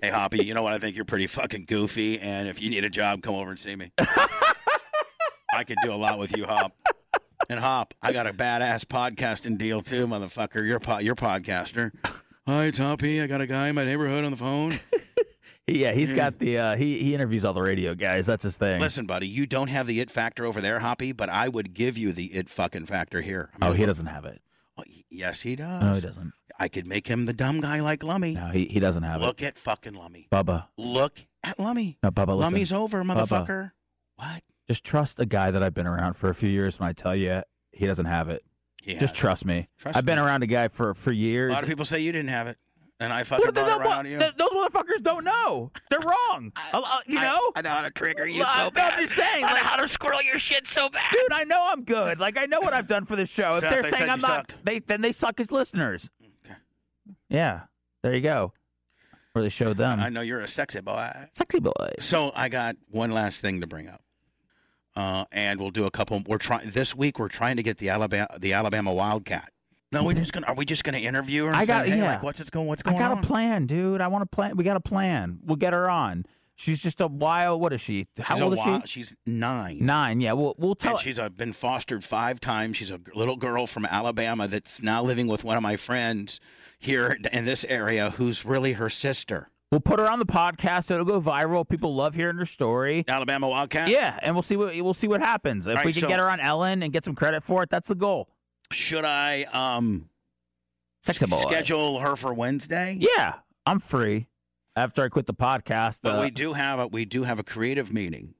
Hey, 0.00 0.10
Hoppy, 0.10 0.44
you 0.44 0.54
know 0.54 0.62
what? 0.62 0.72
I 0.72 0.78
think 0.78 0.94
you're 0.94 1.04
pretty 1.04 1.26
fucking 1.26 1.64
goofy, 1.66 2.20
and 2.20 2.46
if 2.48 2.62
you 2.62 2.70
need 2.70 2.84
a 2.84 2.90
job, 2.90 3.20
come 3.22 3.34
over 3.34 3.50
and 3.50 3.58
see 3.58 3.74
me. 3.74 3.90
I 5.52 5.64
could 5.64 5.78
do 5.82 5.92
a 5.92 5.96
lot 5.96 6.18
with 6.18 6.36
you, 6.36 6.44
Hop. 6.46 6.72
And 7.48 7.58
Hop, 7.60 7.94
I 8.02 8.12
got 8.12 8.26
a 8.26 8.32
badass 8.32 8.84
podcasting 8.84 9.56
deal 9.58 9.80
too, 9.80 10.06
motherfucker. 10.06 10.66
You're 10.66 10.80
po- 10.80 10.98
you're 10.98 11.14
podcaster. 11.14 11.92
Hi, 12.46 12.64
it's 12.64 12.78
Hoppy. 12.78 13.20
I 13.22 13.26
got 13.26 13.40
a 13.40 13.46
guy 13.46 13.68
in 13.68 13.74
my 13.74 13.84
neighborhood 13.84 14.24
on 14.24 14.30
the 14.30 14.36
phone. 14.36 14.78
Yeah, 15.70 15.92
he's 15.92 16.14
got 16.14 16.38
the 16.38 16.56
uh, 16.56 16.76
he 16.76 16.98
he 17.00 17.14
interviews 17.14 17.44
all 17.44 17.52
the 17.52 17.60
radio 17.60 17.94
guys. 17.94 18.24
That's 18.24 18.42
his 18.42 18.56
thing. 18.56 18.80
Listen, 18.80 19.04
buddy, 19.04 19.28
you 19.28 19.44
don't 19.44 19.68
have 19.68 19.86
the 19.86 20.00
it 20.00 20.10
factor 20.10 20.46
over 20.46 20.62
there, 20.62 20.78
Hoppy, 20.78 21.12
but 21.12 21.28
I 21.28 21.46
would 21.50 21.74
give 21.74 21.98
you 21.98 22.10
the 22.12 22.24
it 22.34 22.48
fucking 22.48 22.86
factor 22.86 23.20
here. 23.20 23.50
I 23.60 23.68
oh, 23.68 23.72
he 23.72 23.84
doesn't 23.84 24.06
have 24.06 24.24
it. 24.24 24.40
y- 24.78 24.84
yes, 25.10 25.42
he 25.42 25.56
does. 25.56 25.82
No, 25.82 25.92
he 25.92 26.00
doesn't. 26.00 26.32
I 26.58 26.68
could 26.68 26.86
make 26.86 27.06
him 27.06 27.26
the 27.26 27.34
dumb 27.34 27.60
guy 27.60 27.80
like 27.80 28.02
Lumpy. 28.02 28.32
No, 28.32 28.48
he 28.48 28.64
he 28.64 28.80
doesn't 28.80 29.02
have 29.02 29.20
it. 29.20 29.26
Look 29.26 29.42
at 29.42 29.58
fucking 29.58 29.92
Lumpy. 29.92 30.28
Bubba, 30.32 30.68
Look 30.78 31.26
at 31.44 31.60
Lumpy. 31.60 31.98
no, 32.02 32.10
Bubba, 32.12 32.28
listen. 32.28 32.40
Lumpy's 32.40 32.72
over, 32.72 33.04
motherfucker. 33.04 33.72
What? 34.16 34.42
Just 34.68 34.84
trust 34.84 35.18
a 35.18 35.26
guy 35.26 35.50
that 35.50 35.62
I've 35.62 35.74
been 35.74 35.86
around 35.86 36.14
for 36.14 36.28
a 36.28 36.34
few 36.34 36.48
years. 36.50 36.78
When 36.78 36.88
I 36.88 36.92
tell 36.92 37.16
you 37.16 37.42
he 37.72 37.86
doesn't 37.86 38.06
have 38.06 38.28
it, 38.28 38.44
He 38.82 38.92
just 38.92 39.00
has 39.02 39.10
it. 39.10 39.14
trust 39.14 39.44
me. 39.44 39.68
Trust 39.78 39.96
I've 39.96 40.04
been 40.04 40.18
me. 40.18 40.24
around 40.24 40.42
a 40.42 40.46
guy 40.46 40.68
for 40.68 40.94
for 40.94 41.10
years. 41.12 41.50
A 41.50 41.54
lot 41.54 41.62
of 41.62 41.68
people 41.68 41.84
say 41.84 42.00
you 42.00 42.12
didn't 42.12 42.28
have 42.30 42.46
it. 42.48 42.58
And 43.00 43.12
I 43.12 43.18
What 43.18 43.26
fucking 43.28 43.46
do 43.46 43.52
they 43.52 43.62
brought 43.62 43.68
it 43.68 43.70
know? 43.70 43.78
right 43.78 43.86
What- 43.86 43.96
on 43.98 44.06
you. 44.06 44.18
th- 44.18 44.34
those 44.36 44.48
motherfuckers 44.50 45.02
don't 45.04 45.24
know. 45.24 45.70
They're 45.88 46.00
wrong. 46.00 46.50
Uh, 46.74 46.80
uh, 46.84 46.98
you 47.06 47.14
know, 47.14 47.52
I, 47.54 47.62
know 47.62 47.70
how 47.70 47.82
to 47.82 47.90
trigger 47.92 48.26
you 48.26 48.40
Well, 48.40 48.52
so 48.56 48.62
I'm 48.66 48.72
bad. 48.72 48.98
just 48.98 49.14
saying, 49.14 49.44
I 49.44 49.50
know 49.52 49.62
how 49.62 49.76
to 49.76 49.88
squirrel 49.88 50.20
your 50.20 50.40
shit 50.40 50.66
so 50.66 50.88
bad. 50.88 51.12
dude. 51.12 51.32
I 51.32 51.44
know 51.44 51.68
I'm 51.70 51.84
good. 51.84 52.18
Like 52.18 52.36
I 52.36 52.46
know 52.46 52.58
what 52.60 52.72
I've 52.74 52.88
done 52.88 53.04
for 53.04 53.14
this 53.14 53.30
show. 53.30 53.54
If 53.54 53.60
they're 53.60 53.82
they 53.84 53.90
saying 53.92 54.10
I'm 54.10 54.20
not, 54.20 54.50
sucked. 54.50 54.64
they 54.64 54.80
then 54.80 55.00
they 55.00 55.12
suck 55.12 55.38
as 55.38 55.52
listeners. 55.52 56.10
Okay. 56.44 56.56
Yeah, 57.28 57.60
there 58.02 58.14
you 58.14 58.20
go. 58.20 58.52
Or 59.34 59.42
they 59.42 59.48
showed 59.48 59.76
them. 59.76 60.00
I 60.00 60.08
know 60.08 60.20
you're 60.22 60.40
a 60.40 60.48
sexy 60.48 60.80
boy. 60.80 61.12
Sexy 61.34 61.60
boy. 61.60 61.72
So 62.00 62.32
I 62.34 62.48
got 62.48 62.74
one 62.90 63.12
last 63.12 63.40
thing 63.42 63.60
to 63.60 63.68
bring 63.68 63.86
up, 63.86 64.02
uh, 64.98 65.24
and 65.30 65.60
we'll 65.60 65.70
do 65.70 65.84
a 65.86 65.90
couple. 65.90 66.22
We're 66.26 66.38
trying 66.38 66.70
this 66.70 66.94
week. 66.94 67.18
We're 67.18 67.28
trying 67.28 67.56
to 67.56 67.62
get 67.62 67.78
the 67.78 67.88
Alabama 67.90 68.26
the 68.38 68.52
Alabama 68.52 68.92
Wildcat. 68.92 69.52
No, 69.92 70.02
we 70.04 70.12
just 70.12 70.32
gonna 70.32 70.46
are 70.46 70.54
we 70.54 70.64
just 70.64 70.82
gonna 70.84 70.98
interview 70.98 71.44
her? 71.44 71.48
And 71.50 71.56
I 71.56 71.64
got- 71.64 71.84
say, 71.86 71.92
hey, 71.92 71.98
yeah. 71.98 72.12
Like, 72.14 72.22
what's 72.22 72.40
it's 72.40 72.50
going? 72.50 72.66
What's 72.66 72.82
going? 72.82 72.96
I 72.96 72.98
got 72.98 73.12
on? 73.12 73.18
a 73.18 73.22
plan, 73.22 73.66
dude. 73.66 74.00
I 74.00 74.08
want 74.08 74.22
to 74.22 74.26
plan. 74.34 74.56
We 74.56 74.64
got 74.64 74.76
a 74.76 74.80
plan. 74.80 75.38
We'll 75.44 75.56
get 75.56 75.72
her 75.72 75.88
on. 75.88 76.26
She's 76.56 76.82
just 76.82 77.00
a 77.00 77.06
wild. 77.06 77.60
What 77.60 77.72
is 77.72 77.80
she? 77.80 78.08
How 78.20 78.34
She's 78.34 78.42
old 78.42 78.52
is 78.54 78.58
wi- 78.58 78.80
she? 78.80 78.86
She's 78.88 79.16
nine. 79.24 79.78
Nine. 79.80 80.20
Yeah. 80.20 80.32
We'll 80.32 80.56
we'll 80.58 80.74
tell. 80.74 80.94
And 80.96 81.00
she's 81.00 81.18
uh, 81.18 81.28
been 81.28 81.52
fostered 81.52 82.02
five 82.04 82.40
times. 82.40 82.76
She's 82.76 82.90
a 82.90 82.98
little 83.14 83.36
girl 83.36 83.68
from 83.68 83.86
Alabama 83.86 84.48
that's 84.48 84.82
now 84.82 85.00
living 85.02 85.28
with 85.28 85.44
one 85.44 85.56
of 85.56 85.62
my 85.62 85.76
friends 85.76 86.40
here 86.80 87.16
in 87.32 87.44
this 87.44 87.64
area, 87.68 88.10
who's 88.10 88.44
really 88.44 88.72
her 88.72 88.90
sister. 88.90 89.50
We'll 89.70 89.80
put 89.80 89.98
her 89.98 90.10
on 90.10 90.18
the 90.18 90.26
podcast. 90.26 90.90
It'll 90.90 91.04
go 91.04 91.20
viral. 91.20 91.68
People 91.68 91.94
love 91.94 92.14
hearing 92.14 92.38
her 92.38 92.46
story. 92.46 93.04
Alabama 93.06 93.48
Wildcat. 93.48 93.88
Yeah, 93.88 94.18
and 94.22 94.34
we'll 94.34 94.42
see 94.42 94.56
what 94.56 94.74
we'll 94.76 94.94
see 94.94 95.08
what 95.08 95.20
happens. 95.20 95.66
If 95.66 95.78
All 95.78 95.84
we 95.84 95.92
can 95.92 96.02
so- 96.02 96.08
get 96.08 96.20
her 96.20 96.30
on 96.30 96.40
Ellen 96.40 96.82
and 96.82 96.92
get 96.92 97.04
some 97.04 97.14
credit 97.14 97.42
for 97.42 97.62
it, 97.62 97.70
that's 97.70 97.88
the 97.88 97.94
goal. 97.94 98.30
Should 98.72 99.04
I 99.04 99.42
um 99.52 100.08
Sexy 101.02 101.26
boy. 101.26 101.36
schedule 101.38 102.00
her 102.00 102.16
for 102.16 102.32
Wednesday? 102.34 102.96
Yeah, 102.98 103.34
I'm 103.66 103.78
free 103.78 104.28
after 104.74 105.02
I 105.02 105.08
quit 105.08 105.26
the 105.26 105.34
podcast. 105.34 106.00
But 106.02 106.18
uh, 106.18 106.22
we 106.22 106.30
do 106.30 106.54
have 106.54 106.78
a 106.78 106.86
we 106.86 107.04
do 107.04 107.24
have 107.24 107.38
a 107.38 107.44
creative 107.44 107.92
meeting 107.92 108.34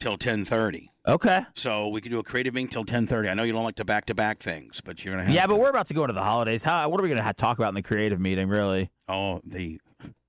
till 0.00 0.18
ten 0.18 0.44
thirty. 0.44 0.90
okay. 1.06 1.46
So 1.54 1.88
we 1.88 2.00
can 2.02 2.10
do 2.12 2.18
a 2.18 2.22
creative 2.22 2.52
meeting 2.52 2.68
till 2.68 2.84
ten 2.84 3.06
thirty. 3.06 3.28
I 3.30 3.34
know 3.34 3.42
you 3.42 3.52
don't 3.52 3.64
like 3.64 3.76
to 3.76 3.84
back 3.86 4.04
to 4.06 4.14
back 4.14 4.42
things, 4.42 4.82
but 4.84 5.02
you're 5.02 5.14
gonna 5.14 5.24
have 5.24 5.34
Yeah, 5.34 5.42
to. 5.42 5.48
but 5.48 5.58
we're 5.58 5.70
about 5.70 5.86
to 5.88 5.94
go 5.94 6.02
into 6.04 6.12
the 6.14 6.22
holidays. 6.24 6.62
How? 6.62 6.86
What 6.90 7.00
are 7.00 7.02
we 7.02 7.08
gonna 7.08 7.32
talk 7.34 7.58
about 7.58 7.68
in 7.70 7.74
the 7.74 7.82
creative 7.82 8.20
meeting? 8.20 8.48
Really? 8.50 8.90
oh 9.08 9.40
the 9.44 9.80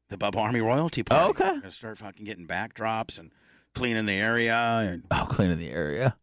the 0.09 0.17
Bub 0.17 0.35
Army 0.35 0.59
royalty 0.61 1.03
party. 1.03 1.25
Oh, 1.25 1.29
okay. 1.29 1.43
We're 1.55 1.59
gonna 1.61 1.71
start 1.71 1.97
fucking 1.97 2.25
getting 2.25 2.47
backdrops 2.47 3.17
and 3.19 3.31
cleaning 3.75 4.05
the 4.05 4.13
area 4.13 4.55
and 4.55 5.03
Oh, 5.11 5.27
cleaning 5.29 5.57
the 5.57 5.69
area. 5.71 6.15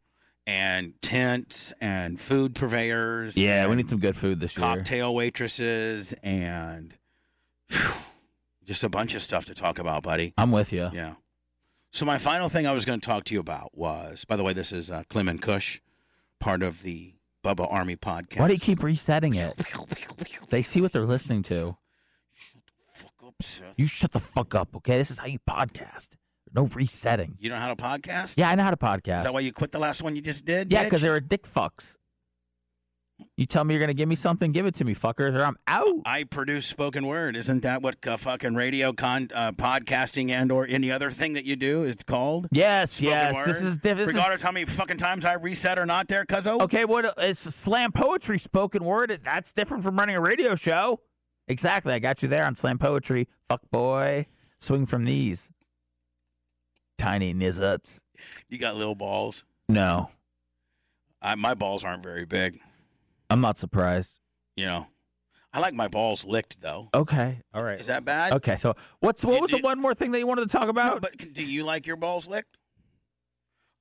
and 0.46 0.94
tents 1.03 1.72
and 1.81 2.20
food 2.20 2.55
purveyors. 2.55 3.37
Yeah, 3.37 3.66
we 3.68 3.77
need 3.77 3.88
some 3.90 3.99
good 4.01 4.16
food 4.16 4.40
this 4.40 4.57
year. 4.57 4.66
cocktail 4.66 5.14
waitresses 5.14 6.12
and 6.22 6.94
phew, 7.68 7.92
just 8.64 8.83
a 8.85 8.88
bunch 8.88 9.14
of 9.14 9.22
stuff 9.22 9.44
to 9.46 9.55
talk 9.55 9.79
about, 9.79 10.03
buddy. 10.03 10.35
I'm 10.37 10.51
with 10.53 10.72
you. 10.72 10.90
Yeah. 10.92 11.14
So 11.92 12.05
my 12.05 12.18
final 12.18 12.49
thing 12.49 12.66
I 12.66 12.72
was 12.72 12.85
going 12.85 13.01
to 13.01 13.07
talk 13.07 13.25
to 13.25 13.35
you 13.35 13.40
about 13.40 13.77
was, 13.77 14.25
by 14.27 14.37
the 14.37 14.42
way, 14.42 14.53
this 14.53 14.70
is 14.72 14.90
uh, 14.90 15.05
Clem 15.09 15.29
and 15.29 15.40
Kush, 15.40 15.81
part 16.40 16.62
of 16.62 16.83
the 16.83 17.14
Bubba 17.42 17.72
Army 17.72 17.96
podcast. 17.96 18.38
Why 18.40 18.49
do 18.49 18.55
you 18.55 18.61
keep 18.61 18.83
resetting 18.83 19.35
it? 19.35 19.59
They 20.51 20.62
see 20.62 20.81
what 20.83 20.92
they're 20.92 21.07
listening 21.07 21.42
to. 21.44 21.77
Seth. 23.40 23.75
You 23.77 23.87
shut 23.87 24.12
the 24.12 24.20
fuck 24.20 24.55
up, 24.55 24.75
okay? 24.77 24.99
This 24.99 25.11
is 25.11 25.18
how 25.18 25.27
you 25.27 25.38
podcast. 25.49 26.11
No 26.55 26.66
resetting. 26.66 27.37
You 27.38 27.51
know 27.51 27.59
how 27.59 27.68
to 27.68 27.77
podcast? 27.77 28.35
Yeah, 28.37 28.49
I 28.49 28.55
know 28.55 28.64
how 28.64 28.70
to 28.70 28.77
podcast. 28.77 29.18
Is 29.18 29.25
that 29.25 29.35
why 29.35 29.40
you 29.40 29.53
quit 29.53 29.72
the 29.72 29.79
last 29.79 30.03
one 30.03 30.16
you 30.16 30.22
just 30.22 30.44
did? 30.44 30.72
Yeah, 30.72 30.85
because 30.85 31.03
they 31.03 31.11
were 31.11 31.20
dick 31.20 31.46
fucks. 31.46 31.96
You 33.38 33.46
tell 33.46 33.64
me 33.64 33.72
you're 33.72 33.81
gonna 33.81 33.94
give 33.94 34.09
me 34.11 34.14
something, 34.14 34.53
give 34.53 34.66
it 34.66 34.75
to 34.75 34.85
me, 34.85 34.94
fuckers, 34.94 35.35
or 35.35 35.42
I'm 35.42 35.57
out. 35.66 36.03
I 36.05 36.25
produce 36.25 36.66
spoken 36.66 37.07
word. 37.07 37.35
Isn't 37.35 37.62
that 37.62 37.81
what 37.81 38.07
uh, 38.07 38.18
fucking 38.18 38.55
radio, 38.55 38.92
con, 38.92 39.31
uh, 39.35 39.53
podcasting, 39.53 40.31
and 40.31 40.53
or 40.53 40.66
any 40.66 40.90
other 40.90 41.11
thing 41.11 41.33
that 41.33 41.46
you 41.46 41.57
do? 41.57 41.83
It's 41.85 42.03
called. 42.03 42.46
Yes, 42.53 42.92
Spoken 42.92 43.11
yes. 43.12 43.35
word? 43.35 43.49
This 43.49 43.62
is 43.62 43.79
different. 43.79 44.09
Regardless 44.09 44.42
how 44.42 44.53
many 44.53 44.66
fucking 44.66 44.99
times 44.99 45.25
I 45.25 45.33
reset 45.35 45.79
or 45.79 45.87
not, 45.87 46.09
there, 46.09 46.27
cuzzo. 46.27 46.61
Okay, 46.61 46.85
what 46.85 47.14
it's 47.16 47.40
slam 47.40 47.90
poetry, 47.90 48.38
spoken 48.38 48.85
word. 48.85 49.18
That's 49.25 49.51
different 49.53 49.83
from 49.83 49.99
running 49.99 50.16
a 50.16 50.20
radio 50.20 50.55
show. 50.55 51.01
Exactly. 51.49 51.93
I 51.95 51.99
got 51.99 52.23
you 52.23 52.29
there 52.29 52.45
on 52.45 52.57
slam 52.57 52.79
poetry. 52.79 53.29
Fuck 53.49 53.63
boy, 53.71 54.27
swing 54.59 54.87
from 54.87 55.05
these 55.05 55.53
tiny 56.99 57.33
nizzuts. 57.35 58.01
You 58.49 58.59
got 58.59 58.77
little 58.77 58.95
balls. 58.95 59.45
No, 59.69 60.11
I, 61.21 61.35
my 61.35 61.55
balls 61.55 61.85
aren't 61.85 62.03
very 62.03 62.25
big. 62.25 62.61
I'm 63.31 63.41
not 63.41 63.59
surprised. 63.59 64.19
You 64.57 64.67
know, 64.67 64.87
I 65.53 65.61
like 65.61 65.75
my 65.75 65.89
balls 65.89 66.25
licked 66.25 66.61
though. 66.61 66.89
Okay, 66.95 67.41
all 67.53 67.63
right. 67.63 67.81
Is 67.81 67.87
that 67.87 68.05
bad? 68.05 68.33
Okay, 68.35 68.57
so 68.57 68.75
what's 69.01 69.25
what 69.25 69.41
was 69.41 69.51
the 69.51 69.59
one 69.59 69.81
more 69.81 69.95
thing 69.95 70.13
that 70.13 70.19
you 70.19 70.27
wanted 70.27 70.49
to 70.49 70.57
talk 70.57 70.69
about? 70.69 70.95
No, 70.95 71.01
but 71.01 71.33
do 71.33 71.45
you 71.45 71.65
like 71.65 71.87
your 71.87 71.97
balls 71.97 72.27
licked? 72.29 72.56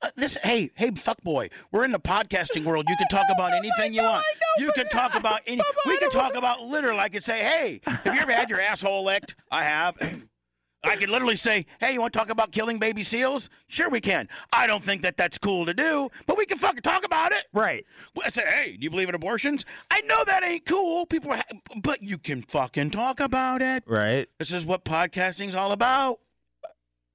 Uh, 0.01 0.09
this, 0.15 0.35
hey, 0.43 0.71
hey, 0.75 0.91
fuck 0.91 1.21
boy, 1.23 1.49
we're 1.71 1.83
in 1.85 1.91
the 1.91 1.99
podcasting 1.99 2.63
world. 2.65 2.85
You 2.89 2.95
can 2.97 3.07
talk 3.07 3.25
about 3.33 3.53
anything 3.57 3.93
you 3.93 4.03
want. 4.03 4.25
You 4.57 4.71
can 4.73 4.87
talk 4.87 5.15
about 5.15 5.41
any. 5.47 5.61
We 5.85 5.97
can 5.97 6.09
talk 6.09 6.35
about 6.35 6.61
literally. 6.61 6.99
I 6.99 7.09
could 7.09 7.23
say, 7.23 7.39
hey, 7.39 7.81
have 7.85 8.13
you 8.13 8.21
ever 8.21 8.31
had 8.33 8.49
your 8.49 8.61
asshole 8.61 9.03
licked? 9.05 9.35
I 9.51 9.63
have. 9.63 9.95
I 10.83 10.97
could 10.97 11.09
literally 11.09 11.35
say, 11.35 11.65
hey, 11.79 11.93
you 11.93 12.01
want 12.01 12.13
to 12.13 12.19
talk 12.19 12.29
about 12.29 12.51
killing 12.51 12.77
baby 12.77 13.01
seals? 13.01 13.49
Sure, 13.67 13.89
we 13.89 13.99
can. 13.99 14.29
I 14.53 14.67
don't 14.67 14.83
think 14.83 15.01
that 15.01 15.17
that's 15.17 15.39
cool 15.39 15.65
to 15.65 15.73
do, 15.73 16.11
but 16.27 16.37
we 16.37 16.45
can 16.45 16.59
fucking 16.59 16.83
talk 16.83 17.03
about 17.03 17.31
it. 17.31 17.45
right. 17.53 17.83
I 18.23 18.29
say, 18.29 18.43
hey, 18.45 18.77
do 18.77 18.83
you 18.83 18.91
believe 18.91 19.09
in 19.09 19.15
abortions? 19.15 19.65
I 19.89 20.01
know 20.01 20.23
that 20.25 20.43
ain't 20.43 20.67
cool. 20.67 21.07
People, 21.07 21.31
are, 21.31 21.37
ha- 21.37 21.57
but 21.81 22.03
you 22.03 22.19
can 22.19 22.43
fucking 22.43 22.91
talk 22.91 23.19
about 23.19 23.63
it. 23.63 23.83
Right. 23.87 24.27
This 24.37 24.51
is 24.51 24.63
what 24.63 24.85
podcasting's 24.85 25.55
all 25.55 25.71
about. 25.71 26.19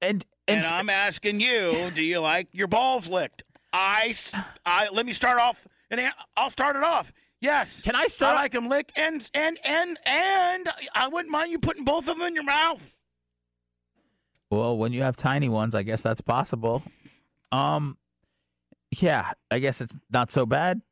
And 0.02 0.24
and, 0.50 0.64
And 0.64 0.66
I'm 0.66 0.90
asking 0.90 1.40
you, 1.40 1.90
do 1.94 2.02
you 2.02 2.20
like 2.20 2.48
your 2.52 2.66
balls 2.66 3.08
licked? 3.08 3.44
I, 3.72 4.14
I 4.66 4.88
let 4.90 5.06
me 5.06 5.12
start 5.12 5.38
off, 5.38 5.66
and 5.90 6.00
I'll 6.36 6.50
start 6.50 6.76
it 6.76 6.82
off. 6.82 7.12
Yes. 7.40 7.80
can 7.80 7.94
I 7.94 8.08
start? 8.08 8.36
I 8.36 8.42
like 8.42 8.52
them 8.52 8.68
licked, 8.68 8.92
and 8.96 9.28
and 9.32 9.58
and 9.64 9.98
and 10.04 10.68
I 10.94 11.08
wouldn't 11.08 11.30
mind 11.30 11.50
you 11.50 11.58
putting 11.58 11.84
both 11.84 12.08
of 12.08 12.18
them 12.18 12.26
in 12.26 12.34
your 12.34 12.44
mouth. 12.44 12.94
Well, 14.50 14.76
when 14.76 14.92
you 14.92 15.02
have 15.02 15.16
tiny 15.16 15.48
ones, 15.48 15.74
I 15.74 15.82
guess 15.82 16.02
that's 16.02 16.20
possible. 16.20 16.82
Um, 17.52 17.96
yeah, 18.90 19.32
I 19.50 19.60
guess 19.60 19.80
it's 19.80 19.96
not 20.10 20.32
so 20.32 20.44
bad. 20.44 20.82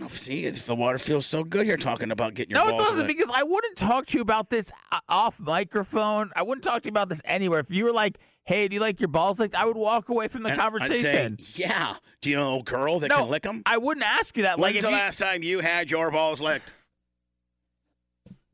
Oh, 0.00 0.08
see, 0.08 0.44
if 0.44 0.66
the 0.66 0.76
water 0.76 0.98
feels 0.98 1.26
so 1.26 1.42
good, 1.42 1.66
you're 1.66 1.76
talking 1.76 2.12
about 2.12 2.34
getting 2.34 2.54
your 2.54 2.64
No, 2.64 2.74
it 2.74 2.78
doesn't, 2.78 3.06
because 3.06 3.30
I 3.34 3.42
wouldn't 3.42 3.76
talk 3.76 4.06
to 4.06 4.18
you 4.18 4.22
about 4.22 4.50
this 4.50 4.70
uh, 4.92 5.00
off 5.08 5.40
microphone. 5.40 6.30
I 6.36 6.42
wouldn't 6.42 6.62
talk 6.62 6.82
to 6.82 6.86
you 6.86 6.90
about 6.90 7.08
this 7.08 7.20
anywhere. 7.24 7.58
If 7.58 7.70
you 7.70 7.84
were 7.84 7.92
like, 7.92 8.18
"Hey, 8.48 8.66
do 8.66 8.74
you 8.74 8.80
like 8.80 8.98
your 8.98 9.08
balls 9.08 9.38
licked?" 9.38 9.54
I 9.54 9.64
would 9.66 9.76
walk 9.76 10.08
away 10.08 10.28
from 10.28 10.42
the 10.42 10.48
And 10.50 10.58
I'd 10.60 10.64
conversation. 10.64 11.38
say, 11.38 11.44
yeah. 11.54 11.96
Do 12.22 12.30
you 12.30 12.36
know 12.36 12.60
a 12.60 12.62
girl 12.62 12.98
that 13.00 13.08
no, 13.08 13.18
can 13.18 13.28
lick 13.28 13.42
them? 13.42 13.62
I 13.66 13.76
wouldn't 13.76 14.06
ask 14.06 14.36
you 14.36 14.42
that. 14.44 14.58
When's 14.58 14.76
if 14.76 14.82
the 14.82 14.88
you- 14.88 14.94
last 14.96 15.18
time 15.18 15.42
you 15.42 15.60
had 15.60 15.90
your 15.90 16.10
balls 16.10 16.40
licked? 16.40 16.72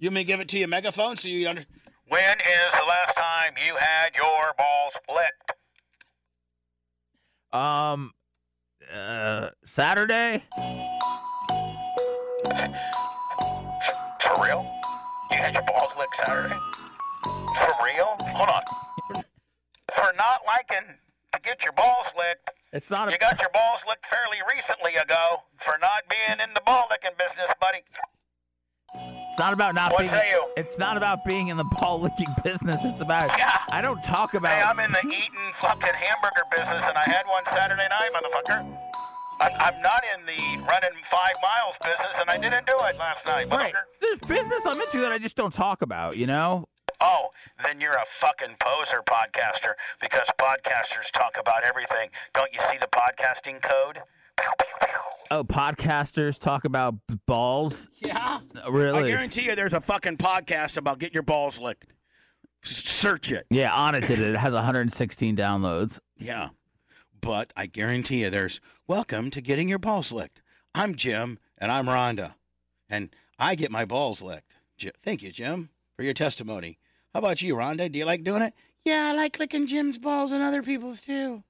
You 0.00 0.10
may 0.10 0.24
give 0.24 0.40
it 0.40 0.48
to 0.48 0.58
your 0.58 0.68
megaphone 0.68 1.16
so 1.16 1.28
you 1.28 1.48
under. 1.48 1.64
When 2.08 2.20
is 2.38 2.72
the 2.78 2.84
last 2.86 3.14
time 3.16 3.54
you 3.64 3.76
had 3.78 4.10
your 4.16 4.52
balls 4.58 4.92
licked? 5.08 5.52
um, 7.52 8.12
uh, 8.92 9.48
Saturday. 9.64 10.42
For 14.20 14.42
real? 14.42 14.66
You 15.30 15.36
had 15.36 15.54
your 15.54 15.62
balls 15.62 15.92
licked 15.96 16.16
Saturday? 16.16 16.56
For 17.22 17.72
real? 17.84 18.16
Hold 18.34 18.48
on. 18.48 18.62
For 19.94 20.12
not 20.16 20.40
liking 20.46 20.86
to 21.32 21.40
get 21.40 21.62
your 21.62 21.72
balls 21.72 22.06
licked, 22.16 22.50
It's 22.72 22.90
not. 22.90 23.10
you 23.10 23.18
got 23.18 23.38
your 23.40 23.50
balls 23.50 23.80
licked 23.88 24.04
fairly 24.06 24.38
recently 24.54 24.94
ago. 24.96 25.42
For 25.64 25.78
not 25.80 26.02
being 26.10 26.38
in 26.40 26.52
the 26.54 26.60
ball 26.66 26.86
licking 26.90 27.16
business, 27.18 27.50
buddy. 27.60 27.78
it's 29.28 29.38
not 29.38 29.52
about 29.52 29.74
not 29.74 29.92
What 29.92 30.00
being. 30.00 30.12
say 30.12 30.30
you? 30.30 30.44
It's 30.56 30.78
not 30.78 30.96
about 30.96 31.24
being 31.24 31.48
in 31.48 31.56
the 31.56 31.64
ball 31.64 32.00
licking 32.00 32.34
business. 32.42 32.84
It's 32.84 33.00
about. 33.00 33.30
Yeah. 33.38 33.58
I 33.70 33.80
don't 33.80 34.02
talk 34.04 34.34
about. 34.34 34.52
Hey, 34.52 34.62
I'm 34.62 34.78
in 34.78 34.92
the 34.92 35.04
eating 35.06 35.52
fucking 35.60 35.80
hamburger 35.94 36.44
business, 36.50 36.84
and 36.86 36.96
I 36.96 37.02
had 37.04 37.24
one 37.26 37.42
Saturday 37.46 37.86
night, 37.90 38.10
motherfucker. 38.14 38.78
I'm, 39.40 39.50
I'm 39.58 39.82
not 39.82 40.02
in 40.16 40.24
the 40.26 40.38
running 40.64 40.96
five 41.10 41.34
miles 41.42 41.74
business, 41.82 42.16
and 42.20 42.30
I 42.30 42.38
didn't 42.38 42.66
do 42.66 42.74
it 42.76 42.96
last 42.98 43.26
night, 43.26 43.50
Right. 43.50 43.74
motherfucker. 43.74 44.00
There's 44.00 44.18
business 44.20 44.64
I'm 44.66 44.80
into 44.80 44.98
that 45.00 45.10
I 45.10 45.18
just 45.18 45.34
don't 45.36 45.52
talk 45.52 45.82
about. 45.82 46.16
You 46.16 46.26
know. 46.28 46.68
Oh, 47.06 47.28
then 47.62 47.82
you're 47.82 47.92
a 47.92 48.04
fucking 48.18 48.56
poser 48.58 49.02
podcaster 49.06 49.74
because 50.00 50.26
podcasters 50.40 51.10
talk 51.12 51.36
about 51.38 51.62
everything. 51.62 52.08
Don't 52.32 52.50
you 52.54 52.60
see 52.70 52.78
the 52.78 52.86
podcasting 52.86 53.60
code? 53.62 54.00
Oh, 55.30 55.44
podcasters 55.44 56.38
talk 56.38 56.64
about 56.64 56.94
balls. 57.26 57.90
Yeah. 57.98 58.40
Uh, 58.64 58.72
really? 58.72 59.12
I 59.12 59.16
guarantee 59.16 59.42
you 59.42 59.54
there's 59.54 59.74
a 59.74 59.82
fucking 59.82 60.16
podcast 60.16 60.78
about 60.78 60.98
getting 60.98 61.12
your 61.12 61.22
balls 61.22 61.58
licked. 61.58 61.92
Search 62.62 63.30
it. 63.30 63.46
Yeah, 63.50 63.74
on 63.74 63.94
it 63.94 64.06
did 64.06 64.18
it. 64.20 64.30
It 64.30 64.36
has 64.38 64.54
116 64.54 65.36
downloads. 65.36 65.98
Yeah. 66.16 66.50
But 67.20 67.52
I 67.54 67.66
guarantee 67.66 68.22
you 68.22 68.30
there's 68.30 68.62
welcome 68.86 69.30
to 69.32 69.42
getting 69.42 69.68
your 69.68 69.78
balls 69.78 70.10
licked. 70.10 70.40
I'm 70.74 70.94
Jim 70.94 71.38
and 71.58 71.70
I'm 71.70 71.84
Rhonda. 71.86 72.34
And 72.88 73.14
I 73.38 73.56
get 73.56 73.70
my 73.70 73.84
balls 73.84 74.22
licked. 74.22 74.52
Ji- 74.78 74.92
Thank 75.02 75.22
you, 75.22 75.30
Jim. 75.32 75.68
for 75.96 76.02
your 76.02 76.14
testimony. 76.14 76.78
How 77.14 77.20
about 77.20 77.40
you, 77.40 77.54
Rhonda? 77.54 77.90
Do 77.90 77.96
you 77.96 78.04
like 78.04 78.24
doing 78.24 78.42
it? 78.42 78.54
Yeah, 78.84 79.06
I 79.06 79.12
like 79.12 79.38
licking 79.38 79.68
Jim's 79.68 79.98
balls 79.98 80.32
and 80.32 80.42
other 80.42 80.64
people's 80.64 81.00
too. 81.00 81.44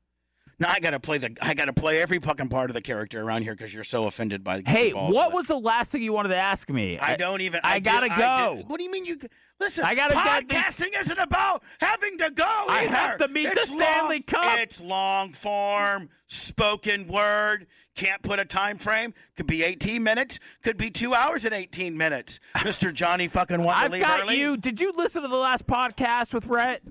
No, 0.58 0.68
I 0.68 0.78
gotta 0.80 1.00
play 1.00 1.18
the. 1.18 1.36
I 1.40 1.54
gotta 1.54 1.72
play 1.72 2.00
every 2.00 2.18
fucking 2.20 2.48
part 2.48 2.70
of 2.70 2.74
the 2.74 2.80
character 2.80 3.20
around 3.22 3.42
here 3.42 3.54
because 3.54 3.72
you're 3.74 3.84
so 3.84 4.04
offended 4.06 4.44
by. 4.44 4.62
Hey, 4.64 4.92
balls 4.92 5.14
what 5.14 5.32
was 5.32 5.46
the 5.46 5.58
last 5.58 5.90
thing 5.90 6.02
you 6.02 6.12
wanted 6.12 6.30
to 6.30 6.36
ask 6.36 6.68
me? 6.70 6.98
I 6.98 7.16
don't 7.16 7.40
even. 7.40 7.60
I 7.64 7.74
did- 7.74 7.84
gotta 7.84 8.12
I 8.12 8.18
go. 8.50 8.56
did- 8.56 8.68
what 8.68 8.78
do 8.78 8.84
you 8.84 8.90
mean 8.90 9.04
you? 9.04 9.18
Listen, 9.60 9.84
I 9.84 9.94
gotta 9.94 10.14
get 10.14 10.48
podcasting 10.66 11.00
isn't 11.00 11.18
about 11.18 11.62
having 11.80 12.18
to 12.18 12.30
go. 12.30 12.44
I 12.68 12.82
have 12.84 13.18
to 13.18 13.28
meet 13.28 13.46
It's 13.46 13.60
the 13.68 13.74
Stanley 13.74 14.16
long- 14.32 14.42
Cup. 14.42 14.58
It's 14.58 14.80
long 14.80 15.32
form, 15.32 16.08
spoken 16.26 17.06
word. 17.06 17.66
Can't 17.96 18.22
put 18.22 18.40
a 18.40 18.44
time 18.44 18.78
frame. 18.78 19.14
Could 19.36 19.46
be 19.46 19.62
18 19.62 20.02
minutes. 20.02 20.40
Could 20.64 20.76
be 20.76 20.90
two 20.90 21.14
hours 21.14 21.44
and 21.44 21.54
18 21.54 21.96
minutes. 21.96 22.40
Mister 22.64 22.90
Johnny 22.90 23.28
fucking 23.28 23.62
want 23.62 23.78
I've 23.78 23.92
leave 23.92 24.02
got 24.02 24.22
early. 24.22 24.38
you. 24.40 24.56
Did 24.56 24.80
you 24.80 24.92
listen 24.96 25.22
to 25.22 25.28
the 25.28 25.36
last 25.36 25.66
podcast 25.66 26.34
with 26.34 26.46
Rhett? 26.46 26.82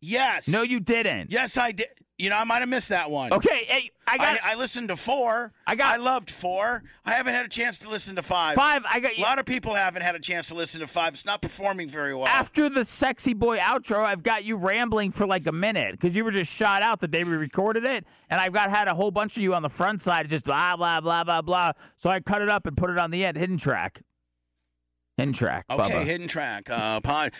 Yes. 0.00 0.48
No, 0.48 0.62
you 0.62 0.80
didn't. 0.80 1.30
Yes, 1.32 1.56
I 1.56 1.72
did. 1.72 1.86
You 2.18 2.30
know, 2.30 2.36
I 2.36 2.44
might 2.44 2.60
have 2.60 2.68
missed 2.68 2.90
that 2.90 3.10
one. 3.10 3.32
Okay, 3.32 3.64
hey, 3.66 3.90
I 4.06 4.16
got 4.18 4.38
I, 4.44 4.52
I 4.52 4.54
listened 4.54 4.88
to 4.88 4.96
four. 4.96 5.50
I 5.66 5.74
got- 5.74 5.94
I 5.94 5.96
loved 5.96 6.30
four. 6.30 6.84
I 7.04 7.12
haven't 7.14 7.34
had 7.34 7.46
a 7.46 7.48
chance 7.48 7.78
to 7.78 7.88
listen 7.88 8.14
to 8.16 8.22
five. 8.22 8.54
five. 8.54 8.82
I 8.88 9.00
got 9.00 9.12
A 9.16 9.20
lot 9.20 9.38
of 9.40 9.46
people 9.46 9.74
haven't 9.74 10.02
had 10.02 10.14
a 10.14 10.20
chance 10.20 10.46
to 10.48 10.54
listen 10.54 10.80
to 10.82 10.86
five. 10.86 11.14
It's 11.14 11.24
not 11.24 11.42
performing 11.42 11.88
very 11.88 12.14
well. 12.14 12.26
After 12.28 12.68
the 12.68 12.84
sexy 12.84 13.34
boy 13.34 13.58
outro, 13.58 14.04
I've 14.04 14.22
got 14.22 14.44
you 14.44 14.56
rambling 14.56 15.10
for 15.10 15.26
like 15.26 15.46
a 15.48 15.52
minute 15.52 15.92
because 15.92 16.14
you 16.14 16.22
were 16.22 16.30
just 16.30 16.52
shot 16.52 16.82
out 16.82 17.00
the 17.00 17.08
day 17.08 17.24
we 17.24 17.32
recorded 17.32 17.84
it, 17.84 18.06
and 18.30 18.40
I've 18.40 18.52
got 18.52 18.70
had 18.70 18.86
a 18.88 18.94
whole 18.94 19.10
bunch 19.10 19.36
of 19.36 19.42
you 19.42 19.54
on 19.54 19.62
the 19.62 19.70
front 19.70 20.02
side 20.02 20.28
just 20.28 20.44
blah 20.44 20.76
blah 20.76 21.00
blah 21.00 21.24
blah 21.24 21.42
blah. 21.42 21.72
So 21.96 22.08
I 22.10 22.20
cut 22.20 22.40
it 22.42 22.48
up 22.48 22.66
and 22.66 22.76
put 22.76 22.90
it 22.90 22.98
on 22.98 23.10
the 23.10 23.24
end, 23.24 23.36
hidden 23.36 23.56
track. 23.56 24.02
Hidden 25.16 25.32
track. 25.34 25.64
Okay, 25.70 25.82
Bubba. 25.92 26.04
hidden 26.04 26.28
track. 26.28 26.70
Uh, 26.70 27.00
pod, 27.00 27.32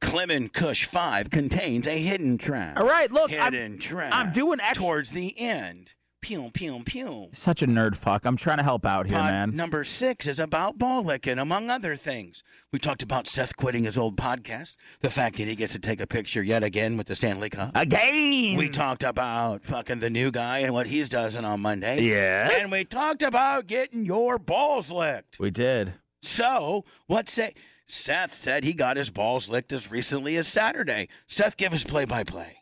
Clem 0.00 0.30
and 0.30 0.52
Kush 0.52 0.84
5 0.86 1.30
contains 1.30 1.86
a 1.86 1.98
hidden 2.02 2.38
track. 2.38 2.78
All 2.78 2.86
right, 2.86 3.10
look, 3.10 3.32
I'm- 3.32 3.52
hidden 3.52 3.78
track. 3.78 4.12
I'm 4.14 4.32
doing 4.32 4.58
Towards 4.74 5.10
the 5.12 5.38
end. 5.38 5.94
Pew, 6.22 6.50
pew, 6.52 6.82
pew. 6.84 7.28
Such 7.32 7.62
a 7.62 7.66
nerd 7.66 7.96
fuck. 7.96 8.26
I'm 8.26 8.36
trying 8.36 8.58
to 8.58 8.62
help 8.62 8.84
out 8.84 9.06
here, 9.06 9.16
Pod 9.16 9.30
man. 9.30 9.56
number 9.56 9.84
six 9.84 10.26
is 10.26 10.38
about 10.38 10.76
ball 10.76 11.02
licking, 11.02 11.38
among 11.38 11.70
other 11.70 11.96
things. 11.96 12.42
We 12.74 12.78
talked 12.78 13.02
about 13.02 13.26
Seth 13.26 13.56
quitting 13.56 13.84
his 13.84 13.96
old 13.96 14.18
podcast, 14.18 14.76
the 15.00 15.08
fact 15.08 15.38
that 15.38 15.48
he 15.48 15.56
gets 15.56 15.72
to 15.72 15.78
take 15.78 15.98
a 15.98 16.06
picture 16.06 16.42
yet 16.42 16.62
again 16.62 16.98
with 16.98 17.06
the 17.06 17.14
Stanley 17.14 17.48
Cup. 17.48 17.72
Again. 17.74 18.54
We 18.56 18.68
talked 18.68 19.02
about 19.02 19.64
fucking 19.64 20.00
the 20.00 20.10
new 20.10 20.30
guy 20.30 20.58
and 20.58 20.74
what 20.74 20.88
he's 20.88 21.08
doing 21.08 21.36
on 21.42 21.60
Monday. 21.60 22.02
Yes. 22.02 22.52
And 22.60 22.70
we 22.70 22.84
talked 22.84 23.22
about 23.22 23.66
getting 23.66 24.04
your 24.04 24.38
balls 24.38 24.90
licked. 24.90 25.38
we 25.38 25.50
did. 25.50 25.94
So, 26.22 26.84
what 27.06 27.28
say? 27.28 27.54
Seth 27.86 28.32
said 28.32 28.62
he 28.62 28.72
got 28.72 28.96
his 28.96 29.10
balls 29.10 29.48
licked 29.48 29.72
as 29.72 29.90
recently 29.90 30.36
as 30.36 30.46
Saturday. 30.46 31.08
Seth, 31.26 31.56
give 31.56 31.72
us 31.72 31.82
play 31.82 32.04
by 32.04 32.22
play. 32.22 32.58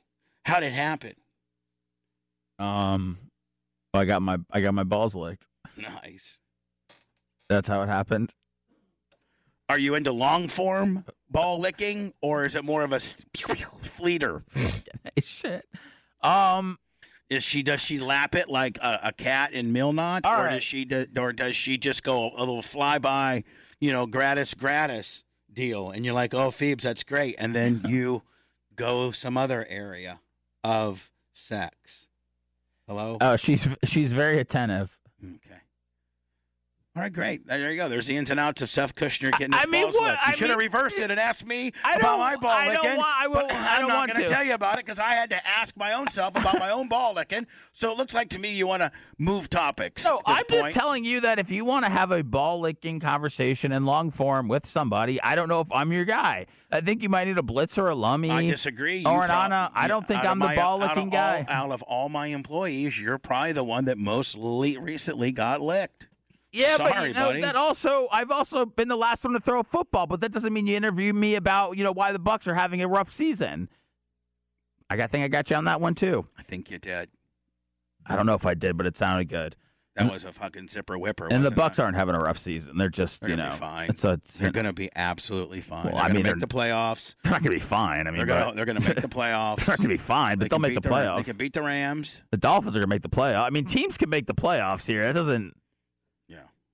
How 0.47 0.61
did 0.61 0.69
it 0.69 0.73
happen? 0.73 1.15
Um, 2.59 3.19
I 3.93 4.05
got 4.05 4.23
my 4.23 4.39
I 4.51 4.61
got 4.61 4.75
my 4.75 4.85
balls 4.85 5.15
licked. 5.15 5.47
Nice. 5.77 6.41
That's 7.49 7.69
how 7.69 7.83
it 7.83 7.89
happened. 7.89 8.35
Are 9.69 9.79
you 9.79 9.95
into 9.95 10.13
long 10.13 10.49
form 10.49 11.05
ball 11.31 11.61
licking, 11.61 12.15
or 12.23 12.47
is 12.47 12.57
it 12.57 12.65
more 12.65 12.83
of 12.83 12.93
a 12.93 13.01
fleeter? 13.83 14.45
Shit. 15.21 15.67
Um, 16.23 16.79
Is 17.31 17.45
she 17.45 17.63
does 17.63 17.81
she 17.81 17.99
lap 17.99 18.35
it 18.35 18.49
like 18.49 18.79
a, 18.79 19.01
a 19.05 19.13
cat 19.13 19.53
in 19.53 19.73
Milnot, 19.73 20.23
All 20.25 20.41
or 20.41 20.45
right. 20.45 20.55
does 20.55 20.63
she 20.65 20.85
do, 20.87 21.07
or 21.19 21.33
does 21.33 21.55
she 21.57 21.77
just 21.77 22.03
go 22.03 22.31
a 22.35 22.39
little 22.41 22.63
flyby, 22.63 23.45
you 23.81 23.93
know, 23.93 24.07
gratis 24.07 24.55
gratis 24.55 25.25
deal, 25.53 25.91
and 25.91 26.05
you're 26.07 26.15
like, 26.15 26.33
oh, 26.33 26.51
Phoebes, 26.51 26.85
that's 26.85 27.05
great, 27.05 27.37
and 27.39 27.55
then 27.55 27.83
you 27.89 28.23
go 28.77 29.11
some 29.11 29.37
other 29.37 29.67
area 29.69 30.21
of 30.65 31.11
sex. 31.35 32.07
Hello. 32.87 33.19
oh, 33.21 33.37
she's 33.37 33.69
she's 33.85 34.15
very 34.15 34.39
attentive. 34.41 34.97
Okay. 35.23 35.48
All 36.97 37.03
right, 37.03 37.13
great. 37.13 37.47
There 37.47 37.71
you 37.71 37.77
go. 37.77 37.89
There's 37.89 38.07
the 38.07 38.17
ins 38.17 38.29
and 38.33 38.41
outs 38.41 38.61
of 38.61 38.69
Seth 38.69 38.97
Kushner 38.97 39.31
getting 39.31 39.53
his 39.53 39.63
I 39.63 39.67
mean, 39.67 39.85
balls 39.85 39.95
what- 39.95 40.11
licked. 40.11 40.27
You 40.27 40.33
I 40.33 40.35
should 40.35 40.51
have 40.51 40.59
reversed 40.59 40.97
it 40.99 41.13
and 41.13 41.21
asked 41.21 41.47
me 41.47 41.71
about 41.85 42.19
my 42.19 42.35
ball 42.35 42.51
I 42.51 42.65
don't 42.75 42.83
licking. 42.83 42.97
want- 42.97 43.09
I 43.17 43.29
but 43.29 43.33
will- 43.47 43.57
I 43.57 43.75
I'm 43.75 43.79
don't 43.83 43.89
not 43.89 43.97
want 43.99 44.13
gonna 44.15 44.29
tell 44.29 44.43
you 44.43 44.55
about 44.55 44.81
it 44.81 44.85
because 44.87 44.99
I 44.99 45.13
had 45.13 45.31
to 45.31 45.47
ask 45.47 45.77
my 45.77 45.93
own 45.93 46.09
self 46.09 46.35
about 46.35 46.59
my 46.59 46.71
own 46.71 46.89
ball 46.89 47.15
licking. 47.15 47.47
So 47.71 47.93
it 47.93 47.99
looks 47.99 48.15
like 48.15 48.31
to 48.31 48.41
me 48.41 48.51
you 48.53 48.67
want 48.67 48.83
to 48.83 48.91
move 49.17 49.49
topics. 49.49 50.03
No, 50.05 50.21
I'm 50.27 50.45
point. 50.47 50.49
just 50.65 50.75
telling 50.75 51.05
you 51.05 51.21
that 51.21 51.39
if 51.39 51.53
you 51.53 51.65
want 51.65 51.85
to 51.85 51.91
have 51.91 52.11
a 52.11 52.25
ball 52.25 52.59
licking 52.59 52.99
conversation 52.99 53.71
in 53.71 53.85
long 53.85 54.11
form 54.11 54.49
with 54.49 54.67
somebody, 54.67 55.23
I 55.23 55.37
don't 55.37 55.49
know 55.49 55.61
if 55.61 55.71
I'm 55.71 55.93
your 55.93 56.05
guy. 56.05 56.47
I 56.73 56.81
think 56.81 57.05
you 57.05 57.09
might 57.09 57.29
need 57.29 57.39
a 57.39 57.43
blitz 57.45 57.79
or 57.79 57.89
a 57.91 57.95
Lumpy. 57.95 58.31
I 58.33 58.51
disagree. 58.51 59.05
Or 59.05 59.13
You 59.13 59.21
an 59.21 59.29
prob- 59.29 59.45
Anna. 59.45 59.71
I 59.73 59.87
don't 59.87 60.09
think 60.09 60.25
I'm 60.25 60.41
the 60.41 60.49
ball 60.49 60.79
licking 60.79 61.05
all- 61.05 61.11
guy. 61.11 61.47
Out 61.49 61.71
of 61.71 61.83
all 61.83 62.09
my 62.09 62.27
employees, 62.27 62.99
you're 62.99 63.19
probably 63.19 63.53
the 63.53 63.63
one 63.63 63.85
that 63.85 63.99
most 63.99 64.35
le- 64.35 64.81
recently 64.81 65.31
got 65.31 65.61
licked. 65.61 66.09
Yeah, 66.59 66.77
but 66.79 67.07
you 67.09 67.15
know 67.15 67.27
buddy. 67.29 67.41
that 67.41 67.57
also 67.57 68.09
I've 68.13 68.31
also 68.31 68.67
been 68.67 68.89
the 68.89 68.97
last 68.97 69.25
one 69.25 69.33
to 69.35 69.41
throw 69.41 69.61
a 69.61 69.65
football, 69.65 70.07
but 70.07 70.21
that 70.21 70.33
doesn't 70.33 70.53
mean 70.53 70.67
you 70.67 70.77
interview 70.77 71.13
me 71.13 71.35
about 71.35 71.77
you 71.77 71.85
know 71.85 71.93
why 71.93 72.13
the 72.13 72.19
Bucks 72.19 72.47
are 72.49 72.55
having 72.55 72.83
a 72.83 72.89
rough 72.89 73.11
season. 73.11 73.69
I 74.91 74.97
got 74.97 75.11
think 75.11 75.25
I 75.25 75.29
got 75.29 75.51
you 75.51 75.57
on 75.57 75.65
that 75.65 75.81
one 75.81 75.95
too. 75.95 76.27
I 76.39 76.43
think 76.43 76.71
you 76.71 76.79
did. 76.79 77.11
I 78.07 78.17
don't 78.17 78.27
know 78.27 78.35
if 78.35 78.47
I 78.47 78.55
did, 78.55 78.77
but 78.77 78.87
it 78.87 78.97
sounded 78.97 79.29
good. 79.29 79.55
That 79.99 80.13
was 80.13 80.25
a 80.25 80.33
fucking 80.33 80.69
zipper 80.69 80.97
whipper. 80.97 81.27
and 81.29 81.45
the 81.45 81.51
Bucks 81.51 81.79
it? 81.79 81.83
aren't 81.83 81.97
having 81.97 82.15
a 82.15 82.21
rough 82.21 82.39
season. 82.39 82.79
They're 82.79 82.89
just 82.89 83.21
They're 83.21 83.31
you 83.31 83.37
know 83.37 83.51
fine. 83.51 83.91
It's 83.91 84.05
a, 84.05 84.13
it's 84.13 84.35
They're 84.37 84.53
going 84.53 84.67
to 84.67 84.73
be 84.73 84.91
absolutely 84.95 85.61
fine. 85.61 85.87
Well, 85.87 85.95
they're 85.95 86.03
I 86.05 86.13
mean, 86.13 86.23
make 86.23 86.39
the 86.39 86.47
playoffs. 86.47 87.17
they're 87.25 87.33
not 87.33 87.43
going 87.43 87.51
to 87.51 87.57
be 87.57 87.59
fine. 87.59 88.07
I 88.07 88.11
mean, 88.13 88.19
They're 88.19 88.27
going 88.27 88.51
to 88.51 88.55
they're 88.55 88.65
going 88.65 88.81
to 88.81 88.89
make 88.89 89.01
the 89.01 89.09
playoffs. 89.19 89.57
they're 89.65 89.73
not 89.73 89.79
going 89.79 89.89
to 89.89 89.95
be 89.95 89.97
fine, 89.97 90.39
but 90.39 90.45
They 90.45 90.49
they'll 90.51 90.61
make 90.61 90.81
the 90.81 90.89
Ra- 90.89 90.99
playoffs. 90.99 91.17
They 91.19 91.31
can 91.33 91.37
beat 91.37 91.53
the 91.53 91.63
Rams. 91.63 92.23
the 92.31 92.37
Dolphins 92.37 92.77
are 92.77 92.79
going 92.79 92.89
to 92.89 92.95
make 92.95 93.03
the 93.03 93.09
playoffs. 93.09 93.47
I 93.47 93.51
mean, 93.51 93.65
teams 93.65 93.97
can 93.97 94.09
make 94.09 94.27
the 94.27 94.35
playoffs 94.35 94.87
here. 94.87 95.03
That 95.05 95.15
doesn't. 95.15 95.55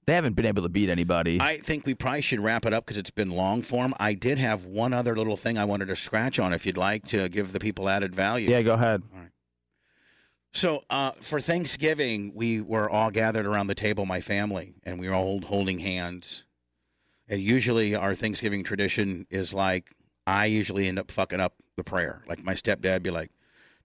They 0.06 0.14
haven't 0.14 0.34
been 0.34 0.46
able 0.46 0.62
to 0.62 0.68
beat 0.68 0.90
anybody. 0.90 1.40
I 1.40 1.60
think 1.60 1.86
we 1.86 1.94
probably 1.94 2.20
should 2.20 2.40
wrap 2.40 2.66
it 2.66 2.72
up 2.74 2.84
because 2.84 2.98
it's 2.98 3.10
been 3.10 3.30
long 3.30 3.62
form. 3.62 3.94
I 3.98 4.14
did 4.14 4.38
have 4.38 4.64
one 4.64 4.92
other 4.92 5.16
little 5.16 5.36
thing 5.36 5.56
I 5.56 5.64
wanted 5.64 5.86
to 5.86 5.96
scratch 5.96 6.38
on 6.38 6.52
if 6.52 6.66
you'd 6.66 6.76
like 6.76 7.06
to 7.08 7.28
give 7.28 7.52
the 7.52 7.60
people 7.60 7.88
added 7.88 8.14
value. 8.14 8.48
yeah, 8.50 8.62
go 8.62 8.74
ahead. 8.74 9.02
All 9.12 9.20
right. 9.20 9.30
So 10.52 10.84
uh, 10.88 11.12
for 11.20 11.40
Thanksgiving, 11.40 12.32
we 12.34 12.60
were 12.60 12.88
all 12.88 13.10
gathered 13.10 13.44
around 13.46 13.66
the 13.66 13.74
table, 13.74 14.06
my 14.06 14.20
family, 14.20 14.74
and 14.84 15.00
we 15.00 15.08
were 15.08 15.14
all 15.14 15.40
holding 15.40 15.80
hands. 15.80 16.44
And 17.26 17.40
usually, 17.40 17.94
our 17.94 18.14
Thanksgiving 18.14 18.62
tradition 18.62 19.26
is 19.30 19.52
like 19.54 19.90
I 20.26 20.46
usually 20.46 20.86
end 20.86 20.98
up 20.98 21.10
fucking 21.10 21.40
up 21.40 21.54
the 21.76 21.82
prayer. 21.82 22.22
Like 22.28 22.44
my 22.44 22.54
stepdad 22.54 23.02
be 23.02 23.10
like, 23.10 23.30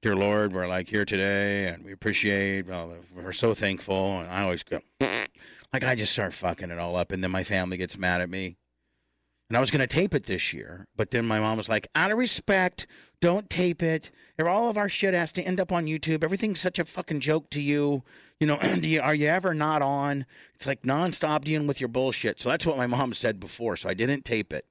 "Dear 0.02 0.16
Lord, 0.16 0.54
we're 0.54 0.68
like 0.68 0.90
here 0.90 1.06
today, 1.06 1.68
and 1.68 1.84
we 1.84 1.92
appreciate. 1.94 2.68
Well, 2.68 2.94
we're 3.16 3.32
so 3.32 3.54
thankful." 3.54 4.20
And 4.20 4.30
I 4.30 4.44
always 4.44 4.62
go, 4.62 4.82
like 5.74 5.84
I 5.84 5.96
just 5.96 6.14
start 6.14 6.34
fucking 6.34 6.72
it 6.72 6.80
all 6.80 6.96
up, 6.96 7.12
and 7.12 7.24
then 7.24 7.32
my 7.32 7.44
family 7.44 7.78
gets 7.78 7.98
mad 7.98 8.22
at 8.22 8.30
me. 8.30 8.58
And 9.50 9.58
I 9.58 9.62
was 9.62 9.72
going 9.72 9.82
to 9.82 9.88
tape 9.88 10.14
it 10.14 10.26
this 10.26 10.54
year, 10.54 10.88
but 10.96 11.10
then 11.10 11.26
my 11.26 11.40
mom 11.40 11.58
was 11.58 11.68
like, 11.68 11.88
out 11.96 12.12
of 12.12 12.20
respect, 12.20 12.86
don't 13.20 13.50
tape 13.50 13.82
it. 13.82 14.12
All 14.40 14.70
of 14.70 14.78
our 14.78 14.88
shit 14.88 15.16
has 15.16 15.32
to 15.34 15.42
end 15.42 15.60
up 15.60 15.72
on 15.72 15.88
YouTube. 15.88 16.24
Everything's 16.24 16.60
such 16.60 16.78
a 16.78 16.86
fucking 16.86 17.20
joke 17.20 17.50
to 17.50 17.60
you. 17.60 18.04
You 18.40 18.46
know, 18.46 18.62
you, 18.82 19.02
are 19.02 19.16
you 19.16 19.28
ever 19.28 19.56
not 19.56 19.82
on? 19.82 20.28
It's 20.54 20.68
like 20.68 20.84
nonstop 20.84 21.46
dealing 21.46 21.66
with 21.66 21.82
your 21.82 21.88
bullshit. 21.88 22.40
So 22.40 22.50
that's 22.50 22.66
what 22.66 22.78
my 22.78 22.86
mom 22.86 23.16
said 23.16 23.40
before. 23.40 23.76
So 23.76 23.90
I 23.90 23.96
didn't 23.96 24.24
tape 24.24 24.54
it. 24.54 24.66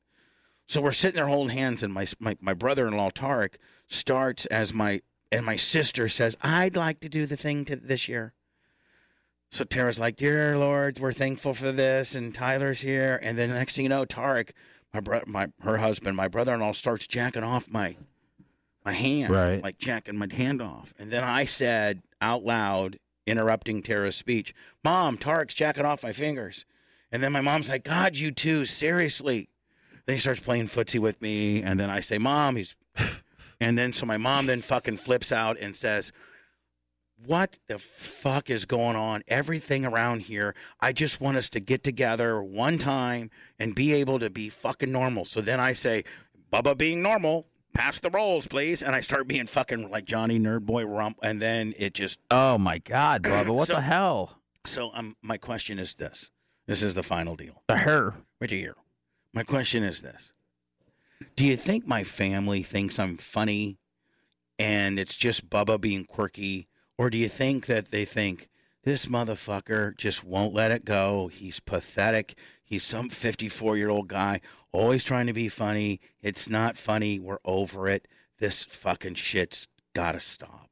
So 0.69 0.81
we're 0.81 0.93
sitting 0.93 1.17
there 1.17 1.29
holding 1.29 1.57
hands, 1.57 1.83
and 1.83 1.93
my 1.93 2.07
my, 2.21 2.37
my 2.43 2.53
brother-in-law 2.53 3.11
Tarek 3.13 3.55
starts 3.89 4.45
as 4.47 4.75
my 4.75 5.01
and 5.33 5.45
my 5.45 5.57
sister 5.57 6.11
says, 6.11 6.37
"I'd 6.43 6.77
like 6.77 7.01
to 7.01 7.09
do 7.09 7.25
the 7.25 7.39
thing 7.39 7.65
to 7.65 7.77
this 7.77 8.07
year." 8.07 8.35
So 9.51 9.65
Tara's 9.65 9.99
like, 9.99 10.17
"Dear 10.17 10.59
Lord, 10.59 10.99
we're 10.99 11.13
thankful 11.13 11.55
for 11.55 11.73
this," 11.73 12.15
and 12.15 12.35
Tyler's 12.35 12.81
here, 12.83 13.19
and 13.23 13.39
then 13.39 13.51
next 13.51 13.77
thing 13.77 13.85
you 13.85 13.89
know, 13.89 14.05
Tarek, 14.05 14.51
my 14.93 15.01
bro, 15.01 15.23
my 15.27 15.49
her 15.63 15.79
husband, 15.79 16.17
my 16.17 16.29
brother-in-law 16.29 16.73
starts 16.73 17.07
jacking 17.07 17.43
off 17.45 17.69
my 17.71 17.97
my 18.85 18.93
hand, 18.93 19.33
Right. 19.33 19.63
like 19.63 19.79
jacking 19.79 20.17
my 20.17 20.29
hand 20.31 20.61
off, 20.63 20.93
and 20.99 21.11
then 21.11 21.25
I 21.25 21.45
said 21.47 22.03
out 22.21 22.45
loud, 22.45 22.99
interrupting 23.27 23.83
Tara's 23.83 24.17
speech, 24.17 24.55
"Mom, 24.85 25.17
Tarek's 25.17 25.55
jacking 25.55 25.85
off 25.87 26.03
my 26.03 26.13
fingers," 26.13 26.65
and 27.11 27.23
then 27.23 27.33
my 27.33 27.41
mom's 27.41 27.69
like, 27.71 27.85
"God, 27.85 28.17
you 28.17 28.31
too, 28.31 28.65
seriously." 28.67 29.49
Then 30.07 30.17
he 30.17 30.21
starts 30.21 30.41
playing 30.41 30.69
footsie 30.69 31.01
with 31.01 31.21
me, 31.23 31.63
and 31.63 31.81
then 31.81 31.91
I 31.91 32.01
say, 32.01 32.19
"Mom, 32.19 32.57
he's," 32.57 32.77
and 33.61 33.79
then 33.79 33.93
so 33.95 34.05
my 34.05 34.17
mom 34.19 34.47
then 34.47 34.61
fucking 34.61 34.99
flips 34.99 35.33
out 35.33 35.59
and 35.59 35.75
says, 35.75 36.13
what 37.25 37.59
the 37.67 37.79
fuck 37.79 38.49
is 38.51 38.65
going 38.65 38.97
on? 38.97 39.23
Everything 39.29 39.85
around 39.85 40.21
here, 40.21 40.55
I 40.81 40.93
just 40.93 41.21
want 41.21 41.37
us 41.37 41.49
to 41.51 41.61
get 41.61 41.83
together 41.83 42.43
one 42.43 42.79
time 42.79 43.31
and 43.59 43.75
be 43.75 43.93
able 43.93 44.19
to 44.19 44.31
be 44.31 44.49
fucking 44.49 44.93
normal. 44.93 45.25
So 45.25 45.41
then 45.41 45.61
I 45.61 45.73
say, 45.73 46.05
Bubba 46.53 46.77
being 46.79 47.03
normal, 47.03 47.47
pass 47.75 47.99
the 47.99 48.11
rolls, 48.11 48.47
please. 48.47 48.83
And 48.83 48.95
I 48.95 49.01
start 49.01 49.27
being 49.29 49.47
fucking 49.47 49.91
like 49.91 50.05
Johnny 50.05 50.39
Nerd 50.39 50.61
Boy 50.67 50.85
Rump. 50.87 51.19
And 51.23 51.43
then 51.43 51.75
it 51.77 51.95
just, 51.95 52.19
Oh 52.31 52.57
my 52.59 52.79
God, 52.79 53.23
Bubba! 53.23 53.55
What 53.55 53.69
So- 53.69 53.75
the 53.75 53.81
hell? 53.83 54.39
so 54.65 54.91
um, 54.95 55.17
my 55.23 55.37
question 55.39 55.79
is 55.79 55.95
this. 55.97 56.31
This 56.67 56.83
is 56.83 56.95
the 56.95 57.03
final 57.03 57.35
deal. 57.37 57.63
The 57.69 57.79
her. 57.79 58.15
Right 58.41 58.51
here. 58.51 58.77
My 59.33 59.43
question 59.43 59.83
is 59.83 60.03
this. 60.03 60.33
Do 61.37 61.45
you 61.45 61.57
think 61.57 61.87
my 61.87 62.05
family 62.05 62.63
thinks 62.63 62.99
I'm 62.99 63.17
funny 63.17 63.79
and 64.59 64.99
it's 64.99 65.17
just 65.17 65.49
Bubba 65.51 65.81
being 65.81 66.05
quirky? 66.05 66.68
Or 66.99 67.09
do 67.09 67.17
you 67.17 67.29
think 67.29 67.67
that 67.67 67.91
they 67.91 68.05
think 68.05 68.49
this 68.83 69.07
motherfucker 69.07 69.97
just 69.97 70.25
won't 70.25 70.53
let 70.53 70.73
it 70.73 70.85
go? 70.85 71.29
He's 71.29 71.61
pathetic. 71.61 72.35
He's 72.63 72.83
some 72.83 73.09
54 73.09 73.77
year 73.79 73.89
old 73.89 74.09
guy 74.09 74.41
always 74.73 75.05
trying 75.05 75.27
to 75.27 75.33
be 75.33 75.49
funny. 75.49 76.01
It's 76.21 76.49
not 76.49 76.77
funny. 76.77 77.19
We're 77.19 77.39
over 77.45 77.89
it. 77.89 78.07
This 78.39 78.65
fucking 78.65 79.15
shit's 79.15 79.69
got 79.95 80.13
to 80.13 80.21
stop. 80.21 80.68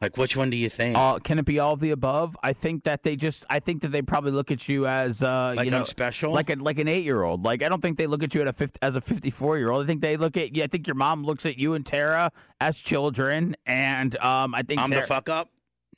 Like, 0.00 0.16
which 0.16 0.36
one 0.36 0.50
do 0.50 0.56
you 0.56 0.68
think? 0.68 0.96
Uh, 0.96 1.18
can 1.18 1.38
it 1.38 1.44
be 1.44 1.58
all 1.58 1.74
of 1.74 1.80
the 1.80 1.90
above? 1.90 2.36
I 2.42 2.52
think 2.52 2.84
that 2.84 3.02
they 3.02 3.16
just. 3.16 3.44
I 3.48 3.60
think 3.60 3.82
that 3.82 3.88
they 3.88 4.02
probably 4.02 4.32
look 4.32 4.50
at 4.50 4.68
you 4.68 4.86
as 4.86 5.22
uh, 5.22 5.54
like 5.56 5.64
you 5.64 5.70
know, 5.70 5.80
I'm 5.80 5.86
special? 5.86 6.32
like 6.32 6.50
a, 6.50 6.56
like 6.56 6.78
an 6.78 6.88
eight 6.88 7.04
year 7.04 7.22
old. 7.22 7.44
Like 7.44 7.62
I 7.62 7.68
don't 7.68 7.80
think 7.80 7.98
they 7.98 8.06
look 8.06 8.22
at 8.22 8.34
you 8.34 8.40
at 8.40 8.48
a 8.48 8.52
50, 8.52 8.78
as 8.82 8.96
a 8.96 9.00
fifty 9.00 9.30
four 9.30 9.58
year 9.58 9.70
old. 9.70 9.84
I 9.84 9.86
think 9.86 10.00
they 10.00 10.16
look 10.16 10.36
at 10.36 10.54
you. 10.56 10.62
I 10.62 10.66
think 10.66 10.86
your 10.86 10.96
mom 10.96 11.24
looks 11.24 11.46
at 11.46 11.58
you 11.58 11.74
and 11.74 11.84
Tara 11.84 12.32
as 12.60 12.78
children, 12.78 13.54
and 13.66 14.16
um, 14.18 14.54
I 14.54 14.62
think 14.62 14.80
I'm 14.80 14.90
Tara- 14.90 15.02
the 15.02 15.06
fuck 15.06 15.28
up? 15.28 15.50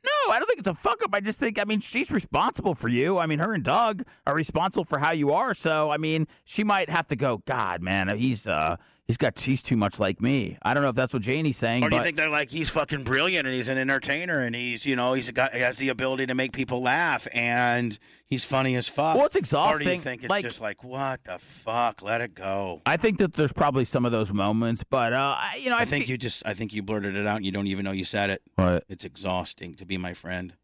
No, 0.07 0.32
I 0.32 0.38
don't 0.38 0.47
think 0.47 0.61
it's 0.61 0.68
a 0.68 0.74
fuck 0.74 1.03
up. 1.03 1.11
I 1.14 1.20
just 1.20 1.38
think, 1.40 1.59
I 1.59 1.64
mean, 1.64 1.80
she's 1.80 2.12
responsible 2.12 2.76
for 2.76 2.88
you. 2.88 3.18
I 3.18 3.26
mean, 3.26 3.40
her 3.40 3.53
and 3.53 3.64
Doug 3.64 4.05
are 4.24 4.34
responsible 4.34 4.84
for 4.84 5.01
how 5.01 5.11
you 5.11 5.32
are. 5.32 5.53
So, 5.53 5.90
I 5.90 5.97
mean, 5.97 6.28
she 6.44 6.62
might 6.62 6.88
have 6.88 7.09
to 7.09 7.16
go. 7.16 7.38
God, 7.44 7.82
man, 7.82 8.16
he's 8.16 8.47
uh, 8.47 8.76
he's 9.07 9.16
got 9.16 9.38
he's 9.40 9.62
too 9.62 9.76
much 9.76 9.98
like 10.00 10.20
me. 10.20 10.59
I 10.62 10.74
don't 10.74 10.82
know 10.82 10.88
if 10.88 10.96
that's 10.96 11.12
what 11.12 11.22
Janie's 11.22 11.57
saying, 11.57 11.82
Or 11.84 11.88
do 11.88 11.96
but 11.96 11.98
you 11.98 12.04
think 12.04 12.16
they're 12.16 12.28
like 12.28 12.50
he's 12.50 12.70
fucking 12.70 13.04
brilliant 13.04 13.46
and 13.46 13.54
he's 13.54 13.68
an 13.68 13.78
entertainer 13.78 14.40
and 14.40 14.54
he's 14.54 14.84
you 14.86 14.96
know 14.96 15.12
he's 15.14 15.30
got 15.30 15.52
he 15.54 15.61
has 15.61 15.78
the 15.78 15.88
ability 15.90 16.26
to 16.26 16.34
make 16.34 16.52
people 16.52 16.82
laugh 16.82 17.26
and 17.32 17.98
he's 18.26 18.44
funny 18.44 18.74
as 18.76 18.88
fuck? 18.88 19.16
Well, 19.16 19.26
it's 19.26 19.36
exhausting. 19.36 19.76
Or 19.86 19.90
do 19.90 19.94
you 19.94 20.00
think 20.00 20.22
it's 20.24 20.30
Like- 20.30 20.44
just 20.44 20.61
like 20.61 20.82
what 20.84 21.22
the 21.24 21.38
fuck? 21.38 22.02
Let 22.02 22.20
it 22.20 22.34
go. 22.34 22.82
I 22.86 22.96
think 22.96 23.18
that 23.18 23.34
there's 23.34 23.52
probably 23.52 23.84
some 23.84 24.04
of 24.04 24.12
those 24.12 24.32
moments. 24.32 24.84
But 24.88 25.12
uh, 25.12 25.36
I- 25.38 25.61
you 25.62 25.70
know, 25.70 25.76
I, 25.76 25.80
I 25.80 25.84
think 25.84 26.07
fe- 26.07 26.11
you 26.12 26.18
just 26.18 26.42
I 26.46 26.54
think 26.54 26.72
you 26.74 26.82
blurted 26.82 27.14
it 27.16 27.26
out 27.26 27.36
and 27.36 27.44
you 27.46 27.52
don't 27.52 27.66
even 27.68 27.84
know 27.84 27.92
you 27.92 28.04
said 28.04 28.30
it. 28.30 28.42
What? 28.57 28.84
It's 28.88 29.04
exhausting 29.04 29.74
to 29.76 29.84
be 29.86 29.96
my 29.98 30.14
friend 30.14 30.54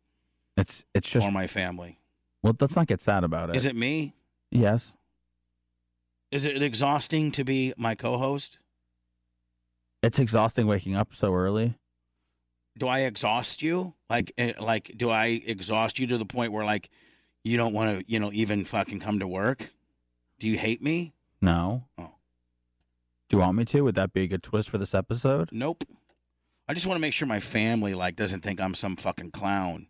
It's 0.56 0.84
it's 0.94 1.08
just 1.08 1.28
or 1.28 1.30
my 1.30 1.46
family. 1.46 1.98
well. 2.42 2.56
Let's 2.60 2.76
not 2.76 2.86
get 2.88 3.00
sad 3.00 3.24
about 3.24 3.50
it. 3.50 3.56
Is 3.56 3.66
it 3.66 3.76
me? 3.76 4.14
Yes. 4.50 4.96
Is 6.32 6.46
it 6.46 6.62
exhausting 6.62 7.30
to 7.32 7.44
be 7.44 7.74
my 7.76 7.94
co-host? 7.94 8.58
It's 10.02 10.18
exhausting 10.18 10.66
waking 10.66 10.96
up 10.96 11.14
so 11.14 11.34
early. 11.34 11.74
Do 12.78 12.88
I 12.88 13.00
exhaust 13.00 13.60
you? 13.60 13.92
Like 14.08 14.32
eh, 14.38 14.54
like 14.58 14.94
do 14.96 15.10
I 15.10 15.42
exhaust 15.44 15.98
you 15.98 16.06
to 16.06 16.16
the 16.16 16.24
point 16.24 16.52
where 16.52 16.64
like 16.64 16.88
you 17.44 17.58
don't 17.58 17.74
want 17.74 17.98
to 17.98 18.10
you 18.10 18.18
know 18.18 18.32
even 18.32 18.64
fucking 18.64 19.00
come 19.00 19.18
to 19.18 19.28
work? 19.28 19.72
Do 20.40 20.48
you 20.48 20.56
hate 20.56 20.82
me? 20.82 21.12
No. 21.42 21.84
Oh. 21.98 22.12
Do 23.28 23.36
you 23.36 23.40
want 23.40 23.58
me 23.58 23.66
to? 23.66 23.82
Would 23.82 23.94
that 23.96 24.14
be 24.14 24.22
a 24.22 24.26
good 24.26 24.42
twist 24.42 24.70
for 24.70 24.78
this 24.78 24.94
episode? 24.94 25.50
Nope. 25.52 25.84
I 26.66 26.72
just 26.72 26.86
want 26.86 26.96
to 26.96 27.00
make 27.02 27.12
sure 27.12 27.28
my 27.28 27.40
family 27.40 27.92
like 27.92 28.16
doesn't 28.16 28.40
think 28.40 28.58
I'm 28.58 28.74
some 28.74 28.96
fucking 28.96 29.32
clown, 29.32 29.88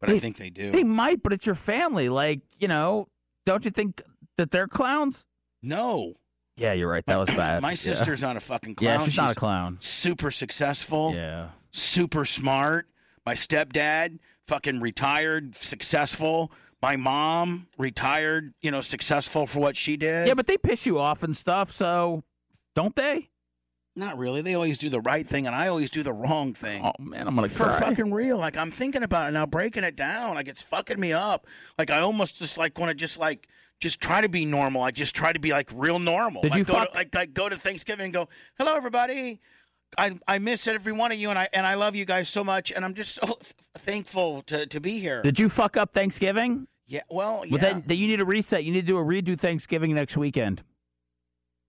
but 0.00 0.10
I 0.10 0.18
think 0.18 0.36
they 0.36 0.50
do. 0.50 0.72
They 0.72 0.84
might, 0.84 1.22
but 1.22 1.32
it's 1.32 1.46
your 1.46 1.54
family. 1.54 2.08
Like 2.08 2.40
you 2.58 2.66
know, 2.66 3.06
don't 3.44 3.64
you 3.64 3.70
think 3.70 4.02
that 4.36 4.50
they're 4.50 4.66
clowns? 4.66 5.26
No, 5.66 6.14
Yeah, 6.56 6.72
you're 6.72 6.88
right. 6.90 7.04
That 7.06 7.16
was 7.18 7.28
bad. 7.28 7.60
my 7.62 7.70
Yeah. 7.72 7.74
sister's 7.76 8.22
not 8.22 8.36
a 8.36 8.40
fucking 8.40 8.76
clown. 8.76 9.00
Yeah, 9.00 9.04
she's, 9.04 9.16
not 9.16 9.32
a 9.32 9.34
clown. 9.34 9.76
Super 9.80 10.30
successful, 10.30 11.12
Yeah. 11.14 11.48
super 11.70 12.24
smart. 12.24 12.88
My 13.26 13.34
stepdad, 13.34 14.18
fucking 14.46 14.80
retired, 14.80 15.54
successful. 15.56 16.50
My 16.80 16.96
mom, 16.96 17.66
retired, 17.78 18.54
you 18.62 18.70
know, 18.70 18.80
successful 18.80 19.46
for 19.46 19.58
what 19.58 19.76
she 19.76 19.96
did. 19.96 20.28
Yeah, 20.28 20.34
but 20.34 20.46
they 20.46 20.56
piss 20.56 20.86
you 20.86 20.98
off 20.98 21.22
and 21.22 21.36
stuff. 21.36 21.70
So, 21.72 22.22
don't 22.74 22.94
they? 22.96 23.30
not 23.98 24.18
really. 24.18 24.42
They 24.42 24.52
always 24.54 24.76
do 24.76 24.90
the 24.90 25.00
right 25.00 25.26
thing, 25.26 25.46
and 25.46 25.56
I 25.56 25.68
always 25.68 25.90
do 25.90 26.02
the 26.02 26.12
wrong 26.12 26.52
thing. 26.52 26.84
Oh 26.84 26.92
man, 27.02 27.26
I'm 27.26 27.34
gonna 27.34 27.48
for 27.48 27.64
cry. 27.64 27.80
fucking 27.80 28.12
real. 28.12 28.36
Like 28.36 28.54
I'm 28.54 28.70
thinking 28.70 29.02
about 29.02 29.26
it 29.30 29.32
now, 29.32 29.46
breaking 29.46 29.84
it 29.84 29.96
down. 29.96 30.34
Like 30.34 30.48
it's 30.48 30.60
fucking 30.60 31.00
me 31.00 31.14
up. 31.14 31.46
Like 31.78 31.90
I 31.90 32.00
almost 32.00 32.36
just 32.36 32.58
like 32.58 32.78
want 32.78 32.90
to 32.90 32.94
just 32.94 33.18
like 33.18 33.48
just 33.80 34.00
try 34.00 34.20
to 34.20 34.28
be 34.28 34.44
normal. 34.44 34.80
Like 34.82 34.94
just 34.94 35.14
try 35.14 35.32
to 35.32 35.38
be 35.38 35.50
like 35.50 35.70
real 35.74 35.98
normal. 35.98 36.42
Did 36.42 36.52
like, 36.52 36.58
you 36.58 36.64
go 36.64 36.72
fuck- 36.74 36.92
to, 36.92 36.96
like 36.96 37.14
like 37.14 37.34
go 37.34 37.48
to 37.48 37.56
Thanksgiving 37.56 38.04
and 38.04 38.14
go, 38.14 38.28
hello 38.58 38.74
everybody. 38.74 39.40
I 39.96 40.18
I 40.26 40.38
miss 40.38 40.66
every 40.66 40.92
one 40.92 41.12
of 41.12 41.18
you, 41.18 41.30
and 41.30 41.38
I 41.38 41.48
and 41.52 41.66
I 41.66 41.74
love 41.74 41.94
you 41.94 42.04
guys 42.04 42.28
so 42.28 42.42
much, 42.42 42.72
and 42.72 42.84
I'm 42.84 42.94
just 42.94 43.14
so 43.14 43.26
th- 43.26 43.54
thankful 43.78 44.42
to 44.42 44.66
to 44.66 44.80
be 44.80 44.98
here. 44.98 45.22
Did 45.22 45.38
you 45.38 45.48
fuck 45.48 45.76
up 45.76 45.92
Thanksgiving? 45.92 46.66
yeah. 46.86 47.02
Well, 47.08 47.44
yeah. 47.44 47.52
Well, 47.52 47.60
then, 47.60 47.84
then 47.86 47.98
you 47.98 48.06
need 48.06 48.20
a 48.20 48.24
reset. 48.24 48.64
You 48.64 48.72
need 48.72 48.82
to 48.82 48.86
do 48.86 48.98
a 48.98 49.04
redo 49.04 49.38
Thanksgiving 49.38 49.94
next 49.94 50.16
weekend. 50.16 50.62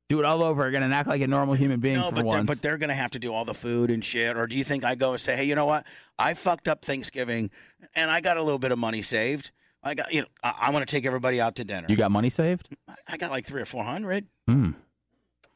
Do 0.10 0.20
it 0.20 0.26
all 0.26 0.42
over 0.42 0.66
again 0.66 0.84
and 0.84 0.94
act 0.94 1.10
like 1.10 1.22
a 1.22 1.28
normal 1.28 1.54
human 1.54 1.82
being 1.82 1.98
no, 1.98 2.10
for 2.10 2.16
but 2.16 2.22
they're, 2.22 2.26
once. 2.26 2.48
but 2.48 2.62
they're 2.62 2.78
gonna 2.78 2.96
have 2.96 3.12
to 3.12 3.20
do 3.20 3.34
all 3.34 3.44
the 3.44 3.54
food 3.54 3.92
and 3.92 4.04
shit. 4.04 4.38
Or 4.38 4.48
do 4.48 4.56
you 4.56 4.64
think 4.64 4.86
I 4.86 4.96
go 4.96 5.12
and 5.12 5.22
say, 5.22 5.36
hey, 5.36 5.44
you 5.44 5.54
know 5.54 5.66
what? 5.66 5.86
I 6.18 6.34
fucked 6.34 6.68
up 6.68 6.86
Thanksgiving, 6.86 7.52
and 7.94 8.10
I 8.10 8.22
got 8.22 8.38
a 8.38 8.44
little 8.44 8.60
bit 8.60 8.72
of 8.72 8.80
money 8.80 9.02
saved. 9.02 9.52
I 9.88 9.94
got 9.96 10.14
you 10.14 10.22
know 10.22 10.28
I, 10.44 10.54
I 10.64 10.72
want 10.72 10.88
to 10.88 10.92
take 10.92 11.06
everybody 11.06 11.40
out 11.42 11.56
to 11.56 11.64
dinner. 11.64 11.88
you 11.90 11.96
got 11.96 12.12
money 12.12 12.30
saved? 12.30 12.70
I 13.08 13.18
got 13.18 13.32
like 13.32 13.46
three 13.46 13.62
or 13.62 13.66
four 13.66 13.84
hundred. 13.84 14.28
Hmm. 14.48 14.72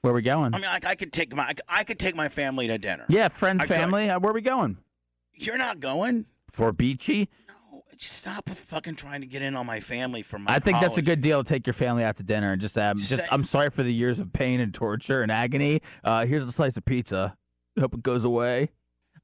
Where 0.01 0.13
we 0.13 0.23
going? 0.23 0.55
I 0.55 0.57
mean, 0.57 0.65
I, 0.65 0.79
I 0.83 0.95
could 0.95 1.13
take 1.13 1.35
my 1.35 1.53
I 1.67 1.83
could 1.83 1.99
take 1.99 2.15
my 2.15 2.27
family 2.29 2.67
to 2.67 2.77
dinner. 2.77 3.05
yeah, 3.09 3.27
friends, 3.27 3.61
I 3.61 3.67
could. 3.67 3.75
family. 3.75 4.09
Uh, 4.09 4.19
where 4.19 4.33
we 4.33 4.41
going? 4.41 4.77
You're 5.35 5.57
not 5.57 5.79
going. 5.79 6.25
For 6.49 6.71
Beachy? 6.71 7.29
No, 7.47 7.83
just 7.97 8.13
stop 8.15 8.49
with 8.49 8.59
fucking 8.59 8.95
trying 8.95 9.21
to 9.21 9.27
get 9.27 9.41
in 9.41 9.55
on 9.55 9.65
my 9.65 9.79
family 9.79 10.21
from 10.23 10.43
my. 10.43 10.53
I 10.55 10.59
think 10.59 10.79
that's 10.81 10.97
a 10.97 11.01
college. 11.01 11.05
good 11.05 11.21
deal 11.21 11.43
to 11.43 11.47
take 11.53 11.67
your 11.67 11.73
family 11.73 12.03
out 12.03 12.17
to 12.17 12.23
dinner 12.23 12.51
and 12.51 12.59
just 12.59 12.77
um, 12.77 12.97
just 12.97 13.21
Say- 13.23 13.27
I'm 13.31 13.43
sorry 13.43 13.69
for 13.69 13.83
the 13.83 13.93
years 13.93 14.19
of 14.19 14.33
pain 14.33 14.59
and 14.59 14.73
torture 14.73 15.21
and 15.21 15.31
agony. 15.31 15.81
Uh, 16.03 16.25
here's 16.25 16.47
a 16.47 16.51
slice 16.51 16.77
of 16.77 16.85
pizza. 16.85 17.37
Hope 17.79 17.93
it 17.93 18.03
goes 18.03 18.23
away. 18.23 18.71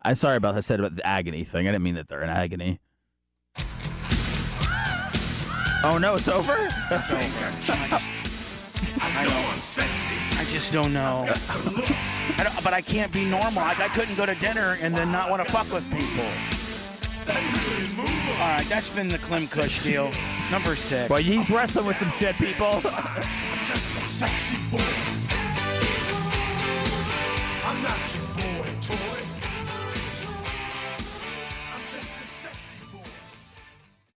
I'm 0.04 0.16
sorry 0.16 0.38
about 0.38 0.56
I 0.56 0.60
said 0.60 0.80
about 0.80 0.96
the 0.96 1.06
agony 1.06 1.44
thing. 1.44 1.68
I 1.68 1.72
didn't 1.72 1.84
mean 1.84 1.96
that 1.96 2.08
they're 2.08 2.22
in 2.22 2.30
agony. 2.30 2.80
Oh 5.90 5.98
no, 5.98 6.16
it's 6.16 6.28
over? 6.28 6.68
It's 6.92 7.12
over. 7.12 7.22
I, 9.00 9.26
know 9.26 9.50
I'm 9.54 9.62
sexy. 9.62 10.16
I 10.38 10.44
just 10.52 10.74
don't 10.74 10.92
know. 10.92 11.26
I 12.38 12.44
don't, 12.44 12.62
but 12.62 12.74
I 12.74 12.82
can't 12.82 13.10
be 13.14 13.24
normal. 13.24 13.64
Like, 13.64 13.80
I 13.80 13.88
couldn't 13.88 14.16
go 14.16 14.26
to 14.26 14.36
dinner 14.36 14.78
and 14.82 14.94
then 14.94 15.14
not 15.14 15.30
want 15.30 15.48
to 15.48 15.50
fuck 15.50 15.72
with 15.72 15.90
people. 15.90 16.26
All 18.36 18.50
right, 18.50 18.66
that's 18.68 18.90
been 18.90 19.08
the 19.08 19.18
Clem 19.18 19.44
deal. 19.82 20.12
Number 20.52 20.76
six. 20.76 21.10
Well, 21.10 21.22
he's 21.22 21.50
wrestling 21.50 21.86
with 21.86 21.96
some 21.96 22.12
shit, 22.12 22.36
people. 22.36 22.82
just 23.66 23.98
a 23.98 24.02
sexy 24.02 24.58
boy. 24.70 24.84
I'm 27.66 27.82
not 27.82 28.14
your 28.14 28.27